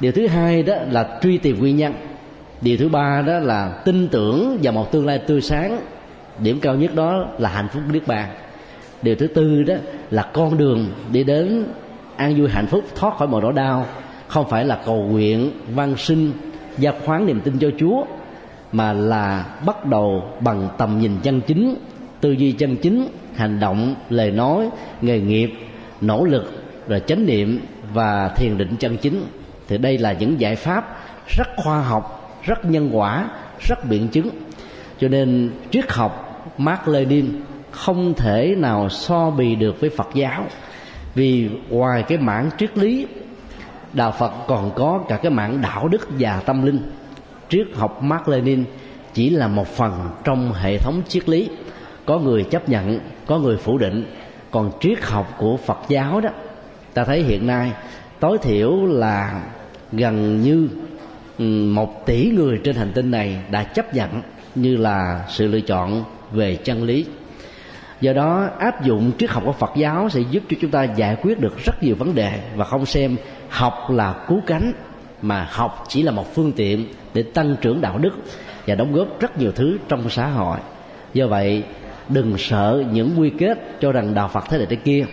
Điều 0.00 0.12
thứ 0.12 0.26
hai 0.26 0.62
đó 0.62 0.74
là 0.90 1.18
truy 1.22 1.38
tìm 1.38 1.58
nguyên 1.58 1.76
nhân. 1.76 1.94
Điều 2.60 2.76
thứ 2.76 2.88
ba 2.88 3.22
đó 3.26 3.38
là 3.38 3.82
tin 3.84 4.08
tưởng 4.08 4.58
vào 4.62 4.72
một 4.72 4.92
tương 4.92 5.06
lai 5.06 5.18
tươi 5.18 5.40
sáng. 5.40 5.80
Điểm 6.38 6.60
cao 6.60 6.74
nhất 6.74 6.94
đó 6.94 7.28
là 7.38 7.48
hạnh 7.48 7.68
phúc 7.72 7.82
niết 7.92 8.06
bàn. 8.06 8.28
Điều 9.02 9.14
thứ 9.14 9.26
tư 9.26 9.62
đó 9.62 9.74
là 10.10 10.22
con 10.22 10.58
đường 10.58 10.86
đi 11.12 11.24
đến 11.24 11.64
an 12.16 12.34
vui 12.38 12.48
hạnh 12.48 12.66
phúc, 12.66 12.84
thoát 12.94 13.16
khỏi 13.18 13.28
mọi 13.28 13.42
nỗi 13.42 13.52
đau, 13.52 13.86
không 14.28 14.48
phải 14.48 14.64
là 14.64 14.80
cầu 14.86 15.02
nguyện 15.02 15.50
văn 15.74 15.94
sinh 15.96 16.32
gia 16.78 16.92
khoán 17.04 17.26
niềm 17.26 17.40
tin 17.40 17.58
cho 17.58 17.70
chúa, 17.78 18.04
mà 18.72 18.92
là 18.92 19.44
bắt 19.66 19.86
đầu 19.86 20.24
bằng 20.40 20.68
tầm 20.78 20.98
nhìn 21.00 21.12
chân 21.22 21.40
chính 21.40 21.74
tư 22.20 22.32
duy 22.32 22.52
chân 22.52 22.76
chính, 22.76 23.08
hành 23.34 23.60
động, 23.60 23.94
lời 24.10 24.30
nói, 24.30 24.68
nghề 25.00 25.20
nghiệp, 25.20 25.50
nỗ 26.00 26.24
lực, 26.24 26.52
rồi 26.88 27.00
chánh 27.06 27.26
niệm 27.26 27.60
và 27.92 28.28
thiền 28.28 28.58
định 28.58 28.76
chân 28.78 28.96
chính. 28.96 29.22
Thì 29.68 29.78
đây 29.78 29.98
là 29.98 30.12
những 30.12 30.40
giải 30.40 30.56
pháp 30.56 30.96
rất 31.36 31.48
khoa 31.56 31.80
học, 31.80 32.36
rất 32.42 32.64
nhân 32.64 32.90
quả, 32.92 33.28
rất 33.60 33.88
biện 33.88 34.08
chứng. 34.08 34.28
Cho 35.00 35.08
nên 35.08 35.50
triết 35.70 35.92
học 35.92 36.22
Mark 36.58 36.88
Lenin 36.88 37.26
không 37.70 38.14
thể 38.14 38.54
nào 38.58 38.88
so 38.88 39.30
bì 39.30 39.54
được 39.54 39.80
với 39.80 39.90
Phật 39.90 40.08
giáo. 40.14 40.46
Vì 41.14 41.50
ngoài 41.68 42.02
cái 42.02 42.18
mảng 42.18 42.50
triết 42.58 42.78
lý, 42.78 43.06
đạo 43.92 44.12
Phật 44.18 44.32
còn 44.46 44.70
có 44.74 45.04
cả 45.08 45.16
cái 45.16 45.30
mảng 45.30 45.60
đạo 45.62 45.88
đức 45.88 46.08
và 46.18 46.40
tâm 46.46 46.66
linh. 46.66 46.80
Triết 47.48 47.66
học 47.74 48.02
Mark 48.02 48.28
Lenin 48.28 48.64
chỉ 49.14 49.30
là 49.30 49.48
một 49.48 49.66
phần 49.66 49.92
trong 50.24 50.52
hệ 50.52 50.78
thống 50.78 51.02
triết 51.08 51.28
lý 51.28 51.48
có 52.06 52.18
người 52.18 52.44
chấp 52.44 52.68
nhận, 52.68 53.00
có 53.26 53.38
người 53.38 53.56
phủ 53.56 53.78
định. 53.78 54.04
Còn 54.50 54.70
triết 54.80 55.02
học 55.02 55.34
của 55.38 55.56
Phật 55.56 55.78
giáo 55.88 56.20
đó, 56.20 56.30
ta 56.94 57.04
thấy 57.04 57.22
hiện 57.22 57.46
nay 57.46 57.72
tối 58.20 58.38
thiểu 58.38 58.86
là 58.86 59.42
gần 59.92 60.42
như 60.42 60.68
ừ, 61.38 61.44
một 61.44 62.06
tỷ 62.06 62.30
người 62.30 62.60
trên 62.64 62.76
hành 62.76 62.92
tinh 62.94 63.10
này 63.10 63.38
đã 63.50 63.62
chấp 63.62 63.94
nhận 63.94 64.22
như 64.54 64.76
là 64.76 65.24
sự 65.28 65.46
lựa 65.46 65.60
chọn 65.60 66.04
về 66.32 66.56
chân 66.56 66.82
lý. 66.84 67.06
Do 68.00 68.12
đó, 68.12 68.48
áp 68.58 68.84
dụng 68.84 69.12
triết 69.18 69.30
học 69.30 69.42
của 69.46 69.52
phật 69.52 69.70
giáo 69.76 70.08
sẽ 70.08 70.20
giúp 70.30 70.42
cho 70.50 70.56
chúng 70.60 70.70
ta 70.70 70.84
giải 70.84 71.16
quyết 71.22 71.40
được 71.40 71.64
rất 71.64 71.82
nhiều 71.82 71.96
vấn 71.98 72.14
đề 72.14 72.40
và 72.56 72.64
không 72.64 72.86
xem 72.86 73.16
học 73.48 73.90
là 73.90 74.14
cứu 74.28 74.40
cánh, 74.46 74.72
mà 75.22 75.48
học 75.50 75.84
chỉ 75.88 76.02
là 76.02 76.12
một 76.12 76.34
phương 76.34 76.52
tiện 76.52 76.86
để 77.14 77.22
tăng 77.22 77.56
trưởng 77.60 77.80
đạo 77.80 77.98
đức 77.98 78.10
và 78.66 78.74
đóng 78.74 78.92
góp 78.92 79.20
rất 79.20 79.38
nhiều 79.38 79.52
thứ 79.52 79.78
trong 79.88 80.10
xã 80.10 80.26
hội. 80.26 80.58
Do 81.14 81.26
vậy 81.26 81.62
đừng 82.08 82.38
sợ 82.38 82.84
những 82.92 83.20
quy 83.20 83.30
kết 83.38 83.58
cho 83.80 83.92
rằng 83.92 84.14
đạo 84.14 84.28
phật 84.28 84.44
thế 84.48 84.58
này 84.58 84.66
thế 84.70 84.76
kia, 84.76 85.06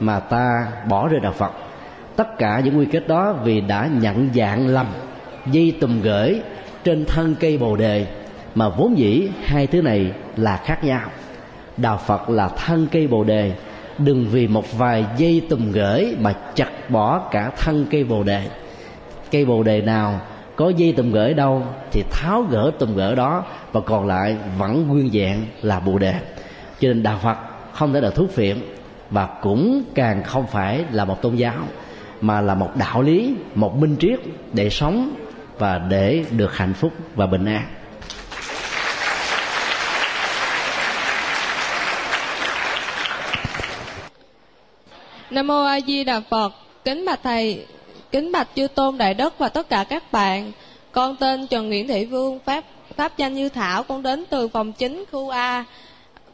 mà 0.00 0.20
ta 0.20 0.68
bỏ 0.88 1.08
rơi 1.08 1.20
đạo 1.20 1.32
phật. 1.32 1.52
Tất 2.16 2.38
cả 2.38 2.60
những 2.64 2.78
quy 2.78 2.86
kết 2.92 3.08
đó 3.08 3.32
vì 3.44 3.60
đã 3.60 3.88
nhận 4.00 4.28
dạng 4.34 4.68
lầm, 4.68 4.86
dây 5.46 5.76
tùm 5.80 6.00
gửi 6.00 6.40
trên 6.84 7.04
thân 7.04 7.34
cây 7.40 7.58
bồ 7.58 7.76
đề, 7.76 8.06
mà 8.54 8.68
vốn 8.68 8.98
dĩ 8.98 9.28
hai 9.44 9.66
thứ 9.66 9.82
này 9.82 10.12
là 10.36 10.56
khác 10.56 10.84
nhau. 10.84 11.00
Đạo 11.76 12.00
phật 12.06 12.30
là 12.30 12.48
thân 12.48 12.86
cây 12.92 13.06
bồ 13.06 13.24
đề, 13.24 13.52
đừng 13.98 14.26
vì 14.30 14.48
một 14.48 14.78
vài 14.78 15.04
dây 15.16 15.42
tùm 15.48 15.72
gửi 15.72 16.16
mà 16.20 16.34
chặt 16.54 16.90
bỏ 16.90 17.18
cả 17.18 17.50
thân 17.56 17.86
cây 17.90 18.04
bồ 18.04 18.22
đề. 18.22 18.42
Cây 19.30 19.44
bồ 19.44 19.62
đề 19.62 19.80
nào 19.80 20.20
có 20.56 20.68
dây 20.68 20.92
tùm 20.92 21.12
gỡ 21.12 21.32
đâu 21.32 21.62
thì 21.92 22.02
tháo 22.10 22.42
gỡ 22.42 22.70
tùm 22.78 22.96
gỡ 22.96 23.14
đó 23.14 23.44
và 23.72 23.80
còn 23.80 24.06
lại 24.06 24.36
vẫn 24.58 24.88
nguyên 24.88 25.10
vẹn 25.12 25.46
là 25.62 25.80
bồ 25.80 25.98
đề 25.98 26.14
cho 26.80 26.88
nên 26.88 27.02
đạo 27.02 27.18
phật 27.22 27.36
không 27.72 27.92
thể 27.92 28.00
là 28.00 28.10
thuốc 28.10 28.30
phiện 28.30 28.58
và 29.10 29.26
cũng 29.42 29.82
càng 29.94 30.24
không 30.24 30.46
phải 30.46 30.84
là 30.92 31.04
một 31.04 31.22
tôn 31.22 31.34
giáo 31.34 31.56
mà 32.20 32.40
là 32.40 32.54
một 32.54 32.70
đạo 32.76 33.02
lý 33.02 33.34
một 33.54 33.76
minh 33.76 33.96
triết 34.00 34.20
để 34.52 34.70
sống 34.70 35.10
và 35.58 35.78
để 35.78 36.24
được 36.30 36.56
hạnh 36.56 36.74
phúc 36.74 36.92
và 37.14 37.26
bình 37.26 37.44
an 37.44 37.62
Nam 45.30 45.46
mô 45.46 45.64
A 45.64 45.80
Di 45.80 46.04
Đà 46.04 46.20
Phật. 46.30 46.52
Kính 46.84 47.04
bạch 47.06 47.20
thầy, 47.22 47.66
kính 48.16 48.32
bạch 48.32 48.48
chư 48.56 48.68
tôn 48.68 48.98
đại 48.98 49.14
đức 49.14 49.38
và 49.38 49.48
tất 49.48 49.68
cả 49.68 49.84
các 49.84 50.12
bạn. 50.12 50.52
Con 50.92 51.16
tên 51.16 51.46
Trần 51.46 51.68
Nguyễn 51.68 51.88
Thị 51.88 52.04
Vương, 52.04 52.38
pháp 52.38 52.64
pháp 52.96 53.18
danh 53.18 53.34
Như 53.34 53.48
Thảo, 53.48 53.82
con 53.82 54.02
đến 54.02 54.24
từ 54.30 54.48
phòng 54.48 54.72
chính 54.72 55.04
khu 55.12 55.28
A. 55.28 55.64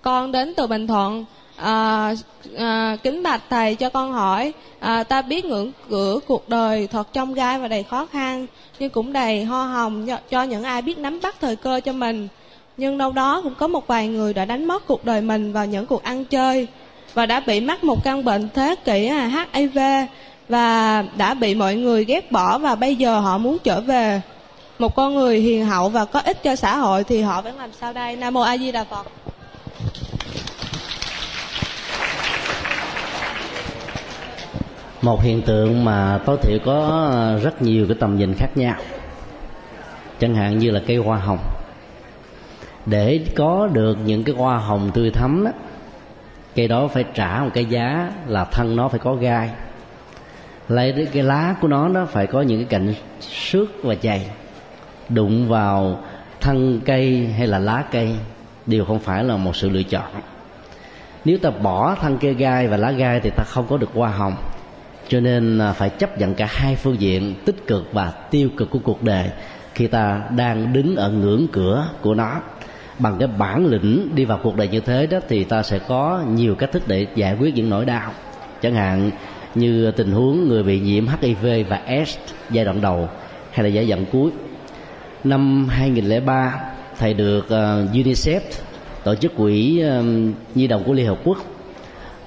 Con 0.03 0.33
đến 0.33 0.55
từ 0.55 0.66
Bình 0.66 0.87
Thuận. 0.87 1.24
À, 1.57 2.14
à, 2.59 2.97
kính 3.03 3.22
bạch 3.22 3.43
thầy 3.51 3.74
cho 3.74 3.89
con 3.89 4.12
hỏi 4.12 4.53
à, 4.80 5.03
ta 5.03 5.22
biết 5.22 5.45
ngưỡng 5.45 5.72
cửa 5.91 6.18
cuộc 6.26 6.49
đời 6.49 6.87
thật 6.87 7.12
trong 7.12 7.35
gai 7.35 7.59
và 7.59 7.68
đầy 7.68 7.83
khó 7.83 8.07
khăn 8.07 8.47
nhưng 8.78 8.91
cũng 8.91 9.12
đầy 9.12 9.45
ho 9.45 9.64
hồng 9.64 10.07
cho, 10.07 10.18
cho 10.30 10.43
những 10.43 10.62
ai 10.62 10.83
biết 10.83 10.99
nắm 10.99 11.20
bắt 11.22 11.37
thời 11.41 11.57
cơ 11.57 11.80
cho 11.85 11.93
mình 11.93 12.28
nhưng 12.76 12.99
đâu 12.99 13.12
đó 13.12 13.41
cũng 13.43 13.55
có 13.55 13.68
một 13.68 13.87
vài 13.87 14.09
người 14.09 14.35
đã 14.35 14.45
đánh 14.45 14.64
mất 14.64 14.87
cuộc 14.87 15.05
đời 15.05 15.20
mình 15.20 15.53
vào 15.53 15.66
những 15.66 15.87
cuộc 15.87 16.03
ăn 16.03 16.24
chơi 16.24 16.66
và 17.14 17.26
đã 17.26 17.41
bị 17.41 17.61
mắc 17.61 17.85
một 17.85 18.05
căn 18.05 18.24
bệnh 18.24 18.49
thế 18.55 18.74
kỷ 18.85 19.07
à, 19.07 19.47
HIV 19.53 19.78
và 20.49 21.05
đã 21.16 21.34
bị 21.34 21.55
mọi 21.55 21.74
người 21.74 22.05
ghét 22.05 22.32
bỏ 22.32 22.59
và 22.59 22.74
bây 22.74 22.97
giờ 22.97 23.20
họ 23.20 23.38
muốn 23.38 23.59
trở 23.64 23.80
về. 23.80 24.20
Một 24.78 24.97
con 24.97 25.14
người 25.14 25.40
hiền 25.40 25.66
hậu 25.66 25.88
và 25.88 26.05
có 26.05 26.20
ích 26.20 26.43
cho 26.43 26.57
xã 26.57 26.76
hội 26.76 27.05
thì 27.05 27.22
họ 27.22 27.43
vẫn 27.43 27.59
làm 27.59 27.70
sao 27.80 27.93
đây? 27.93 28.16
Nam 28.16 28.34
mô 28.34 28.40
a 28.40 28.59
di 28.59 28.72
đà 28.72 28.84
phật. 28.84 29.07
Một 35.03 35.22
hiện 35.22 35.43
tượng 35.43 35.84
mà 35.84 36.18
tối 36.26 36.36
thiểu 36.43 36.59
có 36.64 37.38
rất 37.43 37.62
nhiều 37.62 37.86
cái 37.88 37.97
tầm 38.01 38.18
nhìn 38.18 38.34
khác 38.34 38.49
nhau. 38.55 38.74
Chẳng 40.20 40.34
hạn 40.34 40.59
như 40.59 40.70
là 40.70 40.80
cây 40.86 40.97
hoa 40.97 41.18
hồng. 41.18 41.38
Để 42.86 43.20
có 43.36 43.68
được 43.72 43.99
những 44.05 44.24
cái 44.24 44.34
hoa 44.34 44.59
hồng 44.59 44.90
tươi 44.95 45.11
thắm 45.11 45.45
đó, 45.45 45.51
cây 46.55 46.68
đó 46.68 46.88
phải 46.88 47.05
trả 47.14 47.40
một 47.45 47.51
cái 47.55 47.64
giá 47.64 48.12
là 48.26 48.45
thân 48.45 48.76
nó 48.76 48.88
phải 48.88 48.99
có 48.99 49.14
gai 49.14 49.51
lấy 50.69 51.09
cái 51.13 51.23
lá 51.23 51.55
của 51.61 51.69
nó 51.69 51.89
nó 51.89 52.07
phải 52.07 52.27
có 52.27 52.43
những 52.43 52.59
cái 52.59 52.81
cạnh 52.81 52.95
xước 53.21 53.69
và 53.83 53.95
dày 54.03 54.31
đụng 55.09 55.49
vào 55.49 55.99
thân 56.41 56.81
cây 56.85 57.27
hay 57.39 57.47
là 57.47 57.59
lá 57.59 57.85
cây, 57.93 58.15
đều 58.67 58.85
không 58.85 58.99
phải 58.99 59.25
là 59.25 59.37
một 59.37 59.57
sự 59.57 59.71
lựa 59.71 59.83
chọn. 59.83 60.11
Nếu 61.25 61.39
ta 61.39 61.51
bỏ 61.51 61.95
thân 61.95 62.19
cây 62.21 62.35
gai 62.35 62.69
và 62.69 62.77
lá 62.77 62.91
gai 62.91 63.21
thì 63.21 63.31
ta 63.37 63.45
không 63.47 63.67
có 63.69 63.77
được 63.77 63.91
hoa 63.95 64.11
hồng. 64.11 64.35
Cho 65.09 65.21
nên 65.21 65.59
à, 65.59 65.73
phải 65.73 65.91
chấp 65.91 66.19
nhận 66.19 66.35
cả 66.35 66.47
hai 66.51 66.77
phương 66.77 67.01
diện 67.01 67.35
tích 67.45 67.67
cực 67.67 67.93
và 67.93 68.11
tiêu 68.11 68.49
cực 68.57 68.71
của 68.71 68.79
cuộc 68.79 69.03
đời 69.03 69.31
khi 69.75 69.87
ta 69.87 70.23
đang 70.37 70.73
đứng 70.73 70.97
ở 70.97 71.11
ngưỡng 71.11 71.47
cửa 71.53 71.89
của 72.03 72.15
nó. 72.15 72.41
Bằng 72.99 73.17
cái 73.19 73.29
bản 73.39 73.67
lĩnh 73.67 74.09
đi 74.15 74.25
vào 74.25 74.39
cuộc 74.43 74.57
đời 74.57 74.69
như 74.69 74.81
thế 74.81 75.07
đó 75.07 75.19
thì 75.29 75.45
ta 75.45 75.63
sẽ 75.63 75.79
có 75.79 76.23
nhiều 76.29 76.55
cách 76.55 76.73
thức 76.73 76.83
để 76.87 77.07
giải 77.15 77.37
quyết 77.41 77.55
những 77.55 77.71
nỗi 77.71 77.85
đau. 77.85 78.13
Chẳng 78.63 78.75
hạn 78.75 79.11
như 79.55 79.90
tình 79.90 80.12
huống 80.12 80.48
người 80.48 80.62
bị 80.62 80.80
nhiễm 80.80 81.07
HIV 81.20 81.46
và 81.68 81.76
AIDS 81.76 82.16
giai 82.50 82.64
đoạn 82.64 82.80
đầu 82.80 83.09
hay 83.53 83.64
là 83.64 83.68
giai 83.68 83.86
đoạn 83.86 84.05
cuối. 84.12 84.30
Năm 85.24 85.68
2003 85.68 86.61
thầy 86.98 87.14
được 87.14 87.48
ờ, 87.48 87.86
UNICEF 87.92 88.40
tổ 89.05 89.14
chức 89.14 89.36
quỹ 89.36 89.80
ờ, 89.80 90.03
nhi 90.55 90.66
đồng 90.66 90.84
của 90.84 90.92
Liên 90.92 91.07
Hợp 91.07 91.18
Quốc 91.24 91.38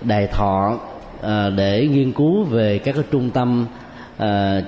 đài 0.02 0.28
thọ 0.28 0.80
ờ, 1.22 1.50
để 1.50 1.88
nghiên 1.88 2.12
cứu 2.12 2.44
về 2.44 2.78
các 2.78 2.96
cái 2.96 3.04
trung 3.12 3.30
tâm 3.30 3.68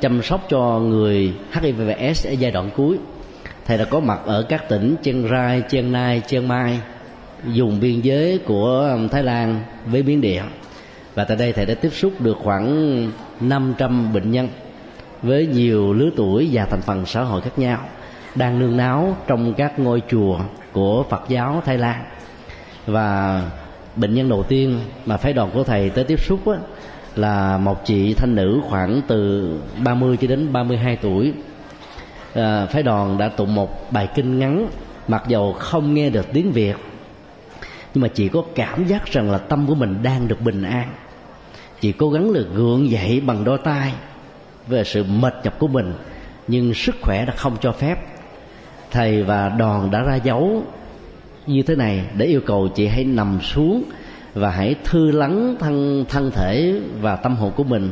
chăm 0.01 0.21
sóc 0.23 0.45
cho 0.49 0.79
người 0.79 1.33
HIV 1.51 1.81
và 1.87 1.93
AIDS 1.93 2.27
ở 2.27 2.31
giai 2.31 2.51
đoạn 2.51 2.69
cuối. 2.75 2.97
Thầy 3.65 3.77
đã 3.77 3.85
có 3.85 3.99
mặt 3.99 4.19
ở 4.25 4.43
các 4.49 4.69
tỉnh 4.69 4.95
Chiang 5.03 5.27
Rai, 5.29 5.63
Chiang 5.69 5.91
Nai, 5.91 6.21
Chiang 6.27 6.47
Mai 6.47 6.79
dùng 7.45 7.79
biên 7.79 8.01
giới 8.01 8.37
của 8.37 8.97
Thái 9.11 9.23
Lan 9.23 9.59
với 9.85 10.03
Miến 10.03 10.21
Điện 10.21 10.43
và 11.17 11.23
tại 11.23 11.37
đây 11.37 11.53
thầy 11.53 11.65
đã 11.65 11.73
tiếp 11.73 11.93
xúc 11.93 12.21
được 12.21 12.37
khoảng 12.43 13.11
500 13.39 14.13
bệnh 14.13 14.31
nhân 14.31 14.49
với 15.21 15.47
nhiều 15.47 15.93
lứa 15.93 16.09
tuổi 16.15 16.49
và 16.51 16.65
thành 16.65 16.81
phần 16.81 17.05
xã 17.05 17.23
hội 17.23 17.41
khác 17.41 17.59
nhau 17.59 17.79
đang 18.35 18.59
nương 18.59 18.77
náu 18.77 19.17
trong 19.27 19.53
các 19.53 19.79
ngôi 19.79 20.01
chùa 20.09 20.39
của 20.71 21.03
Phật 21.09 21.23
giáo 21.27 21.61
Thái 21.65 21.77
Lan. 21.77 22.03
Và 22.85 23.41
bệnh 23.95 24.13
nhân 24.13 24.29
đầu 24.29 24.43
tiên 24.43 24.79
mà 25.05 25.17
phái 25.17 25.33
đoàn 25.33 25.49
của 25.53 25.63
thầy 25.63 25.89
tới 25.89 26.03
tiếp 26.03 26.19
xúc 26.19 26.47
á, 26.47 26.57
là 27.15 27.57
một 27.57 27.85
chị 27.85 28.13
thanh 28.13 28.35
nữ 28.35 28.59
khoảng 28.69 29.01
từ 29.07 29.51
30 29.83 30.17
cho 30.17 30.27
đến 30.27 30.53
32 30.53 30.97
tuổi. 31.01 31.33
À, 32.33 32.65
phái 32.65 32.83
đoàn 32.83 33.17
đã 33.17 33.29
tụng 33.29 33.55
một 33.55 33.91
bài 33.91 34.09
kinh 34.15 34.39
ngắn 34.39 34.67
mặc 35.07 35.23
dầu 35.27 35.53
không 35.53 35.93
nghe 35.93 36.09
được 36.09 36.25
tiếng 36.33 36.51
việt 36.51 36.75
nhưng 37.93 38.01
mà 38.01 38.07
chị 38.07 38.29
có 38.29 38.43
cảm 38.55 38.85
giác 38.85 39.05
rằng 39.05 39.31
là 39.31 39.37
tâm 39.37 39.67
của 39.67 39.75
mình 39.75 39.97
đang 40.03 40.27
được 40.27 40.41
bình 40.41 40.63
an 40.63 40.89
chị 41.81 41.91
cố 41.91 42.09
gắng 42.09 42.29
là 42.31 42.41
gượng 42.55 42.89
dậy 42.89 43.21
bằng 43.25 43.43
đôi 43.43 43.57
tay 43.57 43.93
về 44.67 44.83
sự 44.83 45.03
mệt 45.03 45.33
nhọc 45.43 45.59
của 45.59 45.67
mình, 45.67 45.93
nhưng 46.47 46.73
sức 46.73 46.95
khỏe 47.01 47.25
đã 47.25 47.33
không 47.37 47.57
cho 47.61 47.71
phép. 47.71 47.95
Thầy 48.91 49.23
và 49.23 49.49
đoàn 49.49 49.91
đã 49.91 50.03
ra 50.03 50.15
dấu 50.15 50.63
như 51.47 51.61
thế 51.61 51.75
này 51.75 52.05
để 52.17 52.25
yêu 52.25 52.41
cầu 52.45 52.67
chị 52.67 52.87
hãy 52.87 53.03
nằm 53.03 53.39
xuống 53.41 53.83
và 54.33 54.49
hãy 54.49 54.75
thư 54.83 55.11
lắng 55.11 55.55
thân 55.59 56.05
thân 56.09 56.31
thể 56.31 56.79
và 57.01 57.15
tâm 57.15 57.35
hồn 57.35 57.51
của 57.55 57.63
mình. 57.63 57.91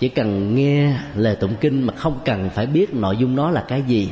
Chỉ 0.00 0.08
cần 0.08 0.54
nghe 0.54 0.96
lời 1.14 1.36
tụng 1.36 1.54
kinh 1.60 1.82
mà 1.82 1.94
không 1.96 2.18
cần 2.24 2.50
phải 2.50 2.66
biết 2.66 2.94
nội 2.94 3.16
dung 3.16 3.36
nó 3.36 3.50
là 3.50 3.64
cái 3.68 3.82
gì. 3.82 4.08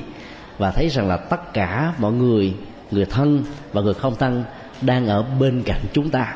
Và 0.59 0.71
thấy 0.71 0.89
rằng 0.89 1.09
là 1.09 1.17
tất 1.17 1.55
cả 1.55 1.93
mọi 1.99 2.13
người 2.13 2.55
người 2.91 3.05
thân 3.05 3.45
và 3.73 3.81
người 3.81 3.95
không 3.95 4.15
thân 4.19 4.45
đang 4.83 5.07
ở 5.07 5.25
bên 5.41 5.63
cạnh 5.63 5.81
chúng 5.93 6.11
ta 6.11 6.35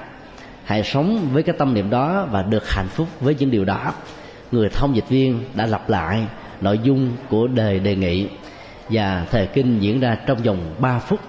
hãy 0.66 0.82
sống 0.82 1.28
với 1.32 1.42
cái 1.42 1.54
tâm 1.58 1.74
niệm 1.74 1.90
đó 1.90 2.28
và 2.30 2.42
được 2.42 2.68
hạnh 2.68 2.88
phúc 2.88 3.08
với 3.20 3.34
những 3.38 3.50
điều 3.50 3.64
đó. 3.64 3.92
Người 4.52 4.68
thông 4.68 4.96
dịch 4.96 5.08
viên 5.08 5.40
đã 5.54 5.66
lặp 5.66 5.90
lại 5.90 6.26
nội 6.60 6.80
dung 6.82 7.10
của 7.28 7.46
đề 7.46 7.78
đề 7.78 7.96
nghị 7.96 8.28
và 8.88 9.26
thời 9.30 9.46
kinh 9.46 9.78
diễn 9.80 10.00
ra 10.00 10.14
trong 10.26 10.42
vòng 10.42 10.74
3 10.78 10.98
phút. 10.98 11.20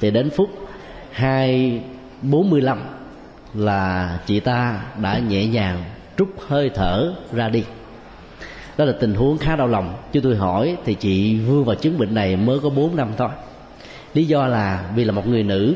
Thì 0.00 0.10
đến 0.10 0.30
phút 0.30 0.50
hai 1.12 1.80
bốn 2.22 2.50
mươi 2.50 2.60
lăm 2.60 2.78
là 3.54 4.18
chị 4.26 4.40
ta 4.40 4.80
đã 5.02 5.18
nhẹ 5.18 5.46
nhàng 5.46 5.84
trút 6.18 6.28
hơi 6.48 6.70
thở 6.74 7.12
ra 7.32 7.48
đi. 7.48 7.64
Đó 8.76 8.84
là 8.84 8.92
tình 9.00 9.14
huống 9.14 9.38
khá 9.38 9.56
đau 9.56 9.68
lòng. 9.68 9.94
Chứ 10.12 10.20
tôi 10.20 10.36
hỏi 10.36 10.76
thì 10.84 10.94
chị 10.94 11.38
vương 11.38 11.64
vào 11.64 11.76
chứng 11.76 11.98
bệnh 11.98 12.14
này 12.14 12.36
mới 12.36 12.58
có 12.60 12.70
4 12.70 12.96
năm 12.96 13.08
thôi. 13.16 13.28
Lý 14.14 14.24
do 14.24 14.46
là 14.46 14.90
vì 14.94 15.04
là 15.04 15.12
một 15.12 15.26
người 15.26 15.42
nữ 15.42 15.74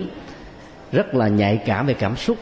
rất 0.93 1.15
là 1.15 1.29
nhạy 1.29 1.57
cảm 1.67 1.87
về 1.87 1.95
cảm 1.95 2.17
xúc 2.17 2.37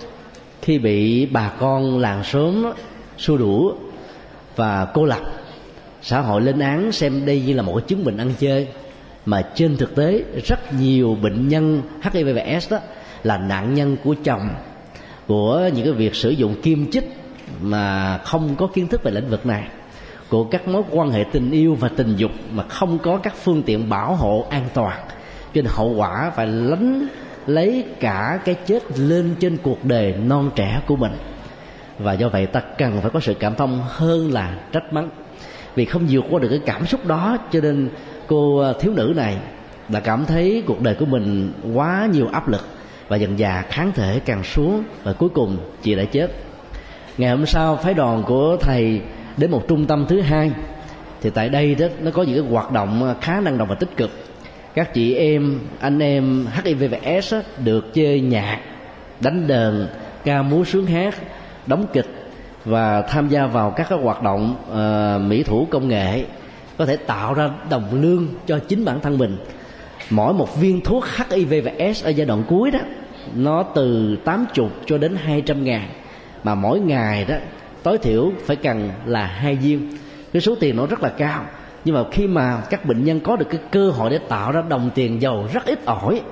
khi 0.62 0.78
bị 0.78 1.26
bà 1.26 1.48
con 1.58 1.98
làng 1.98 2.24
xóm 2.24 2.72
xua 3.18 3.36
đuổi 3.36 3.72
và 4.56 4.84
cô 4.94 5.04
lập, 5.04 5.20
xã 6.02 6.20
hội 6.20 6.42
lên 6.42 6.58
án 6.58 6.92
xem 6.92 7.26
đây 7.26 7.42
như 7.46 7.54
là 7.54 7.62
một 7.62 7.88
chứng 7.88 8.04
bệnh 8.04 8.16
ăn 8.16 8.32
chơi. 8.38 8.68
Mà 9.26 9.42
trên 9.54 9.76
thực 9.76 9.94
tế, 9.94 10.24
rất 10.46 10.74
nhiều 10.80 11.16
bệnh 11.22 11.48
nhân 11.48 11.82
HIV 12.02 12.36
và 12.36 12.60
S 12.60 12.72
đó 12.72 12.78
là 13.22 13.38
nạn 13.38 13.74
nhân 13.74 13.96
của 14.04 14.14
chồng, 14.24 14.48
của 15.26 15.70
những 15.74 15.84
cái 15.84 15.92
việc 15.92 16.14
sử 16.14 16.30
dụng 16.30 16.54
kim 16.62 16.90
chích 16.90 17.16
mà 17.60 18.18
không 18.18 18.56
có 18.56 18.66
kiến 18.66 18.88
thức 18.88 19.02
về 19.02 19.10
lĩnh 19.10 19.28
vực 19.28 19.46
này, 19.46 19.68
của 20.28 20.44
các 20.44 20.68
mối 20.68 20.82
quan 20.90 21.10
hệ 21.10 21.24
tình 21.32 21.50
yêu 21.50 21.74
và 21.74 21.88
tình 21.88 22.16
dục 22.16 22.30
mà 22.52 22.62
không 22.68 22.98
có 22.98 23.16
các 23.16 23.34
phương 23.36 23.62
tiện 23.62 23.88
bảo 23.88 24.14
hộ 24.14 24.46
an 24.50 24.68
toàn. 24.74 25.00
Cho 25.54 25.62
nên 25.62 25.66
hậu 25.68 25.94
quả 25.96 26.32
phải 26.36 26.46
lánh 26.46 27.06
lấy 27.46 27.84
cả 28.00 28.40
cái 28.44 28.54
chết 28.54 28.98
lên 28.98 29.34
trên 29.40 29.56
cuộc 29.62 29.84
đời 29.84 30.14
non 30.26 30.50
trẻ 30.54 30.80
của 30.86 30.96
mình. 30.96 31.12
Và 31.98 32.12
do 32.12 32.28
vậy 32.28 32.46
ta 32.46 32.60
cần 32.60 33.00
phải 33.00 33.10
có 33.10 33.20
sự 33.20 33.34
cảm 33.34 33.54
thông 33.54 33.80
hơn 33.88 34.32
là 34.32 34.56
trách 34.72 34.92
mắng. 34.92 35.10
Vì 35.74 35.84
không 35.84 36.06
vượt 36.10 36.24
qua 36.30 36.40
được 36.40 36.48
cái 36.48 36.60
cảm 36.66 36.86
xúc 36.86 37.06
đó, 37.06 37.38
cho 37.52 37.60
nên 37.60 37.88
cô 38.26 38.58
à, 38.58 38.72
thiếu 38.80 38.92
nữ 38.92 39.12
này 39.16 39.36
đã 39.88 40.00
cảm 40.00 40.24
thấy 40.24 40.62
cuộc 40.66 40.80
đời 40.80 40.94
của 40.94 41.04
mình 41.04 41.52
quá 41.74 42.08
nhiều 42.12 42.28
áp 42.32 42.48
lực 42.48 42.66
và 43.08 43.16
dần 43.16 43.38
dà 43.38 43.62
kháng 43.62 43.92
thể 43.92 44.20
càng 44.24 44.44
xuống 44.44 44.82
và 45.02 45.12
cuối 45.12 45.28
cùng 45.28 45.56
chị 45.82 45.94
đã 45.94 46.04
chết. 46.04 46.30
Ngày 47.18 47.30
hôm 47.30 47.46
sau, 47.46 47.76
phái 47.76 47.94
đoàn 47.94 48.22
của 48.26 48.56
thầy 48.60 49.00
đến 49.36 49.50
một 49.50 49.68
trung 49.68 49.86
tâm 49.86 50.06
thứ 50.08 50.20
hai. 50.20 50.50
Thì 51.20 51.30
tại 51.30 51.48
đây 51.48 51.74
đó, 51.74 51.86
nó 52.00 52.10
có 52.10 52.22
những 52.22 52.42
cái 52.42 52.52
hoạt 52.52 52.72
động 52.72 53.04
à, 53.04 53.14
khá 53.20 53.40
năng 53.40 53.58
động 53.58 53.68
và 53.68 53.74
tích 53.74 53.96
cực 53.96 54.10
các 54.74 54.94
chị 54.94 55.14
em 55.14 55.60
anh 55.80 55.98
em 55.98 56.46
hiv 56.64 56.82
và 56.90 57.20
s 57.22 57.34
được 57.64 57.94
chơi 57.94 58.20
nhạc 58.20 58.58
đánh 59.20 59.46
đờn 59.46 59.88
ca 60.24 60.42
múa 60.42 60.64
sướng 60.64 60.86
hát 60.86 61.14
đóng 61.66 61.86
kịch 61.92 62.06
và 62.64 63.02
tham 63.02 63.28
gia 63.28 63.46
vào 63.46 63.70
các 63.70 63.86
cái 63.88 63.98
hoạt 63.98 64.22
động 64.22 64.56
uh, 64.70 65.30
mỹ 65.30 65.42
thủ 65.42 65.66
công 65.70 65.88
nghệ 65.88 66.24
có 66.78 66.86
thể 66.86 66.96
tạo 66.96 67.34
ra 67.34 67.50
đồng 67.70 68.02
lương 68.02 68.28
cho 68.46 68.58
chính 68.58 68.84
bản 68.84 69.00
thân 69.00 69.18
mình. 69.18 69.36
Mỗi 70.10 70.34
một 70.34 70.60
viên 70.60 70.80
thuốc 70.80 71.04
HIV 71.30 71.54
và 71.64 71.92
S 71.94 72.04
ở 72.04 72.10
giai 72.10 72.26
đoạn 72.26 72.44
cuối 72.48 72.70
đó 72.70 72.78
nó 73.34 73.62
từ 73.62 74.16
80 74.24 74.68
cho 74.86 74.98
đến 74.98 75.16
200 75.16 75.64
ngàn 75.64 75.88
mà 76.44 76.54
mỗi 76.54 76.80
ngày 76.80 77.24
đó 77.24 77.34
tối 77.82 77.98
thiểu 77.98 78.32
phải 78.46 78.56
cần 78.56 78.90
là 79.06 79.26
hai 79.26 79.56
viên. 79.56 79.96
Cái 80.32 80.42
số 80.42 80.54
tiền 80.60 80.76
nó 80.76 80.86
rất 80.86 81.02
là 81.02 81.08
cao 81.08 81.44
nhưng 81.84 81.94
mà 81.94 82.04
khi 82.12 82.26
mà 82.26 82.62
các 82.70 82.84
bệnh 82.84 83.04
nhân 83.04 83.20
có 83.20 83.36
được 83.36 83.46
cái 83.50 83.60
cơ 83.70 83.90
hội 83.90 84.10
để 84.10 84.18
tạo 84.18 84.52
ra 84.52 84.62
đồng 84.68 84.90
tiền 84.94 85.22
giàu 85.22 85.48
rất 85.52 85.64
ít 85.64 85.84
ỏi, 85.84 86.22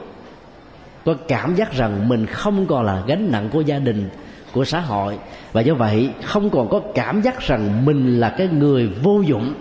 tôi 1.04 1.16
cảm 1.28 1.54
giác 1.54 1.72
rằng 1.72 2.08
mình 2.08 2.26
không 2.26 2.66
còn 2.66 2.84
là 2.84 3.02
gánh 3.06 3.30
nặng 3.32 3.48
của 3.52 3.60
gia 3.60 3.78
đình, 3.78 4.08
của 4.52 4.64
xã 4.64 4.80
hội. 4.80 5.18
Và 5.52 5.60
do 5.60 5.74
vậy, 5.74 6.10
không 6.24 6.50
còn 6.50 6.68
có 6.68 6.80
cảm 6.94 7.22
giác 7.22 7.40
rằng 7.40 7.84
mình 7.84 8.20
là 8.20 8.34
cái 8.38 8.48
người 8.48 8.88
vô 9.02 9.20
dụng. 9.20 9.54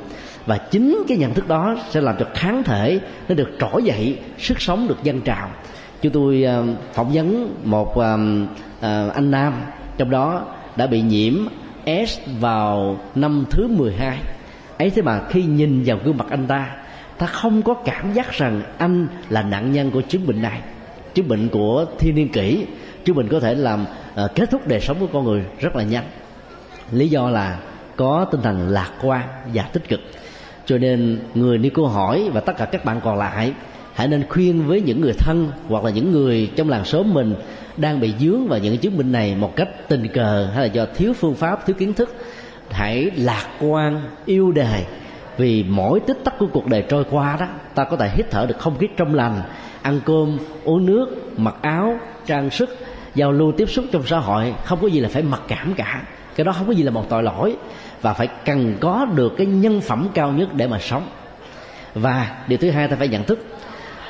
Và 0.46 0.58
chính 0.58 1.04
cái 1.08 1.18
nhận 1.18 1.34
thức 1.34 1.48
đó 1.48 1.76
sẽ 1.90 2.02
làm 2.02 2.16
cho 2.20 2.26
kháng 2.34 2.64
thể 2.64 3.00
nó 3.30 3.36
được 3.36 3.50
trỗi 3.60 3.84
dậy, 3.84 4.20
sức 4.38 4.62
sống 4.62 4.88
được 4.88 5.04
dân 5.04 5.22
trào. 5.22 5.50
Chúng 6.02 6.12
tôi 6.12 6.44
ờ, 6.44 6.64
phỏng 6.94 7.12
vấn 7.14 7.56
một 7.64 7.98
ờ, 7.98 8.18
ờ, 8.82 9.10
anh 9.10 9.32
nam, 9.32 9.54
trong 9.98 10.10
đó 10.10 10.42
đã 10.76 10.88
bị 10.88 11.02
nhiễm 11.02 11.34
S 11.86 12.20
vào 12.40 12.98
năm 13.16 13.46
thứ 13.50 13.68
12 13.68 14.18
ấy 14.80 14.90
thế 14.90 15.02
mà 15.02 15.22
khi 15.30 15.44
nhìn 15.44 15.84
vào 15.86 15.98
gương 16.04 16.18
mặt 16.18 16.26
anh 16.30 16.48
ta 16.48 16.76
ta 17.18 17.26
không 17.26 17.62
có 17.62 17.74
cảm 17.74 18.14
giác 18.14 18.32
rằng 18.32 18.62
anh 18.78 19.08
là 19.30 19.42
nạn 19.42 19.72
nhân 19.72 19.92
của 19.92 20.02
chứng 20.02 20.28
bệnh 20.28 20.42
này. 20.42 20.62
Chứng 21.14 21.28
bệnh 21.28 21.50
của 21.50 21.86
thiên 22.00 22.16
niên 22.16 22.30
kỷ 22.30 22.66
chứng 23.06 23.16
bệnh 23.16 23.28
có 23.28 23.40
thể 23.40 23.56
làm 23.56 23.86
uh, 24.26 24.36
kết 24.36 24.52
thúc 24.52 24.68
đời 24.68 24.80
sống 24.80 24.98
của 25.00 25.08
con 25.14 25.26
người 25.26 25.44
rất 25.60 25.76
là 25.76 25.84
nhanh. 25.84 26.04
Lý 26.92 27.08
do 27.08 27.30
là 27.30 27.60
có 27.96 28.26
tinh 28.32 28.42
thần 28.42 28.70
lạc 28.70 28.92
quan 29.02 29.28
và 29.54 29.64
tích 29.64 29.90
cực. 29.90 30.00
Cho 30.66 30.78
nên 30.78 31.20
người 31.36 31.58
đi 31.58 31.70
câu 31.70 31.88
hỏi 31.88 32.30
và 32.34 32.42
tất 32.42 32.58
cả 32.58 32.66
các 32.66 32.86
bạn 32.86 33.02
còn 33.04 33.18
lại 33.18 33.54
hãy 33.94 34.08
nên 34.08 34.24
khuyên 34.30 34.68
với 34.68 34.82
những 34.82 35.02
người 35.02 35.14
thân 35.14 35.52
hoặc 35.68 35.84
là 35.84 35.92
những 35.92 36.12
người 36.12 36.52
trong 36.56 36.70
làng 36.70 36.86
xóm 36.86 37.14
mình 37.14 37.36
đang 37.78 38.00
bị 38.00 38.14
dướng 38.20 38.48
vào 38.48 38.60
những 38.60 38.78
chứng 38.78 38.98
minh 38.98 39.12
này 39.12 39.36
một 39.36 39.56
cách 39.56 39.70
tình 39.88 40.08
cờ 40.08 40.50
hay 40.54 40.68
là 40.68 40.74
do 40.74 40.86
thiếu 40.96 41.14
phương 41.14 41.36
pháp 41.36 41.66
thiếu 41.66 41.76
kiến 41.80 41.94
thức 41.94 42.16
hãy 42.72 43.12
lạc 43.16 43.48
quan, 43.60 44.02
yêu 44.26 44.52
đời 44.52 44.86
vì 45.38 45.66
mỗi 45.70 46.00
tích 46.00 46.18
tắc 46.24 46.38
của 46.40 46.48
cuộc 46.54 46.68
đời 46.68 46.84
trôi 46.90 47.04
qua 47.12 47.38
đó, 47.40 47.46
ta 47.76 47.84
có 47.84 47.98
thể 47.98 48.10
hít 48.10 48.26
thở 48.32 48.46
được 48.50 48.60
không 48.60 48.78
khí 48.78 48.88
trong 48.98 49.16
lành, 49.16 49.42
ăn 49.82 50.00
cơm, 50.06 50.38
uống 50.64 50.86
nước, 50.86 51.34
mặc 51.38 51.56
áo, 51.62 52.00
trang 52.26 52.50
sức, 52.50 52.78
giao 53.16 53.32
lưu 53.32 53.52
tiếp 53.52 53.70
xúc 53.70 53.86
trong 53.92 54.04
xã 54.06 54.20
hội, 54.20 54.54
không 54.66 54.80
có 54.82 54.88
gì 54.88 55.00
là 55.00 55.10
phải 55.10 55.22
mặc 55.22 55.42
cảm 55.48 55.74
cả. 55.74 56.02
Cái 56.36 56.46
đó 56.46 56.52
không 56.52 56.68
có 56.68 56.74
gì 56.74 56.84
là 56.84 56.92
một 56.92 57.10
tội 57.10 57.24
lỗi 57.24 57.56
và 58.02 58.14
phải 58.14 58.28
cần 58.46 58.78
có 58.80 59.06
được 59.16 59.34
cái 59.38 59.48
nhân 59.48 59.82
phẩm 59.82 60.08
cao 60.14 60.32
nhất 60.32 60.54
để 60.54 60.68
mà 60.68 60.80
sống. 60.80 61.08
Và 61.94 62.38
điều 62.48 62.58
thứ 62.58 62.72
hai 62.72 62.88
ta 62.88 62.96
phải 62.96 63.08
nhận 63.08 63.24
thức, 63.24 63.46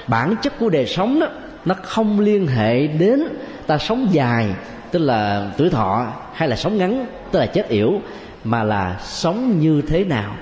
bản 0.07 0.36
chất 0.41 0.60
của 0.60 0.70
đời 0.70 0.86
sống 0.86 1.20
đó, 1.20 1.28
nó 1.66 1.76
không 1.84 2.20
liên 2.20 2.47
hệ 2.47 2.88
đến 2.88 3.24
ta 3.68 3.78
sống 3.78 4.07
dài, 4.12 4.47
tức 4.91 4.99
là 4.99 5.51
tuổi 5.57 5.70
thọ 5.70 6.07
hay 6.34 6.49
là 6.49 6.55
sống 6.55 6.78
ngắn, 6.78 7.05
tức 7.32 7.39
là 7.39 7.45
chết 7.45 7.70
yểu 7.70 8.01
mà 8.44 8.64
là 8.64 9.00
sống 9.04 9.60
như 9.60 9.82
thế 9.82 10.04
nào. 10.04 10.36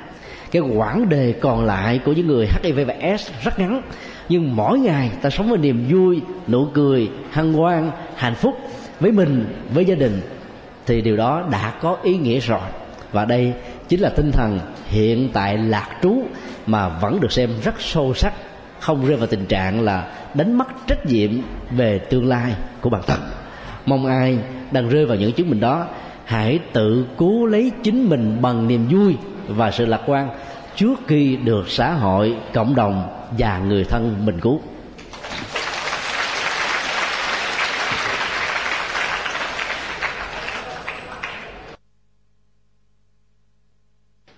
Cái 0.52 0.62
quãng 0.62 1.10
đề 1.10 1.34
còn 1.41 1.66
lại 1.66 2.00
của 2.06 2.14
những 2.14 2.28
người 2.28 2.48
HIV 2.64 2.80
và 2.88 3.18
S 3.18 3.32
rất 3.43 3.60
ngắn, 3.60 3.82
nhưng 4.30 4.56
mỗi 4.56 4.80
ngày 4.80 5.12
ta 5.22 5.30
sống 5.30 5.50
với 5.50 5.58
niềm 5.58 5.88
vui, 5.89 6.22
nụ 6.48 6.68
cười, 6.74 7.10
hân 7.32 7.54
hoan, 7.54 7.91
hạnh 8.16 8.36
phúc 8.36 8.58
với 9.00 9.12
mình, 9.12 9.45
với 9.74 9.86
gia 9.86 9.95
đình, 9.95 10.22
thì 10.86 11.02
điều 11.02 11.18
đó 11.18 11.43
đã 11.52 11.74
có 11.82 11.98
ý 12.04 12.18
nghĩa 12.18 12.39
rồi. 12.39 12.60
Và 13.12 13.26
đây 13.26 13.54
chính 13.88 14.00
là 14.00 14.10
tinh 14.10 14.32
thần 14.32 14.60
hiện 14.86 15.30
tại 15.34 15.58
lạc 15.58 15.89
trú 16.02 16.24
mà 16.66 16.89
vẫn 16.89 17.20
được 17.22 17.32
xem 17.32 17.50
rất 17.64 17.82
sâu 17.82 18.14
sắc, 18.14 18.34
không 18.80 19.08
rơi 19.08 19.18
vào 19.18 19.28
tình 19.28 19.45
trạng 19.45 19.82
là 19.82 20.08
đánh 20.34 20.58
mất 20.58 20.68
trách 20.88 21.06
nhiệm 21.06 21.32
về 21.72 22.00
tương 22.00 22.28
lai 22.28 22.54
của 22.82 22.89
bản 22.89 23.02
thân. 23.08 23.20
Mong 23.86 24.06
ai 24.06 24.38
đang 24.72 24.89
rơi 24.89 25.06
vào 25.06 25.18
những 25.18 25.32
chứng 25.32 25.50
minh 25.50 25.60
đó 25.60 25.88
hãy 26.28 26.59
tự 26.73 27.05
cứu 27.17 27.45
lấy 27.45 27.71
chính 27.84 28.09
mình 28.09 28.38
bằng 28.41 28.67
niềm 28.67 28.88
vui 28.91 29.15
và 29.47 29.71
sự 29.71 29.86
lạc 29.86 30.01
quan 30.05 30.30
trước 30.75 30.95
khi 31.07 31.36
được 31.36 31.69
xã 31.69 31.93
hội 31.93 32.36
cộng 32.53 32.75
đồng 32.75 33.09
và 33.38 33.59
người 33.59 33.84
thân 33.84 34.15
mình 34.25 34.39
cứu 34.41 34.61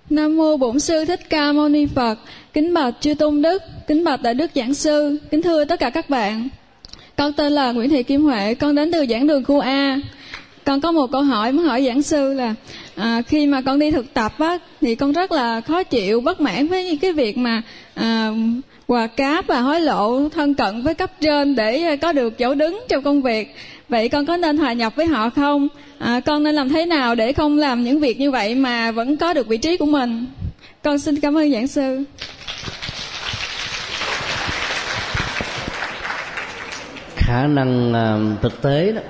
Nam 0.10 0.38
mô 0.38 0.58
Bổn 0.58 0.80
sư 0.80 1.06
Thích 1.06 1.30
Ca 1.30 1.52
Mâu 1.52 1.70
Ni 1.70 1.86
Phật. 1.86 2.20
Kính 2.54 2.74
bạch 2.74 2.94
chư 3.00 3.14
tôn 3.14 3.42
đức, 3.42 3.62
kính 3.88 4.04
bạch 4.04 4.22
đại 4.22 4.34
đức 4.34 4.52
giảng 4.56 4.74
sư, 4.74 5.20
kính 5.32 5.42
thưa 5.42 5.66
tất 5.66 5.80
cả 5.80 5.90
các 5.90 6.10
bạn. 6.10 6.50
Con 7.16 7.34
tên 7.34 7.52
là 7.52 7.72
Nguyễn 7.72 7.90
Thị 7.90 8.04
Kim 8.04 8.24
Huệ, 8.24 8.54
con 8.54 8.76
đến 8.76 8.92
từ 8.92 9.06
giảng 9.10 9.28
đường 9.28 9.44
khu 9.44 9.60
A. 9.60 9.98
Con 10.70 10.82
có 10.82 10.92
một 10.92 11.12
câu 11.12 11.24
hỏi 11.24 11.52
muốn 11.52 11.66
hỏi 11.66 11.86
giảng 11.86 12.02
sư 12.02 12.34
là 12.34 12.56
à, 12.96 13.22
khi 13.28 13.46
mà 13.48 13.62
con 13.62 13.80
đi 13.80 13.92
thực 13.92 14.14
tập 14.14 14.34
á 14.40 14.58
thì 14.82 14.96
con 14.96 15.12
rất 15.12 15.32
là 15.32 15.62
khó 15.62 15.84
chịu, 15.84 16.22
bất 16.22 16.42
mãn 16.42 16.68
với 16.68 16.86
những 16.86 16.98
cái 16.98 17.14
việc 17.14 17.38
mà 17.38 17.62
à, 17.96 18.32
quà 18.88 19.08
cáp 19.08 19.48
và 19.48 19.60
hối 19.60 19.82
lộ 19.82 20.30
thân 20.30 20.56
cận 20.56 20.82
với 20.82 20.94
cấp 20.94 21.12
trên 21.22 21.56
để 21.56 21.98
có 21.98 22.14
được 22.14 22.38
chỗ 22.38 22.54
đứng 22.56 22.82
trong 22.90 23.04
công 23.04 23.22
việc. 23.22 23.56
Vậy 23.90 24.10
con 24.10 24.26
có 24.26 24.38
nên 24.38 24.58
hòa 24.58 24.74
nhập 24.74 24.96
với 24.96 25.06
họ 25.06 25.30
không? 25.30 25.68
À, 26.00 26.20
con 26.20 26.44
nên 26.44 26.56
làm 26.56 26.70
thế 26.70 26.86
nào 26.86 27.16
để 27.16 27.34
không 27.34 27.58
làm 27.58 27.84
những 27.84 28.00
việc 28.00 28.20
như 28.20 28.32
vậy 28.32 28.56
mà 28.56 28.92
vẫn 28.92 29.18
có 29.18 29.34
được 29.34 29.48
vị 29.48 29.58
trí 29.58 29.78
của 29.78 29.86
mình? 29.86 30.26
Con 30.84 31.00
xin 31.00 31.20
cảm 31.20 31.38
ơn 31.38 31.52
giảng 31.52 31.68
sư. 31.68 32.04
Khả 37.16 37.48
năng 37.48 37.92
uh, 37.92 38.42
thực 38.42 38.62
tế 38.62 38.92
đó 38.92 39.02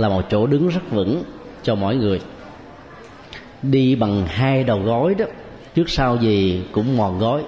là 0.00 0.08
một 0.08 0.22
chỗ 0.30 0.46
đứng 0.46 0.68
rất 0.68 0.90
vững 0.90 1.22
cho 1.62 1.74
mỗi 1.74 1.96
người. 1.96 2.20
Đi 3.62 3.94
bằng 3.94 4.26
hai 4.26 4.64
đầu 4.64 4.78
gối 4.78 5.14
đó, 5.14 5.24
trước 5.74 5.90
sau 5.90 6.16
gì 6.16 6.64
cũng 6.72 6.96
mòn 6.96 7.18
gối 7.18 7.42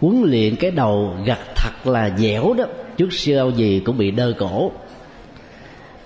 huấn 0.00 0.22
luyện 0.22 0.56
cái 0.56 0.70
đầu 0.70 1.16
gặt 1.24 1.38
thật 1.56 1.86
là 1.86 2.10
dẻo 2.16 2.54
đó, 2.58 2.64
trước 2.96 3.12
sau 3.12 3.50
gì 3.50 3.82
cũng 3.84 3.98
bị 3.98 4.10
đơ 4.10 4.32
cổ. 4.38 4.72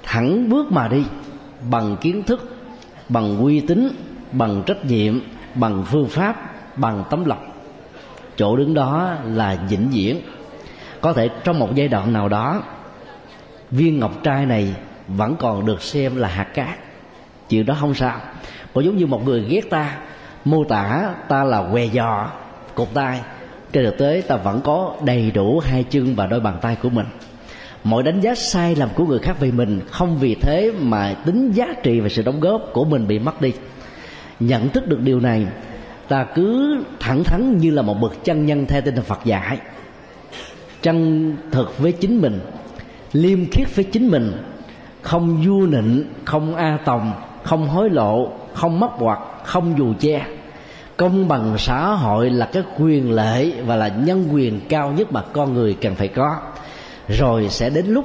Thẳng 0.02 0.48
bước 0.48 0.72
mà 0.72 0.88
đi, 0.88 1.02
bằng 1.70 1.96
kiến 2.00 2.22
thức, 2.22 2.56
bằng 3.08 3.38
uy 3.38 3.60
tín, 3.60 3.88
bằng 4.32 4.62
trách 4.66 4.84
nhiệm, 4.84 5.20
bằng 5.54 5.84
phương 5.86 6.08
pháp, 6.08 6.36
bằng 6.78 7.04
tấm 7.10 7.24
lòng. 7.24 7.50
Chỗ 8.36 8.56
đứng 8.56 8.74
đó 8.74 9.14
là 9.24 9.58
vĩnh 9.68 9.88
viễn. 9.92 10.20
Có 11.00 11.12
thể 11.12 11.28
trong 11.44 11.58
một 11.58 11.74
giai 11.74 11.88
đoạn 11.88 12.12
nào 12.12 12.28
đó, 12.28 12.62
viên 13.70 13.98
ngọc 13.98 14.22
trai 14.22 14.46
này 14.46 14.74
vẫn 15.08 15.36
còn 15.36 15.66
được 15.66 15.82
xem 15.82 16.16
là 16.16 16.28
hạt 16.28 16.46
cát. 16.54 16.78
Chuyện 17.48 17.66
đó 17.66 17.76
không 17.80 17.94
sao. 17.94 18.20
Có 18.74 18.80
giống 18.80 18.96
như 18.96 19.06
một 19.06 19.24
người 19.24 19.44
ghét 19.48 19.70
ta, 19.70 19.96
mô 20.44 20.64
tả 20.64 21.14
ta 21.28 21.44
là 21.44 21.62
què 21.72 21.86
giò, 21.86 22.30
cột 22.74 22.88
tay 22.94 23.20
trên 23.72 23.84
thực 23.84 23.98
tế, 23.98 24.22
ta 24.28 24.36
vẫn 24.36 24.60
có 24.64 24.94
đầy 25.04 25.30
đủ 25.30 25.60
hai 25.60 25.84
chân 25.90 26.14
và 26.14 26.26
đôi 26.26 26.40
bàn 26.40 26.58
tay 26.62 26.76
của 26.82 26.88
mình. 26.88 27.06
Mọi 27.84 28.02
đánh 28.02 28.20
giá 28.20 28.34
sai 28.34 28.76
lầm 28.76 28.88
của 28.94 29.06
người 29.06 29.18
khác 29.18 29.40
về 29.40 29.50
mình 29.50 29.80
không 29.90 30.18
vì 30.18 30.34
thế 30.34 30.72
mà 30.80 31.14
tính 31.24 31.52
giá 31.52 31.66
trị 31.82 32.00
và 32.00 32.08
sự 32.08 32.22
đóng 32.22 32.40
góp 32.40 32.62
của 32.72 32.84
mình 32.84 33.06
bị 33.06 33.18
mất 33.18 33.40
đi. 33.40 33.52
Nhận 34.40 34.68
thức 34.68 34.88
được 34.88 35.00
điều 35.00 35.20
này, 35.20 35.46
ta 36.08 36.26
cứ 36.34 36.78
thẳng 37.00 37.24
thắn 37.24 37.58
như 37.58 37.70
là 37.70 37.82
một 37.82 37.94
bậc 37.94 38.24
chân 38.24 38.46
nhân 38.46 38.66
theo 38.66 38.80
tinh 38.80 38.94
thần 38.94 39.04
Phật 39.04 39.24
dạy. 39.24 39.58
Chân 40.82 41.36
thực 41.52 41.78
với 41.78 41.92
chính 41.92 42.20
mình, 42.20 42.40
liêm 43.12 43.50
khiết 43.50 43.76
với 43.76 43.84
chính 43.84 44.08
mình 44.08 44.32
không 45.04 45.42
du 45.44 45.66
nịnh, 45.66 46.04
không 46.24 46.54
a 46.54 46.78
tòng, 46.84 47.12
không 47.42 47.68
hối 47.68 47.90
lộ, 47.90 48.32
không 48.54 48.80
mất 48.80 48.90
hoặc 48.96 49.18
không 49.44 49.78
dù 49.78 49.94
che. 50.00 50.26
Công 50.96 51.28
bằng 51.28 51.58
xã 51.58 51.86
hội 51.86 52.30
là 52.30 52.46
cái 52.52 52.62
quyền 52.78 53.12
lệ 53.12 53.50
và 53.66 53.76
là 53.76 53.88
nhân 53.88 54.28
quyền 54.32 54.60
cao 54.68 54.92
nhất 54.92 55.12
mà 55.12 55.22
con 55.32 55.54
người 55.54 55.76
cần 55.80 55.94
phải 55.94 56.08
có. 56.08 56.36
Rồi 57.08 57.48
sẽ 57.48 57.70
đến 57.70 57.86
lúc 57.86 58.04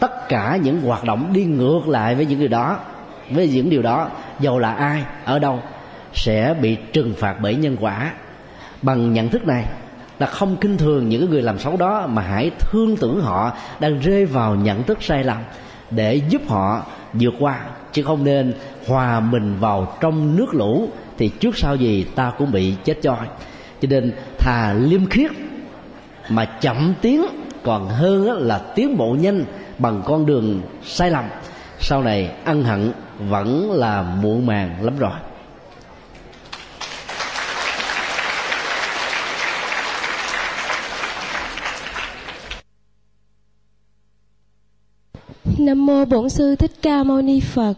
tất 0.00 0.28
cả 0.28 0.58
những 0.62 0.80
hoạt 0.80 1.04
động 1.04 1.32
đi 1.32 1.44
ngược 1.44 1.88
lại 1.88 2.14
với 2.14 2.26
những 2.26 2.38
điều 2.38 2.48
đó, 2.48 2.76
với 3.30 3.48
những 3.48 3.70
điều 3.70 3.82
đó, 3.82 4.08
dầu 4.40 4.58
là 4.58 4.72
ai, 4.72 5.04
ở 5.24 5.38
đâu, 5.38 5.60
sẽ 6.14 6.54
bị 6.62 6.76
trừng 6.92 7.14
phạt 7.18 7.36
bởi 7.42 7.54
nhân 7.54 7.76
quả. 7.80 8.12
Bằng 8.82 9.12
nhận 9.12 9.28
thức 9.28 9.46
này, 9.46 9.64
là 10.18 10.26
không 10.26 10.56
kinh 10.56 10.78
thường 10.78 11.08
những 11.08 11.30
người 11.30 11.42
làm 11.42 11.58
xấu 11.58 11.76
đó 11.76 12.06
mà 12.06 12.22
hãy 12.22 12.50
thương 12.58 12.96
tưởng 12.96 13.20
họ 13.20 13.52
đang 13.80 13.98
rơi 14.00 14.26
vào 14.26 14.54
nhận 14.54 14.82
thức 14.82 14.98
sai 15.02 15.24
lầm 15.24 15.36
để 15.90 16.20
giúp 16.28 16.42
họ 16.48 16.86
vượt 17.12 17.34
qua, 17.38 17.60
chứ 17.92 18.02
không 18.02 18.24
nên 18.24 18.54
hòa 18.86 19.20
mình 19.20 19.56
vào 19.60 19.96
trong 20.00 20.36
nước 20.36 20.54
lũ, 20.54 20.88
thì 21.18 21.28
trước 21.28 21.56
sau 21.58 21.76
gì 21.76 22.04
ta 22.14 22.32
cũng 22.38 22.52
bị 22.52 22.74
chết 22.84 22.98
choi. 23.02 23.26
Cho 23.80 23.88
nên 23.90 24.12
thà 24.38 24.72
liêm 24.72 25.06
khiết 25.06 25.30
mà 26.28 26.44
chậm 26.44 26.94
tiến, 27.00 27.24
còn 27.62 27.88
hơn 27.88 28.26
là 28.26 28.58
tiến 28.74 28.96
bộ 28.96 29.16
nhanh 29.20 29.44
bằng 29.78 30.02
con 30.04 30.26
đường 30.26 30.62
sai 30.84 31.10
lầm. 31.10 31.24
Sau 31.80 32.02
này 32.02 32.30
ân 32.44 32.64
hận 32.64 32.92
vẫn 33.18 33.72
là 33.72 34.02
muộn 34.02 34.46
màng 34.46 34.84
lắm 34.84 34.98
rồi. 34.98 35.12
Nam 45.68 45.86
mô 45.86 46.04
Bổn 46.04 46.28
sư 46.28 46.54
Thích 46.54 46.70
Ca 46.82 47.02
Mâu 47.02 47.22
Ni 47.22 47.40
Phật. 47.40 47.74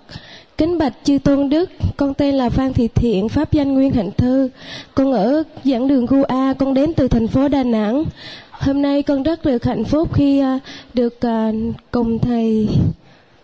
Kính 0.59 0.79
bạch 0.79 0.93
chư 1.05 1.19
tôn 1.19 1.49
đức, 1.49 1.71
con 1.97 2.15
tên 2.15 2.35
là 2.35 2.51
Phan 2.51 2.73
Thị 2.73 2.89
Thiện, 2.89 3.29
pháp 3.29 3.53
danh 3.53 3.75
Nguyên 3.75 3.93
Hạnh 3.93 4.11
Thư. 4.17 4.49
Con 4.95 5.13
ở 5.13 5.43
giảng 5.65 5.89
đường 5.89 6.07
khu 6.07 6.23
A, 6.23 6.55
con 6.59 6.75
đến 6.75 6.95
từ 6.95 7.09
thành 7.09 7.29
phố 7.29 7.49
Đà 7.49 7.63
Nẵng. 7.63 8.05
Hôm 8.51 8.83
nay 8.83 9.03
con 9.03 9.23
rất 9.23 9.45
được 9.45 9.65
hạnh 9.65 9.85
phúc 9.85 10.15
khi 10.15 10.39
à, 10.39 10.59
được 10.95 11.21
à, 11.21 11.53
cùng 11.91 12.19
thầy 12.19 12.69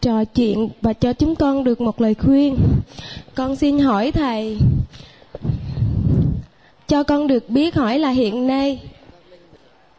trò 0.00 0.24
chuyện 0.24 0.68
và 0.82 0.92
cho 0.92 1.12
chúng 1.12 1.34
con 1.34 1.64
được 1.64 1.80
một 1.80 2.00
lời 2.00 2.14
khuyên. 2.14 2.56
Con 3.34 3.56
xin 3.56 3.78
hỏi 3.78 4.12
thầy, 4.12 4.58
cho 6.88 7.02
con 7.02 7.26
được 7.26 7.50
biết 7.50 7.74
hỏi 7.74 7.98
là 7.98 8.10
hiện 8.10 8.46
nay 8.46 8.80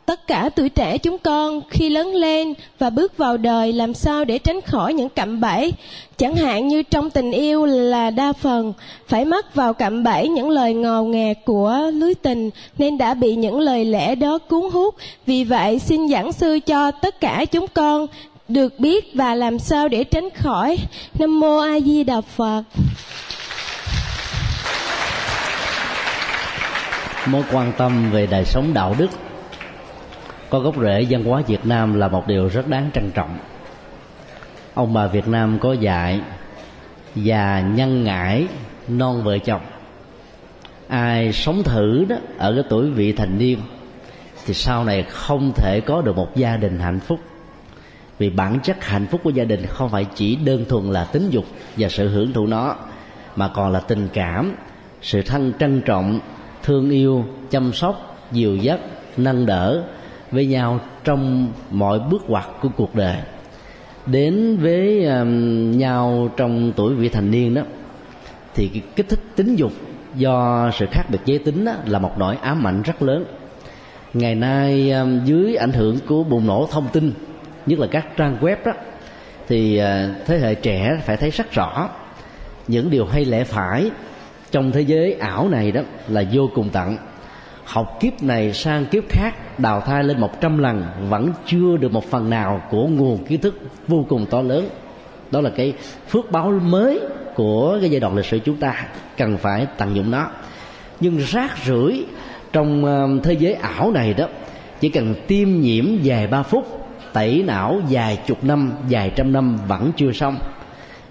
tất 0.08 0.28
cả 0.28 0.50
tuổi 0.56 0.70
trẻ 0.70 0.98
chúng 0.98 1.18
con 1.18 1.62
khi 1.70 1.90
lớn 1.90 2.16
lên 2.16 2.54
và 2.80 2.90
bước 2.90 3.18
vào 3.18 3.38
đời 3.38 3.74
làm 3.74 3.94
sao 3.94 4.26
để 4.26 4.38
tránh 4.38 4.62
khỏi 4.62 4.94
những 4.94 5.10
cạm 5.10 5.42
bẫy? 5.42 5.74
Chẳng 6.18 6.36
hạn 6.36 6.68
như 6.68 6.84
trong 6.84 7.10
tình 7.10 7.32
yêu 7.32 7.66
là 7.66 8.10
đa 8.10 8.34
phần 8.34 8.74
phải 9.08 9.26
mắc 9.26 9.56
vào 9.56 9.74
cạm 9.74 10.04
bẫy 10.04 10.30
những 10.30 10.50
lời 10.50 10.74
ngò 10.74 11.02
nghè 11.02 11.34
của 11.34 11.80
lưới 11.94 12.14
tình 12.16 12.50
nên 12.78 12.98
đã 12.98 13.14
bị 13.14 13.36
những 13.36 13.60
lời 13.60 13.86
lẽ 13.86 14.16
đó 14.16 14.38
cuốn 14.38 14.70
hút. 14.72 14.96
Vì 15.26 15.44
vậy, 15.44 15.80
xin 15.80 16.08
giảng 16.10 16.34
sư 16.34 16.60
cho 16.66 16.92
tất 16.92 17.20
cả 17.20 17.46
chúng 17.46 17.68
con 17.74 18.08
được 18.48 18.80
biết 18.80 19.12
và 19.14 19.36
làm 19.36 19.60
sao 19.60 19.88
để 19.88 20.04
tránh 20.04 20.30
khỏi. 20.36 20.78
Nam 21.20 21.40
mô 21.40 21.58
a 21.58 21.80
di 21.80 22.04
đà 22.04 22.22
phật. 22.22 22.64
Mối 27.26 27.44
quan 27.52 27.74
tâm 27.78 28.12
về 28.12 28.28
đời 28.28 28.46
sống 28.46 28.74
đạo 28.74 28.96
đức 28.98 29.10
có 30.50 30.60
gốc 30.60 30.76
rễ 30.82 31.06
văn 31.10 31.24
hóa 31.24 31.42
Việt 31.48 31.66
Nam 31.66 31.94
là 31.94 32.08
một 32.08 32.28
điều 32.28 32.48
rất 32.48 32.68
đáng 32.68 32.90
trân 32.94 33.12
trọng. 33.12 33.38
Ông 34.74 34.94
bà 34.94 35.08
Việt 35.08 35.28
Nam 35.28 35.60
có 35.60 35.74
dạy 35.74 36.22
và 37.16 37.62
nhân 37.62 38.04
ngãi 38.04 38.48
non 38.88 39.24
vợ 39.24 39.38
chồng. 39.38 39.62
Ai 40.88 41.34
sống 41.34 41.64
thử 41.64 42.06
đó 42.10 42.16
ở 42.38 42.54
cái 42.54 42.64
tuổi 42.70 42.90
vị 42.90 43.12
thành 43.12 43.38
niên, 43.38 43.60
thì 44.46 44.54
sau 44.54 44.84
này 44.84 45.04
không 45.04 45.52
thể 45.56 45.82
có 45.86 46.02
được 46.02 46.16
một 46.16 46.36
gia 46.36 46.58
đình 46.58 46.80
hạnh 46.80 47.00
phúc. 47.00 47.20
Vì 48.20 48.30
bản 48.30 48.60
chất 48.60 48.86
hạnh 48.86 49.08
phúc 49.12 49.22
của 49.24 49.30
gia 49.30 49.44
đình 49.44 49.66
không 49.66 49.90
phải 49.90 50.06
chỉ 50.16 50.36
đơn 50.36 50.66
thuần 50.70 50.92
là 50.92 51.04
tính 51.04 51.30
dục 51.30 51.46
và 51.78 51.90
sự 51.90 52.10
hưởng 52.10 52.34
thụ 52.34 52.48
nó, 52.48 52.76
mà 53.36 53.48
còn 53.48 53.72
là 53.72 53.80
tình 53.80 54.08
cảm, 54.14 54.56
sự 55.02 55.22
thân 55.22 55.54
trân 55.60 55.82
trọng, 55.82 56.20
thương 56.64 56.90
yêu, 56.90 57.26
chăm 57.50 57.74
sóc, 57.74 58.18
dìu 58.32 58.56
dắt, 58.56 58.80
nâng 59.18 59.46
đỡ 59.46 59.84
với 60.32 60.46
nhau 60.46 60.80
trong 61.04 61.52
mọi 61.72 62.00
bước 62.00 62.30
ngoặt 62.30 62.46
của 62.62 62.70
cuộc 62.78 62.96
đời. 62.96 63.18
Đến 64.06 64.58
với 64.62 65.06
um, 65.06 65.72
nhau 65.72 66.30
trong 66.38 66.72
tuổi 66.76 66.96
vị 66.96 67.10
thành 67.10 67.32
niên 67.32 67.54
đó 67.54 67.62
thì 68.56 68.68
cái 68.68 68.82
kích 68.96 69.10
thích 69.10 69.20
tính 69.36 69.56
dục 69.56 69.72
do 70.16 70.70
sự 70.74 70.86
khác 70.92 71.04
biệt 71.10 71.20
giới 71.26 71.40
tính 71.40 71.66
đó, 71.66 71.74
là 71.86 72.00
một 72.00 72.18
nỗi 72.18 72.36
ám 72.42 72.68
ảnh 72.68 72.82
rất 72.82 73.02
lớn. 73.02 73.26
Ngày 74.14 74.36
nay 74.36 74.92
um, 74.92 75.26
dưới 75.26 75.56
ảnh 75.56 75.72
hưởng 75.72 75.98
của 76.08 76.24
bùng 76.24 76.48
nổ 76.48 76.68
thông 76.72 76.88
tin 76.94 77.12
nhất 77.66 77.80
là 77.80 77.88
các 77.88 78.06
trang 78.18 78.38
web 78.42 78.56
đó 78.66 78.72
thì 79.48 79.82
uh, 79.82 80.28
thế 80.28 80.40
hệ 80.40 80.56
trẻ 80.56 81.02
phải 81.06 81.18
thấy 81.18 81.30
rất 81.30 81.52
rõ 81.52 81.90
những 82.68 82.90
điều 82.90 83.06
hay 83.06 83.26
lẽ 83.26 83.44
phải 83.44 83.92
trong 84.52 84.72
thế 84.72 84.82
giới 84.82 85.14
ảo 85.14 85.50
này 85.50 85.72
đó 85.72 85.82
là 86.08 86.24
vô 86.34 86.50
cùng 86.56 86.70
tận 86.70 86.98
học 87.68 87.98
kiếp 88.00 88.24
này 88.24 88.54
sang 88.54 88.86
kiếp 88.86 89.04
khác, 89.10 89.60
đào 89.60 89.82
thai 89.82 90.04
lên 90.04 90.20
một 90.20 90.42
trăm 90.42 90.58
lần, 90.58 90.84
vẫn 91.10 91.32
chưa 91.46 91.78
được 91.78 91.92
một 91.92 92.06
phần 92.06 92.30
nào 92.30 92.62
của 92.70 92.88
nguồn 92.88 93.26
kiến 93.26 93.42
thức 93.42 93.60
vô 93.88 94.06
cùng 94.10 94.26
to 94.26 94.42
lớn. 94.42 94.70
Đó 95.32 95.42
là 95.42 95.50
cái 95.50 95.74
phước 96.10 96.32
báo 96.32 96.52
mới 96.52 97.00
của 97.36 97.78
cái 97.82 97.90
giai 97.90 98.00
đoạn 98.00 98.16
lịch 98.16 98.26
sử 98.26 98.40
chúng 98.40 98.58
ta, 98.58 98.86
cần 99.18 99.38
phải 99.38 99.68
tận 99.78 99.96
dụng 99.96 100.12
nó. 100.12 100.28
Nhưng 101.00 101.18
rác 101.18 101.58
rưởi 101.66 102.06
trong 102.54 102.86
um, 102.86 103.22
thế 103.22 103.34
giới 103.34 103.54
ảo 103.54 103.92
này 103.92 104.14
đó, 104.14 104.28
chỉ 104.80 104.90
cần 104.90 105.16
tiêm 105.28 105.50
nhiễm 105.50 105.86
vài 106.04 106.28
ba 106.28 106.44
phút, 106.44 106.88
tẩy 107.14 107.44
não 107.48 107.82
vài 107.90 108.20
chục 108.28 108.44
năm, 108.44 108.72
vài 108.90 109.12
trăm 109.16 109.34
năm 109.34 109.58
vẫn 109.68 109.92
chưa 109.98 110.12
xong. 110.12 110.38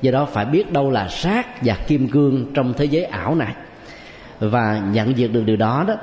Do 0.02 0.12
đó 0.12 0.28
phải 0.32 0.44
biết 0.44 0.72
đâu 0.72 0.90
là 0.90 1.08
sát 1.08 1.46
và 1.64 1.74
kim 1.86 2.08
cương 2.08 2.52
trong 2.54 2.74
thế 2.76 2.84
giới 2.84 3.04
ảo 3.04 3.34
này. 3.34 3.54
Và 4.40 4.82
nhận 4.92 5.16
diện 5.16 5.32
được 5.32 5.42
điều 5.46 5.56
đó 5.56 5.84
đó 5.88 5.94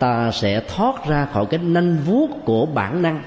ta 0.00 0.30
sẽ 0.30 0.60
thoát 0.68 1.06
ra 1.08 1.26
khỏi 1.32 1.46
cái 1.46 1.60
nanh 1.62 1.98
vuốt 2.06 2.28
của 2.44 2.66
bản 2.66 3.02
năng 3.02 3.22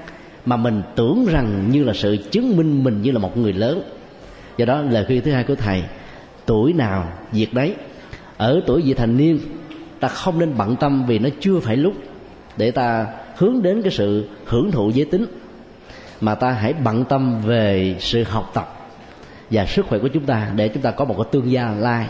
mà 0.46 0.56
mình 0.56 0.82
tưởng 0.94 1.26
rằng 1.30 1.70
như 1.70 1.84
là 1.84 1.92
sự 1.92 2.16
chứng 2.30 2.56
minh 2.56 2.84
mình 2.84 3.02
như 3.02 3.10
là 3.10 3.18
một 3.18 3.36
người 3.36 3.52
lớn. 3.52 3.82
Do 4.56 4.64
đó, 4.64 4.80
lời 4.80 5.04
khuyên 5.06 5.22
thứ 5.22 5.32
hai 5.32 5.44
của 5.44 5.54
thầy, 5.54 5.82
tuổi 6.46 6.72
nào 6.72 7.12
việc 7.32 7.54
đấy. 7.54 7.74
Ở 8.36 8.60
tuổi 8.66 8.82
vị 8.82 8.94
thành 8.94 9.16
niên, 9.16 9.38
ta 10.00 10.08
không 10.08 10.38
nên 10.38 10.54
bận 10.56 10.76
tâm 10.76 11.04
vì 11.06 11.18
nó 11.18 11.28
chưa 11.40 11.60
phải 11.60 11.76
lúc 11.76 11.94
để 12.56 12.70
ta 12.70 13.06
hướng 13.36 13.62
đến 13.62 13.82
cái 13.82 13.92
sự 13.92 14.28
hưởng 14.46 14.70
thụ 14.70 14.90
giới 14.90 15.04
tính, 15.04 15.26
mà 16.20 16.34
ta 16.34 16.50
hãy 16.50 16.72
bận 16.72 17.04
tâm 17.04 17.40
về 17.42 17.96
sự 18.00 18.22
học 18.22 18.50
tập 18.54 18.88
và 19.50 19.66
sức 19.66 19.86
khỏe 19.86 19.98
của 19.98 20.08
chúng 20.08 20.24
ta 20.24 20.48
để 20.56 20.68
chúng 20.68 20.82
ta 20.82 20.90
có 20.90 21.04
một 21.04 21.14
cái 21.18 21.26
tương 21.32 21.50
gia 21.50 21.70
lai 21.70 22.06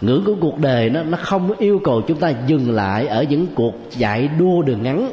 ngưỡng 0.00 0.24
của 0.24 0.34
cuộc 0.40 0.58
đời 0.58 0.90
nó 0.90 1.02
nó 1.02 1.18
không 1.22 1.58
yêu 1.58 1.80
cầu 1.84 2.02
chúng 2.08 2.20
ta 2.20 2.32
dừng 2.46 2.70
lại 2.70 3.06
ở 3.06 3.22
những 3.22 3.46
cuộc 3.54 3.74
chạy 3.98 4.28
đua 4.38 4.62
đường 4.62 4.82
ngắn 4.82 5.10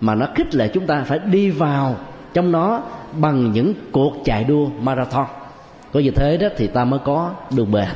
mà 0.00 0.14
nó 0.14 0.26
khích 0.34 0.54
lệ 0.54 0.68
chúng 0.68 0.86
ta 0.86 1.02
phải 1.02 1.18
đi 1.18 1.50
vào 1.50 1.96
trong 2.34 2.52
nó 2.52 2.82
bằng 3.12 3.52
những 3.52 3.74
cuộc 3.92 4.14
chạy 4.24 4.44
đua 4.44 4.68
marathon. 4.82 5.26
Có 5.92 6.00
như 6.00 6.10
thế 6.10 6.36
đó 6.36 6.48
thì 6.56 6.66
ta 6.66 6.84
mới 6.84 7.00
có 7.04 7.30
đường 7.56 7.72
bền. 7.72 7.88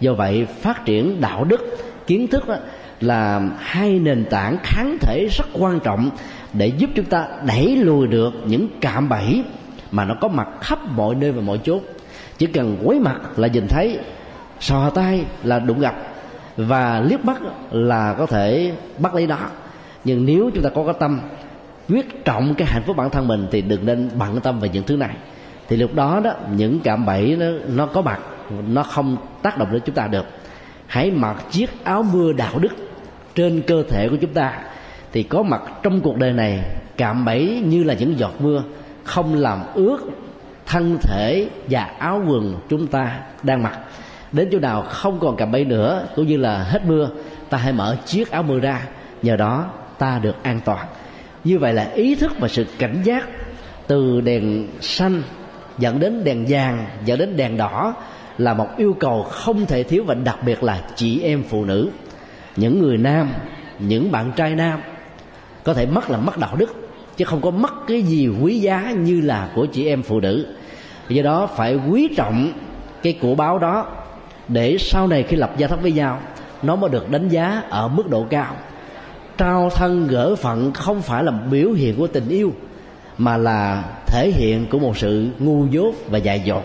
Do 0.00 0.14
vậy 0.14 0.46
phát 0.60 0.84
triển 0.84 1.20
đạo 1.20 1.44
đức 1.44 1.76
kiến 2.06 2.28
thức 2.28 2.48
đó, 2.48 2.56
là 3.00 3.40
hai 3.58 3.98
nền 3.98 4.24
tảng 4.24 4.56
kháng 4.62 4.96
thể 5.00 5.28
rất 5.36 5.46
quan 5.52 5.80
trọng 5.80 6.10
để 6.52 6.66
giúp 6.66 6.90
chúng 6.94 7.04
ta 7.04 7.26
đẩy 7.46 7.76
lùi 7.76 8.06
được 8.06 8.34
những 8.46 8.68
cạm 8.80 9.08
bẫy 9.08 9.44
mà 9.90 10.04
nó 10.04 10.14
có 10.20 10.28
mặt 10.28 10.48
khắp 10.60 10.78
mọi 10.96 11.14
nơi 11.14 11.32
và 11.32 11.42
mọi 11.42 11.60
chốt 11.64 11.82
chỉ 12.38 12.46
cần 12.46 12.76
quấy 12.84 12.98
mặt 12.98 13.38
là 13.38 13.48
nhìn 13.48 13.66
thấy 13.68 13.98
sò 14.62 14.90
tay 14.90 15.24
là 15.42 15.58
đụng 15.58 15.80
gặp 15.80 15.94
và 16.56 17.00
liếc 17.00 17.24
mắt 17.24 17.42
là 17.70 18.14
có 18.18 18.26
thể 18.26 18.72
bắt 18.98 19.14
lấy 19.14 19.26
đó 19.26 19.38
nhưng 20.04 20.26
nếu 20.26 20.50
chúng 20.54 20.64
ta 20.64 20.70
có 20.74 20.84
cái 20.84 20.94
tâm 21.00 21.20
quyết 21.88 22.24
trọng 22.24 22.54
cái 22.54 22.68
hạnh 22.68 22.82
phúc 22.86 22.96
bản 22.96 23.10
thân 23.10 23.28
mình 23.28 23.46
thì 23.50 23.62
đừng 23.62 23.86
nên 23.86 24.10
bận 24.18 24.40
tâm 24.40 24.60
về 24.60 24.68
những 24.68 24.84
thứ 24.84 24.96
này. 24.96 25.16
Thì 25.68 25.76
lúc 25.76 25.94
đó 25.94 26.20
đó, 26.24 26.32
những 26.56 26.80
cạm 26.80 27.06
bẫy 27.06 27.36
nó 27.36 27.46
nó 27.68 27.86
có 27.86 28.02
mặt, 28.02 28.20
nó 28.68 28.82
không 28.82 29.16
tác 29.42 29.58
động 29.58 29.68
đến 29.72 29.82
chúng 29.84 29.94
ta 29.94 30.06
được. 30.06 30.24
Hãy 30.86 31.10
mặc 31.10 31.36
chiếc 31.50 31.84
áo 31.84 32.02
mưa 32.02 32.32
đạo 32.32 32.58
đức 32.58 32.72
trên 33.34 33.62
cơ 33.66 33.82
thể 33.88 34.08
của 34.08 34.16
chúng 34.16 34.34
ta. 34.34 34.58
Thì 35.12 35.22
có 35.22 35.42
mặt 35.42 35.62
trong 35.82 36.00
cuộc 36.00 36.16
đời 36.16 36.32
này 36.32 36.60
cạm 36.96 37.24
bẫy 37.24 37.62
như 37.66 37.84
là 37.84 37.94
những 37.94 38.18
giọt 38.18 38.32
mưa 38.38 38.62
không 39.04 39.34
làm 39.34 39.60
ướt 39.74 39.98
thân 40.66 40.98
thể 41.02 41.48
và 41.70 41.84
áo 41.98 42.22
quần 42.26 42.56
chúng 42.68 42.86
ta 42.86 43.20
đang 43.42 43.62
mặc 43.62 43.78
đến 44.32 44.48
chỗ 44.52 44.58
nào 44.58 44.82
không 44.82 45.18
còn 45.20 45.36
cạm 45.36 45.52
bẫy 45.52 45.64
nữa, 45.64 46.06
cũng 46.16 46.26
như 46.26 46.36
là 46.36 46.62
hết 46.62 46.86
mưa, 46.86 47.10
ta 47.50 47.58
hãy 47.58 47.72
mở 47.72 47.96
chiếc 48.06 48.30
áo 48.30 48.42
mưa 48.42 48.58
ra, 48.58 48.82
nhờ 49.22 49.36
đó 49.36 49.70
ta 49.98 50.18
được 50.18 50.42
an 50.42 50.60
toàn. 50.64 50.86
Như 51.44 51.58
vậy 51.58 51.74
là 51.74 51.90
ý 51.94 52.14
thức 52.14 52.32
và 52.38 52.48
sự 52.48 52.66
cảnh 52.78 53.02
giác 53.04 53.28
từ 53.86 54.20
đèn 54.20 54.68
xanh 54.80 55.22
dẫn 55.78 56.00
đến 56.00 56.24
đèn 56.24 56.44
vàng, 56.48 56.86
dẫn 57.04 57.18
đến 57.18 57.36
đèn 57.36 57.56
đỏ 57.56 57.94
là 58.38 58.54
một 58.54 58.68
yêu 58.76 58.96
cầu 59.00 59.22
không 59.22 59.66
thể 59.66 59.82
thiếu 59.82 60.04
và 60.06 60.14
đặc 60.14 60.38
biệt 60.46 60.62
là 60.62 60.80
chị 60.94 61.22
em 61.22 61.42
phụ 61.48 61.64
nữ. 61.64 61.90
Những 62.56 62.82
người 62.82 62.96
nam, 62.96 63.30
những 63.78 64.12
bạn 64.12 64.32
trai 64.36 64.54
nam 64.54 64.80
có 65.64 65.74
thể 65.74 65.86
mất 65.86 66.10
là 66.10 66.18
mất 66.18 66.38
đạo 66.38 66.56
đức, 66.56 66.88
chứ 67.16 67.24
không 67.24 67.40
có 67.40 67.50
mất 67.50 67.72
cái 67.88 68.02
gì 68.02 68.28
quý 68.42 68.58
giá 68.58 68.92
như 68.98 69.20
là 69.20 69.48
của 69.54 69.66
chị 69.66 69.86
em 69.86 70.02
phụ 70.02 70.20
nữ. 70.20 70.46
Do 71.08 71.22
đó 71.22 71.46
phải 71.46 71.76
quý 71.90 72.08
trọng 72.16 72.52
cái 73.02 73.18
của 73.20 73.34
báo 73.34 73.58
đó 73.58 73.86
để 74.48 74.76
sau 74.78 75.06
này 75.06 75.22
khi 75.22 75.36
lập 75.36 75.52
gia 75.56 75.66
thất 75.66 75.82
với 75.82 75.92
nhau, 75.92 76.18
nó 76.62 76.76
mới 76.76 76.90
được 76.90 77.10
đánh 77.10 77.28
giá 77.28 77.62
ở 77.70 77.88
mức 77.88 78.10
độ 78.10 78.26
cao. 78.30 78.56
Trao 79.38 79.70
thân 79.70 80.06
gỡ 80.06 80.36
phận 80.36 80.72
không 80.72 81.02
phải 81.02 81.24
là 81.24 81.32
biểu 81.32 81.72
hiện 81.72 81.96
của 81.96 82.06
tình 82.06 82.28
yêu, 82.28 82.52
mà 83.18 83.36
là 83.36 83.84
thể 84.06 84.30
hiện 84.34 84.66
của 84.70 84.78
một 84.78 84.98
sự 84.98 85.28
ngu 85.38 85.66
dốt 85.66 85.94
và 86.10 86.18
dại 86.18 86.42
dột. 86.44 86.62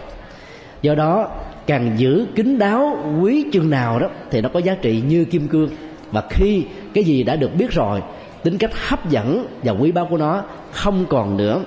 Do 0.82 0.96
đó, 0.96 1.30
càng 1.68 1.92
giữ 1.98 2.28
kín 2.36 2.60
đáo 2.60 2.98
quý 3.22 3.46
chừng 3.52 3.70
nào 3.70 4.00
đó 4.00 4.08
thì 4.32 4.42
nó 4.42 4.50
có 4.50 4.60
giá 4.60 4.76
trị 4.82 5.04
như 5.08 5.26
kim 5.26 5.48
cương. 5.48 5.70
Và 6.12 6.24
khi 6.30 6.66
cái 6.94 7.04
gì 7.04 7.24
đã 7.24 7.36
được 7.36 7.56
biết 7.56 7.72
rồi, 7.72 8.02
tính 8.44 8.58
cách 8.58 8.72
hấp 8.88 9.10
dẫn 9.10 9.46
và 9.64 9.72
quý 9.72 9.92
báu 9.92 10.08
của 10.10 10.18
nó 10.18 10.44
không 10.72 11.06
còn 11.10 11.38
nữa. 11.38 11.62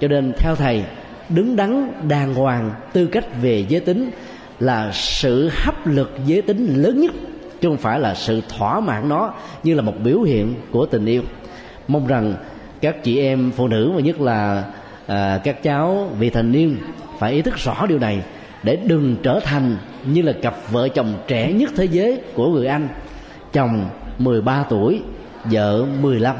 Cho 0.00 0.08
nên 0.08 0.32
theo 0.38 0.56
thầy, 0.56 0.84
đứng 1.28 1.56
đắn 1.56 1.92
đàng 2.08 2.34
hoàng 2.34 2.70
tư 2.92 3.06
cách 3.06 3.24
về 3.42 3.64
giới 3.68 3.80
tính 3.80 4.10
là 4.60 4.90
sự 4.92 5.50
hấp 5.52 5.86
lực 5.86 6.10
giới 6.26 6.42
tính 6.42 6.82
lớn 6.82 7.00
nhất 7.00 7.12
chứ 7.60 7.68
không 7.68 7.76
phải 7.76 8.00
là 8.00 8.14
sự 8.14 8.40
thỏa 8.58 8.80
mãn 8.80 9.08
nó 9.08 9.34
như 9.62 9.74
là 9.74 9.82
một 9.82 9.94
biểu 10.04 10.22
hiện 10.22 10.54
của 10.70 10.86
tình 10.86 11.06
yêu. 11.06 11.22
Mong 11.88 12.06
rằng 12.06 12.34
các 12.80 13.04
chị 13.04 13.18
em 13.18 13.50
phụ 13.56 13.68
nữ 13.68 13.92
và 13.94 14.00
nhất 14.00 14.20
là 14.20 14.64
à, 15.06 15.40
các 15.44 15.62
cháu 15.62 16.08
vị 16.18 16.30
thành 16.30 16.52
niên 16.52 16.76
phải 17.18 17.32
ý 17.32 17.42
thức 17.42 17.56
rõ 17.56 17.86
điều 17.86 17.98
này 17.98 18.22
để 18.62 18.76
đừng 18.76 19.16
trở 19.22 19.40
thành 19.40 19.76
như 20.04 20.22
là 20.22 20.32
cặp 20.32 20.54
vợ 20.70 20.88
chồng 20.88 21.14
trẻ 21.26 21.52
nhất 21.52 21.70
thế 21.76 21.84
giới 21.84 22.20
của 22.34 22.48
người 22.48 22.66
Anh. 22.66 22.88
Chồng 23.52 23.88
13 24.18 24.64
tuổi 24.68 25.02
vợ 25.44 25.86
15 26.00 26.36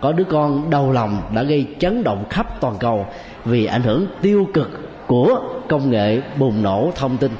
có 0.00 0.12
đứa 0.12 0.24
con 0.24 0.70
đầu 0.70 0.92
lòng 0.92 1.22
đã 1.34 1.42
gây 1.42 1.66
chấn 1.78 2.04
động 2.04 2.24
khắp 2.30 2.60
toàn 2.60 2.74
cầu 2.80 3.06
vì 3.44 3.66
ảnh 3.66 3.82
hưởng 3.82 4.06
tiêu 4.22 4.48
cực 4.54 4.70
của 5.06 5.40
công 5.68 5.90
nghệ 5.90 6.20
bùng 6.38 6.62
nổ 6.62 6.92
thông 6.96 7.16
tin 7.16 7.30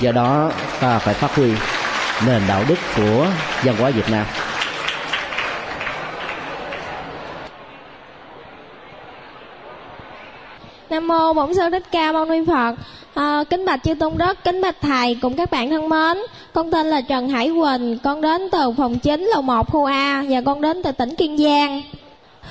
do 0.00 0.12
đó 0.12 0.50
ta 0.80 0.98
phải 0.98 1.14
phát 1.14 1.34
huy 1.34 1.52
nền 2.26 2.42
đạo 2.48 2.64
đức 2.68 2.78
của 2.96 3.26
văn 3.64 3.76
hóa 3.78 3.90
Việt 3.90 4.10
Nam 4.10 4.26
Nam 10.90 11.08
mô 11.08 11.32
Bổn 11.32 11.54
Sư 11.54 11.62
Thích 11.70 11.82
Ca 11.92 12.12
Mâu 12.12 12.24
Ni 12.24 12.38
Phật. 12.46 12.74
À, 13.14 13.44
kính 13.50 13.64
bạch 13.64 13.80
chư 13.84 13.94
tôn 13.94 14.18
đức, 14.18 14.44
kính 14.44 14.62
bạch 14.62 14.76
thầy 14.80 15.18
cùng 15.22 15.36
các 15.36 15.50
bạn 15.50 15.70
thân 15.70 15.88
mến. 15.88 16.18
Con 16.52 16.70
tên 16.70 16.86
là 16.86 17.00
Trần 17.00 17.28
Hải 17.28 17.50
Quỳnh, 17.50 17.98
con 17.98 18.20
đến 18.20 18.48
từ 18.52 18.72
phòng 18.76 18.98
9 18.98 19.30
lầu 19.32 19.42
1 19.42 19.70
khu 19.70 19.84
A 19.84 20.24
và 20.28 20.40
con 20.46 20.60
đến 20.60 20.82
từ 20.82 20.92
tỉnh 20.92 21.14
Kiên 21.14 21.38
Giang. 21.38 21.82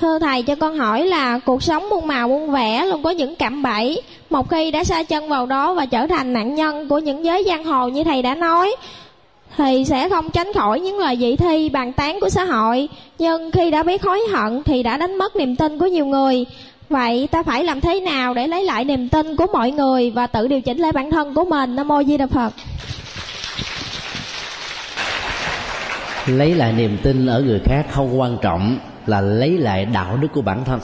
Thưa 0.00 0.18
thầy 0.18 0.42
cho 0.42 0.54
con 0.54 0.78
hỏi 0.78 1.06
là 1.06 1.38
cuộc 1.38 1.62
sống 1.62 1.88
muôn 1.88 2.06
màu 2.06 2.28
muôn 2.28 2.50
vẻ 2.50 2.86
luôn 2.86 3.02
có 3.02 3.10
những 3.10 3.36
cạm 3.36 3.62
bẫy. 3.62 4.02
Một 4.30 4.50
khi 4.50 4.70
đã 4.70 4.84
sa 4.84 5.02
chân 5.02 5.28
vào 5.28 5.46
đó 5.46 5.74
và 5.74 5.86
trở 5.86 6.06
thành 6.06 6.32
nạn 6.32 6.54
nhân 6.54 6.88
của 6.88 6.98
những 6.98 7.24
giới 7.24 7.44
giang 7.46 7.64
hồ 7.64 7.88
như 7.88 8.04
thầy 8.04 8.22
đã 8.22 8.34
nói, 8.34 8.76
thì 9.56 9.84
sẽ 9.84 10.08
không 10.08 10.30
tránh 10.30 10.52
khỏi 10.52 10.80
những 10.80 10.98
lời 10.98 11.16
dị 11.16 11.36
thi 11.36 11.68
bàn 11.68 11.92
tán 11.92 12.20
của 12.20 12.28
xã 12.28 12.44
hội. 12.44 12.88
Nhưng 13.18 13.50
khi 13.50 13.70
đã 13.70 13.82
biết 13.82 14.02
hối 14.02 14.20
hận 14.32 14.62
thì 14.62 14.82
đã 14.82 14.96
đánh 14.96 15.18
mất 15.18 15.36
niềm 15.36 15.56
tin 15.56 15.78
của 15.78 15.86
nhiều 15.86 16.06
người. 16.06 16.44
Vậy 16.88 17.28
ta 17.30 17.42
phải 17.42 17.64
làm 17.64 17.80
thế 17.80 18.00
nào 18.00 18.34
để 18.34 18.46
lấy 18.46 18.64
lại 18.64 18.84
niềm 18.84 19.08
tin 19.08 19.36
của 19.36 19.46
mọi 19.52 19.70
người 19.70 20.10
và 20.10 20.26
tự 20.26 20.48
điều 20.48 20.60
chỉnh 20.60 20.78
lại 20.78 20.92
bản 20.92 21.10
thân 21.10 21.34
của 21.34 21.44
mình? 21.44 21.76
Nam 21.76 21.88
mô 21.88 22.02
di 22.02 22.16
đà 22.16 22.26
phật. 22.26 22.52
Lấy 26.26 26.54
lại 26.54 26.72
niềm 26.72 26.98
tin 27.02 27.26
ở 27.26 27.40
người 27.40 27.60
khác 27.64 27.86
không 27.90 28.20
quan 28.20 28.36
trọng 28.42 28.78
là 29.10 29.20
lấy 29.20 29.58
lại 29.58 29.86
đạo 29.86 30.16
đức 30.16 30.28
của 30.32 30.42
bản 30.42 30.64
thân. 30.64 30.80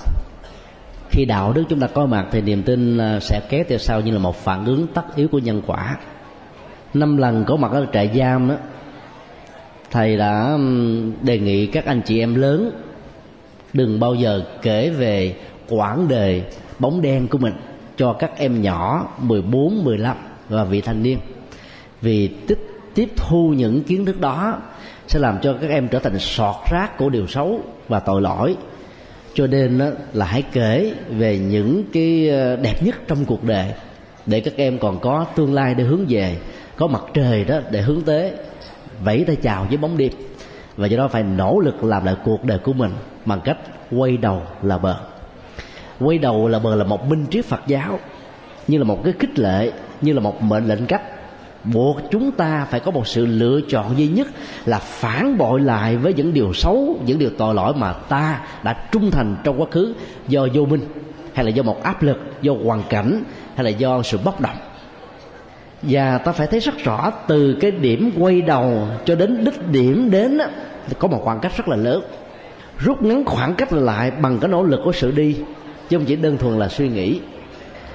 Khi 1.11 1.25
đạo 1.25 1.53
đức 1.53 1.65
chúng 1.69 1.81
ta 1.81 1.87
có 1.87 2.07
mặt 2.07 2.27
thì 2.31 2.41
niềm 2.41 2.63
tin 2.63 2.99
à, 2.99 3.21
sẽ 3.21 3.41
kéo 3.49 3.65
theo 3.69 3.79
sau 3.79 4.01
như 4.01 4.13
là 4.13 4.19
một 4.19 4.37
phản 4.37 4.65
ứng 4.65 4.87
tất 4.87 5.17
yếu 5.17 5.29
của 5.29 5.39
nhân 5.39 5.63
quả. 5.67 5.97
Năm 6.95 7.17
lần 7.17 7.45
có 7.45 7.57
mặt 7.57 7.73
ở 7.73 7.87
trại 7.93 8.11
giam 8.19 8.49
đó 8.49 8.55
thầy 9.91 10.17
đã 10.17 10.59
đề 11.23 11.39
nghị 11.39 11.67
các 11.67 11.85
anh 11.87 12.01
chị 12.05 12.21
em 12.21 12.35
lớn 12.35 12.71
đừng 13.73 14.01
bao 14.01 14.15
giờ 14.15 14.43
kể 14.63 14.91
về 14.91 15.37
quãng 15.69 16.09
đời 16.09 16.43
bóng 16.79 17.03
đen 17.03 17.29
của 17.29 17.39
mình 17.39 17.55
cho 17.97 18.13
các 18.13 18.31
em 18.37 18.63
nhỏ 18.63 19.09
14, 19.19 19.85
15 19.85 20.17
và 20.49 20.65
vị 20.65 20.81
thành 20.81 21.03
niên. 21.03 21.19
Vì 22.01 22.29
tích 22.29 22.59
tiếp 22.95 23.09
thu 23.17 23.55
những 23.57 23.83
kiến 23.83 24.05
thức 24.05 24.21
đó 24.21 24.59
sẽ 25.07 25.19
làm 25.19 25.39
cho 25.43 25.57
các 25.61 25.71
em 25.71 25.89
trở 25.89 25.99
thành 25.99 26.19
sọt 26.19 26.55
rác 26.71 26.99
của 26.99 27.11
điều 27.11 27.27
xấu 27.27 27.61
và 27.89 28.01
tội 28.01 28.23
lỗi. 28.23 28.57
Cho 29.35 29.47
nên 29.47 29.79
đó 29.79 29.87
là 30.13 30.27
hãy 30.27 30.43
kể 30.53 30.93
về 31.09 31.39
những 31.39 31.85
cái 31.93 32.29
ờ, 32.29 32.57
đẹp 32.57 32.83
nhất 32.83 32.95
trong 33.09 33.25
cuộc 33.25 33.45
đời 33.45 33.73
để 34.27 34.41
các 34.41 34.55
em 34.57 34.79
còn 34.79 34.99
có 34.99 35.27
tương 35.37 35.55
lai 35.55 35.75
để 35.75 35.85
hướng 35.85 36.05
về, 36.09 36.37
có 36.77 36.87
mặt 36.87 37.03
trời 37.15 37.45
đó 37.45 37.61
để 37.71 37.81
hướng 37.81 38.03
tới, 38.03 38.33
vẫy 39.05 39.25
tay 39.27 39.37
chào 39.37 39.67
với 39.69 39.77
bóng 39.77 39.99
đêm. 39.99 40.13
Và 40.77 40.87
do 40.87 40.97
đó 40.97 41.09
phải 41.09 41.23
nỗ 41.23 41.61
lực 41.61 41.85
làm 41.85 42.05
lại 42.05 42.15
cuộc 42.25 42.45
đời 42.45 42.59
của 42.59 42.73
mình 42.73 42.91
bằng 43.25 43.41
cách 43.45 43.57
quay 43.91 44.17
đầu 44.17 44.43
là 44.63 44.79
bờ. 44.79 44.97
Quay 46.01 46.19
đầu 46.19 46.49
là 46.49 46.59
bờ 46.59 46.75
là 46.75 46.85
một 46.85 47.07
minh 47.07 47.27
triết 47.31 47.45
phật 47.45 47.61
giáo, 47.67 47.99
như 48.69 48.79
là 48.79 48.85
một 48.85 49.05
cái 49.05 49.13
khích 49.19 49.39
lệ, 49.39 49.73
như 50.01 50.13
là 50.13 50.21
một 50.21 50.43
mệnh 50.43 50.67
lệnh 50.67 50.87
cách 50.87 51.03
buộc 51.73 52.01
chúng 52.11 52.33
ta 52.33 52.67
phải 52.71 52.81
có 52.81 52.91
một 52.91 53.07
sự 53.07 53.27
lựa 53.27 53.61
chọn 53.69 53.99
duy 53.99 54.09
nhất 54.09 54.29
là 54.65 54.79
phản 54.79 55.39
bội 55.39 55.61
lại 55.61 55.97
với 55.97 56.15
những 56.15 56.35
điều 56.35 56.53
xấu, 56.53 56.99
những 57.07 57.19
điều 57.19 57.31
tội 57.39 57.55
lỗi 57.55 57.73
mà 57.77 57.93
ta 57.93 58.41
đã 58.63 58.77
trung 58.93 59.11
thành 59.11 59.37
trong 59.45 59.61
quá 59.61 59.67
khứ 59.71 59.95
do 60.29 60.47
vô 60.55 60.65
minh, 60.65 60.81
hay 61.35 61.45
là 61.45 61.51
do 61.51 61.63
một 61.63 61.83
áp 61.83 62.03
lực, 62.03 62.19
do 62.43 62.53
hoàn 62.65 62.83
cảnh, 62.89 63.23
hay 63.55 63.65
là 63.65 63.71
do 63.71 64.03
sự 64.03 64.19
bốc 64.25 64.41
đồng. 64.41 64.57
Và 65.83 66.19
ta 66.19 66.33
phải 66.33 66.47
thấy 66.47 66.61
rất 66.61 66.79
rõ 66.85 67.13
từ 67.29 67.57
cái 67.61 67.71
điểm 67.71 68.13
quay 68.19 68.41
đầu 68.41 68.89
cho 69.05 69.15
đến 69.15 69.45
đích 69.45 69.71
điểm 69.71 70.11
đến 70.11 70.39
có 70.99 71.09
một 71.09 71.21
khoảng 71.25 71.41
cách 71.41 71.57
rất 71.57 71.69
là 71.69 71.77
lớn. 71.77 72.03
Rút 72.79 73.03
ngắn 73.03 73.25
khoảng 73.25 73.55
cách 73.55 73.73
lại 73.73 74.11
bằng 74.11 74.39
cái 74.39 74.49
nỗ 74.49 74.63
lực 74.63 74.81
của 74.85 74.93
sự 74.93 75.11
đi, 75.11 75.37
chứ 75.89 75.99
không 75.99 76.07
chỉ 76.07 76.17
đơn 76.17 76.39
thuần 76.39 76.59
là 76.59 76.69
suy 76.69 76.89
nghĩ. 76.89 77.21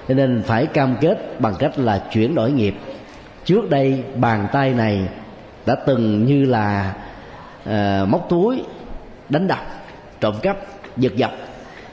Cho 0.08 0.14
nên 0.14 0.42
phải 0.46 0.66
cam 0.66 0.96
kết 1.02 1.40
bằng 1.40 1.54
cách 1.60 1.80
là 1.80 2.04
chuyển 2.14 2.36
đổi 2.36 2.52
nghiệp 2.52 2.76
trước 3.46 3.70
đây 3.70 4.04
bàn 4.16 4.48
tay 4.52 4.74
này 4.74 5.08
đã 5.66 5.76
từng 5.76 6.26
như 6.26 6.46
là 6.46 6.94
uh, 7.70 8.10
móc 8.10 8.30
túi 8.30 8.64
đánh 9.30 9.48
đập 9.48 9.60
trộm 10.20 10.36
cắp 10.42 10.58
giật 10.98 11.16
dập 11.16 11.32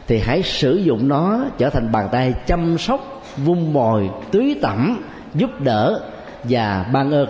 thì 0.06 0.18
hãy 0.18 0.42
sử 0.42 0.74
dụng 0.76 1.08
nó 1.08 1.40
trở 1.58 1.70
thành 1.70 1.92
bàn 1.92 2.08
tay 2.12 2.34
chăm 2.46 2.78
sóc 2.78 3.22
vun 3.36 3.72
bồi 3.72 4.10
tưới 4.30 4.58
tẩm 4.62 5.02
giúp 5.34 5.60
đỡ 5.60 6.00
và 6.44 6.86
ban 6.92 7.10
ơn. 7.10 7.28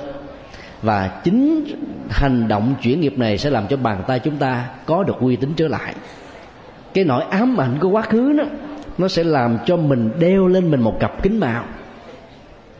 Và 0.82 1.20
chính 1.24 1.64
hành 2.10 2.48
động 2.48 2.74
chuyển 2.82 3.00
nghiệp 3.00 3.18
này 3.18 3.38
sẽ 3.38 3.50
làm 3.50 3.66
cho 3.66 3.76
bàn 3.76 4.02
tay 4.06 4.18
chúng 4.18 4.36
ta 4.36 4.64
có 4.86 5.02
được 5.02 5.16
uy 5.20 5.36
tín 5.36 5.54
trở 5.56 5.68
lại. 5.68 5.94
Cái 6.94 7.04
nỗi 7.04 7.22
ám 7.30 7.60
ảnh 7.60 7.78
của 7.80 7.88
quá 7.88 8.02
khứ 8.02 8.32
đó 8.32 8.44
nó 8.98 9.08
sẽ 9.08 9.24
làm 9.24 9.58
cho 9.66 9.76
mình 9.76 10.10
đeo 10.18 10.46
lên 10.46 10.70
mình 10.70 10.80
một 10.80 10.96
cặp 11.00 11.22
kính 11.22 11.40
mạo 11.40 11.64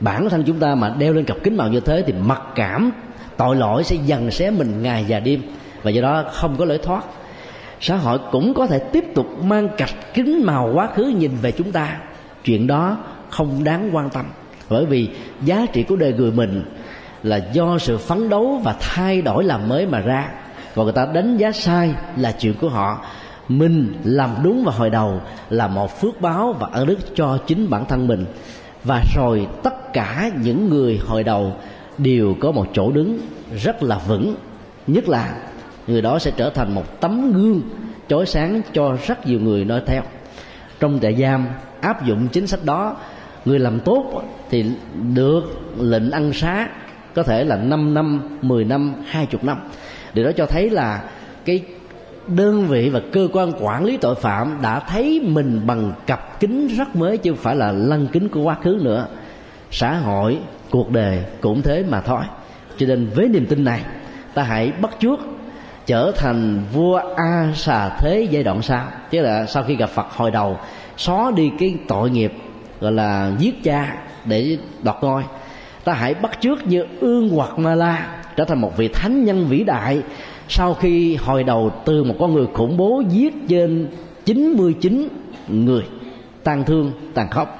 bản 0.00 0.28
thân 0.30 0.44
chúng 0.46 0.58
ta 0.58 0.74
mà 0.74 0.94
đeo 0.98 1.12
lên 1.12 1.24
cặp 1.24 1.36
kính 1.42 1.56
màu 1.56 1.68
như 1.68 1.80
thế 1.80 2.04
thì 2.06 2.12
mặc 2.12 2.42
cảm, 2.54 2.92
tội 3.36 3.56
lỗi 3.56 3.84
sẽ 3.84 3.96
dần 3.96 4.30
xé 4.30 4.50
mình 4.50 4.82
ngày 4.82 5.04
và 5.08 5.20
đêm 5.20 5.42
và 5.82 5.90
do 5.90 6.02
đó 6.02 6.24
không 6.32 6.56
có 6.56 6.64
lối 6.64 6.78
thoát. 6.78 7.04
Xã 7.80 7.96
hội 7.96 8.18
cũng 8.32 8.54
có 8.54 8.66
thể 8.66 8.78
tiếp 8.78 9.04
tục 9.14 9.26
mang 9.44 9.68
cặp 9.76 9.88
kính 10.14 10.46
màu 10.46 10.70
quá 10.74 10.88
khứ 10.94 11.12
nhìn 11.18 11.30
về 11.42 11.52
chúng 11.52 11.72
ta. 11.72 11.96
Chuyện 12.44 12.66
đó 12.66 12.96
không 13.30 13.64
đáng 13.64 13.90
quan 13.92 14.10
tâm, 14.10 14.26
bởi 14.68 14.86
vì 14.86 15.08
giá 15.44 15.66
trị 15.72 15.82
của 15.82 15.96
đời 15.96 16.12
người 16.12 16.30
mình 16.30 16.64
là 17.22 17.36
do 17.52 17.78
sự 17.78 17.98
phấn 17.98 18.28
đấu 18.28 18.60
và 18.64 18.74
thay 18.80 19.22
đổi 19.22 19.44
làm 19.44 19.68
mới 19.68 19.86
mà 19.86 20.00
ra. 20.00 20.28
Còn 20.74 20.84
người 20.84 20.92
ta 20.92 21.06
đánh 21.14 21.36
giá 21.36 21.52
sai 21.52 21.94
là 22.16 22.32
chuyện 22.32 22.54
của 22.60 22.68
họ. 22.68 23.04
Mình 23.48 23.94
làm 24.04 24.30
đúng 24.42 24.64
vào 24.64 24.74
hồi 24.78 24.90
đầu 24.90 25.20
là 25.50 25.66
một 25.66 26.00
phước 26.00 26.20
báo 26.20 26.52
và 26.52 26.68
ân 26.72 26.86
đức 26.86 26.98
cho 27.14 27.38
chính 27.46 27.70
bản 27.70 27.84
thân 27.84 28.06
mình. 28.06 28.24
Và 28.84 29.02
rồi 29.16 29.46
tất 29.62 29.77
cả 29.92 30.30
những 30.42 30.68
người 30.68 31.00
hồi 31.06 31.24
đầu 31.24 31.52
đều 31.98 32.36
có 32.40 32.52
một 32.52 32.66
chỗ 32.72 32.92
đứng 32.92 33.18
rất 33.62 33.82
là 33.82 33.98
vững 33.98 34.34
nhất 34.86 35.08
là 35.08 35.34
người 35.86 36.02
đó 36.02 36.18
sẽ 36.18 36.30
trở 36.36 36.50
thành 36.50 36.74
một 36.74 37.00
tấm 37.00 37.32
gương 37.32 37.60
chói 38.08 38.26
sáng 38.26 38.62
cho 38.72 38.96
rất 39.06 39.26
nhiều 39.26 39.40
người 39.40 39.64
noi 39.64 39.80
theo 39.86 40.02
trong 40.80 40.98
trại 41.02 41.16
giam 41.16 41.46
áp 41.80 42.06
dụng 42.06 42.28
chính 42.32 42.46
sách 42.46 42.64
đó 42.64 42.96
người 43.44 43.58
làm 43.58 43.80
tốt 43.80 44.22
thì 44.50 44.64
được 45.14 45.42
lệnh 45.78 46.10
ăn 46.10 46.32
xá 46.32 46.68
có 47.14 47.22
thể 47.22 47.44
là 47.44 47.56
5 47.56 47.94
năm, 47.94 48.38
10 48.42 48.64
năm, 48.64 48.94
20 49.06 49.40
năm. 49.42 49.58
Điều 50.14 50.24
đó 50.24 50.30
cho 50.36 50.46
thấy 50.46 50.70
là 50.70 51.02
cái 51.44 51.62
đơn 52.26 52.66
vị 52.66 52.88
và 52.88 53.00
cơ 53.12 53.28
quan 53.32 53.52
quản 53.60 53.84
lý 53.84 53.96
tội 53.96 54.14
phạm 54.14 54.58
đã 54.62 54.80
thấy 54.80 55.20
mình 55.24 55.60
bằng 55.66 55.92
cặp 56.06 56.40
kính 56.40 56.66
rất 56.66 56.96
mới 56.96 57.18
chứ 57.18 57.30
không 57.30 57.40
phải 57.42 57.56
là 57.56 57.72
lăng 57.72 58.06
kính 58.12 58.28
của 58.28 58.42
quá 58.42 58.56
khứ 58.62 58.78
nữa. 58.82 59.06
Xã 59.70 59.94
hội, 59.94 60.38
cuộc 60.70 60.90
đời 60.90 61.24
cũng 61.40 61.62
thế 61.62 61.84
mà 61.88 62.00
thôi. 62.00 62.22
Cho 62.76 62.86
nên 62.86 63.10
với 63.14 63.28
niềm 63.28 63.46
tin 63.46 63.64
này, 63.64 63.80
ta 64.34 64.42
hãy 64.42 64.72
bắt 64.72 64.90
chước 65.00 65.18
trở 65.86 66.12
thành 66.16 66.62
vua 66.72 67.00
a 67.16 67.52
xà 67.54 67.88
thế 67.88 68.28
giai 68.30 68.42
đoạn 68.42 68.62
sau. 68.62 68.86
Tức 69.10 69.20
là 69.20 69.46
sau 69.46 69.62
khi 69.62 69.76
gặp 69.76 69.90
phật 69.90 70.06
hồi 70.10 70.30
đầu 70.30 70.58
xóa 70.96 71.30
đi 71.36 71.50
cái 71.58 71.74
tội 71.88 72.10
nghiệp 72.10 72.32
gọi 72.80 72.92
là 72.92 73.32
giết 73.38 73.64
cha 73.64 73.96
để 74.24 74.58
đoạt 74.82 74.96
ngôi. 75.00 75.22
Ta 75.84 75.92
hãy 75.92 76.14
bắt 76.14 76.38
chước 76.40 76.66
như 76.66 76.86
ương 77.00 77.28
hoặc 77.28 77.58
ma 77.58 77.74
la 77.74 78.06
trở 78.36 78.44
thành 78.44 78.60
một 78.60 78.76
vị 78.76 78.88
thánh 78.88 79.24
nhân 79.24 79.46
vĩ 79.48 79.64
đại. 79.64 80.02
Sau 80.48 80.74
khi 80.74 81.16
hồi 81.16 81.44
đầu 81.44 81.70
từ 81.84 82.04
một 82.04 82.14
con 82.18 82.34
người 82.34 82.46
khủng 82.54 82.76
bố 82.76 83.02
giết 83.08 83.34
trên 83.48 83.88
99 84.24 85.08
người 85.48 85.82
tàn 86.44 86.64
thương 86.64 86.92
tàn 87.14 87.30
khốc 87.30 87.57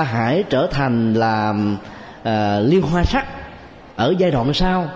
ta 0.00 0.04
hãy 0.04 0.44
trở 0.50 0.66
thành 0.70 1.14
là 1.14 1.50
uh, 1.50 1.78
ờ, 2.22 2.60
liên 2.60 2.82
hoa 2.82 3.04
sắc 3.04 3.26
ở 3.96 4.14
giai 4.18 4.30
đoạn 4.30 4.54
sau. 4.54 4.88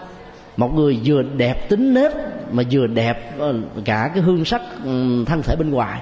Một 0.57 0.75
người 0.75 1.01
vừa 1.05 1.23
đẹp 1.23 1.69
tính 1.69 1.95
nết 1.95 2.13
mà 2.51 2.63
vừa 2.71 2.87
đẹp 2.87 3.39
ờ, 3.39 3.55
cả 3.85 4.11
cái 4.15 4.23
hương 4.23 4.45
sắc 4.45 4.63
ừ, 4.85 5.25
thân 5.27 5.43
thể 5.43 5.57
bên 5.57 5.71
ngoài 5.71 6.01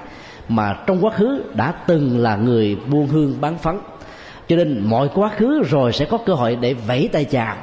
mà 0.48 0.76
trong 0.86 1.04
quá 1.04 1.10
khứ 1.10 1.42
đã 1.54 1.72
từng 1.86 2.18
là 2.18 2.36
người 2.36 2.76
buôn 2.90 3.06
hương 3.06 3.40
bán 3.40 3.58
phấn. 3.58 3.78
Cho 4.48 4.56
nên 4.56 4.80
mọi 4.84 5.08
quá 5.14 5.30
khứ 5.36 5.62
rồi 5.62 5.92
sẽ 5.92 6.04
có 6.04 6.18
cơ 6.18 6.34
hội 6.34 6.56
để 6.60 6.74
vẫy 6.74 7.08
tay 7.12 7.24
chào. 7.24 7.56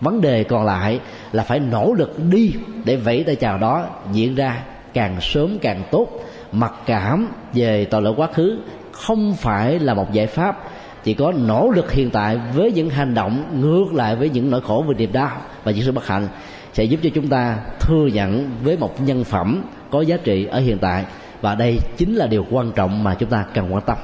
Vấn 0.00 0.20
đề 0.20 0.44
còn 0.44 0.66
lại 0.66 1.00
là 1.32 1.42
phải 1.42 1.60
nỗ 1.60 1.94
lực 1.98 2.18
đi 2.30 2.52
để 2.84 2.96
vẫy 2.96 3.24
tay 3.24 3.36
chào 3.36 3.58
đó 3.58 3.86
diễn 4.12 4.34
ra 4.34 4.62
càng 4.94 5.16
sớm 5.20 5.58
càng 5.62 5.82
tốt. 5.90 6.08
Mặc 6.52 6.72
cảm 6.86 7.28
về 7.54 7.84
tội 7.84 8.02
lỗi 8.02 8.14
quá 8.16 8.28
khứ 8.34 8.58
không 9.00 9.34
phải 9.34 9.78
là 9.78 9.94
một 9.94 10.12
giải 10.12 10.26
pháp 10.26 10.58
chỉ 11.04 11.14
có 11.14 11.32
nỗ 11.32 11.70
lực 11.70 11.92
hiện 11.92 12.10
tại 12.10 12.38
với 12.54 12.72
những 12.72 12.90
hành 12.90 13.14
động 13.14 13.60
ngược 13.60 13.94
lại 13.94 14.16
với 14.16 14.30
những 14.30 14.50
nỗi 14.50 14.60
khổ 14.60 14.84
và 14.88 14.94
niềm 14.94 15.12
đau 15.12 15.30
và 15.64 15.72
những 15.72 15.84
sự 15.84 15.92
bất 15.92 16.06
hạnh 16.06 16.28
sẽ 16.72 16.84
giúp 16.84 17.00
cho 17.02 17.10
chúng 17.14 17.28
ta 17.28 17.58
thừa 17.80 18.06
nhận 18.06 18.50
với 18.62 18.76
một 18.76 19.00
nhân 19.00 19.24
phẩm 19.24 19.62
có 19.90 20.00
giá 20.00 20.16
trị 20.16 20.46
ở 20.46 20.60
hiện 20.60 20.78
tại. 20.78 21.04
Và 21.40 21.54
đây 21.54 21.78
chính 21.96 22.14
là 22.14 22.26
điều 22.26 22.46
quan 22.50 22.72
trọng 22.72 23.04
mà 23.04 23.14
chúng 23.14 23.28
ta 23.28 23.44
cần 23.54 23.74
quan 23.74 23.82
tâm. 23.82 23.96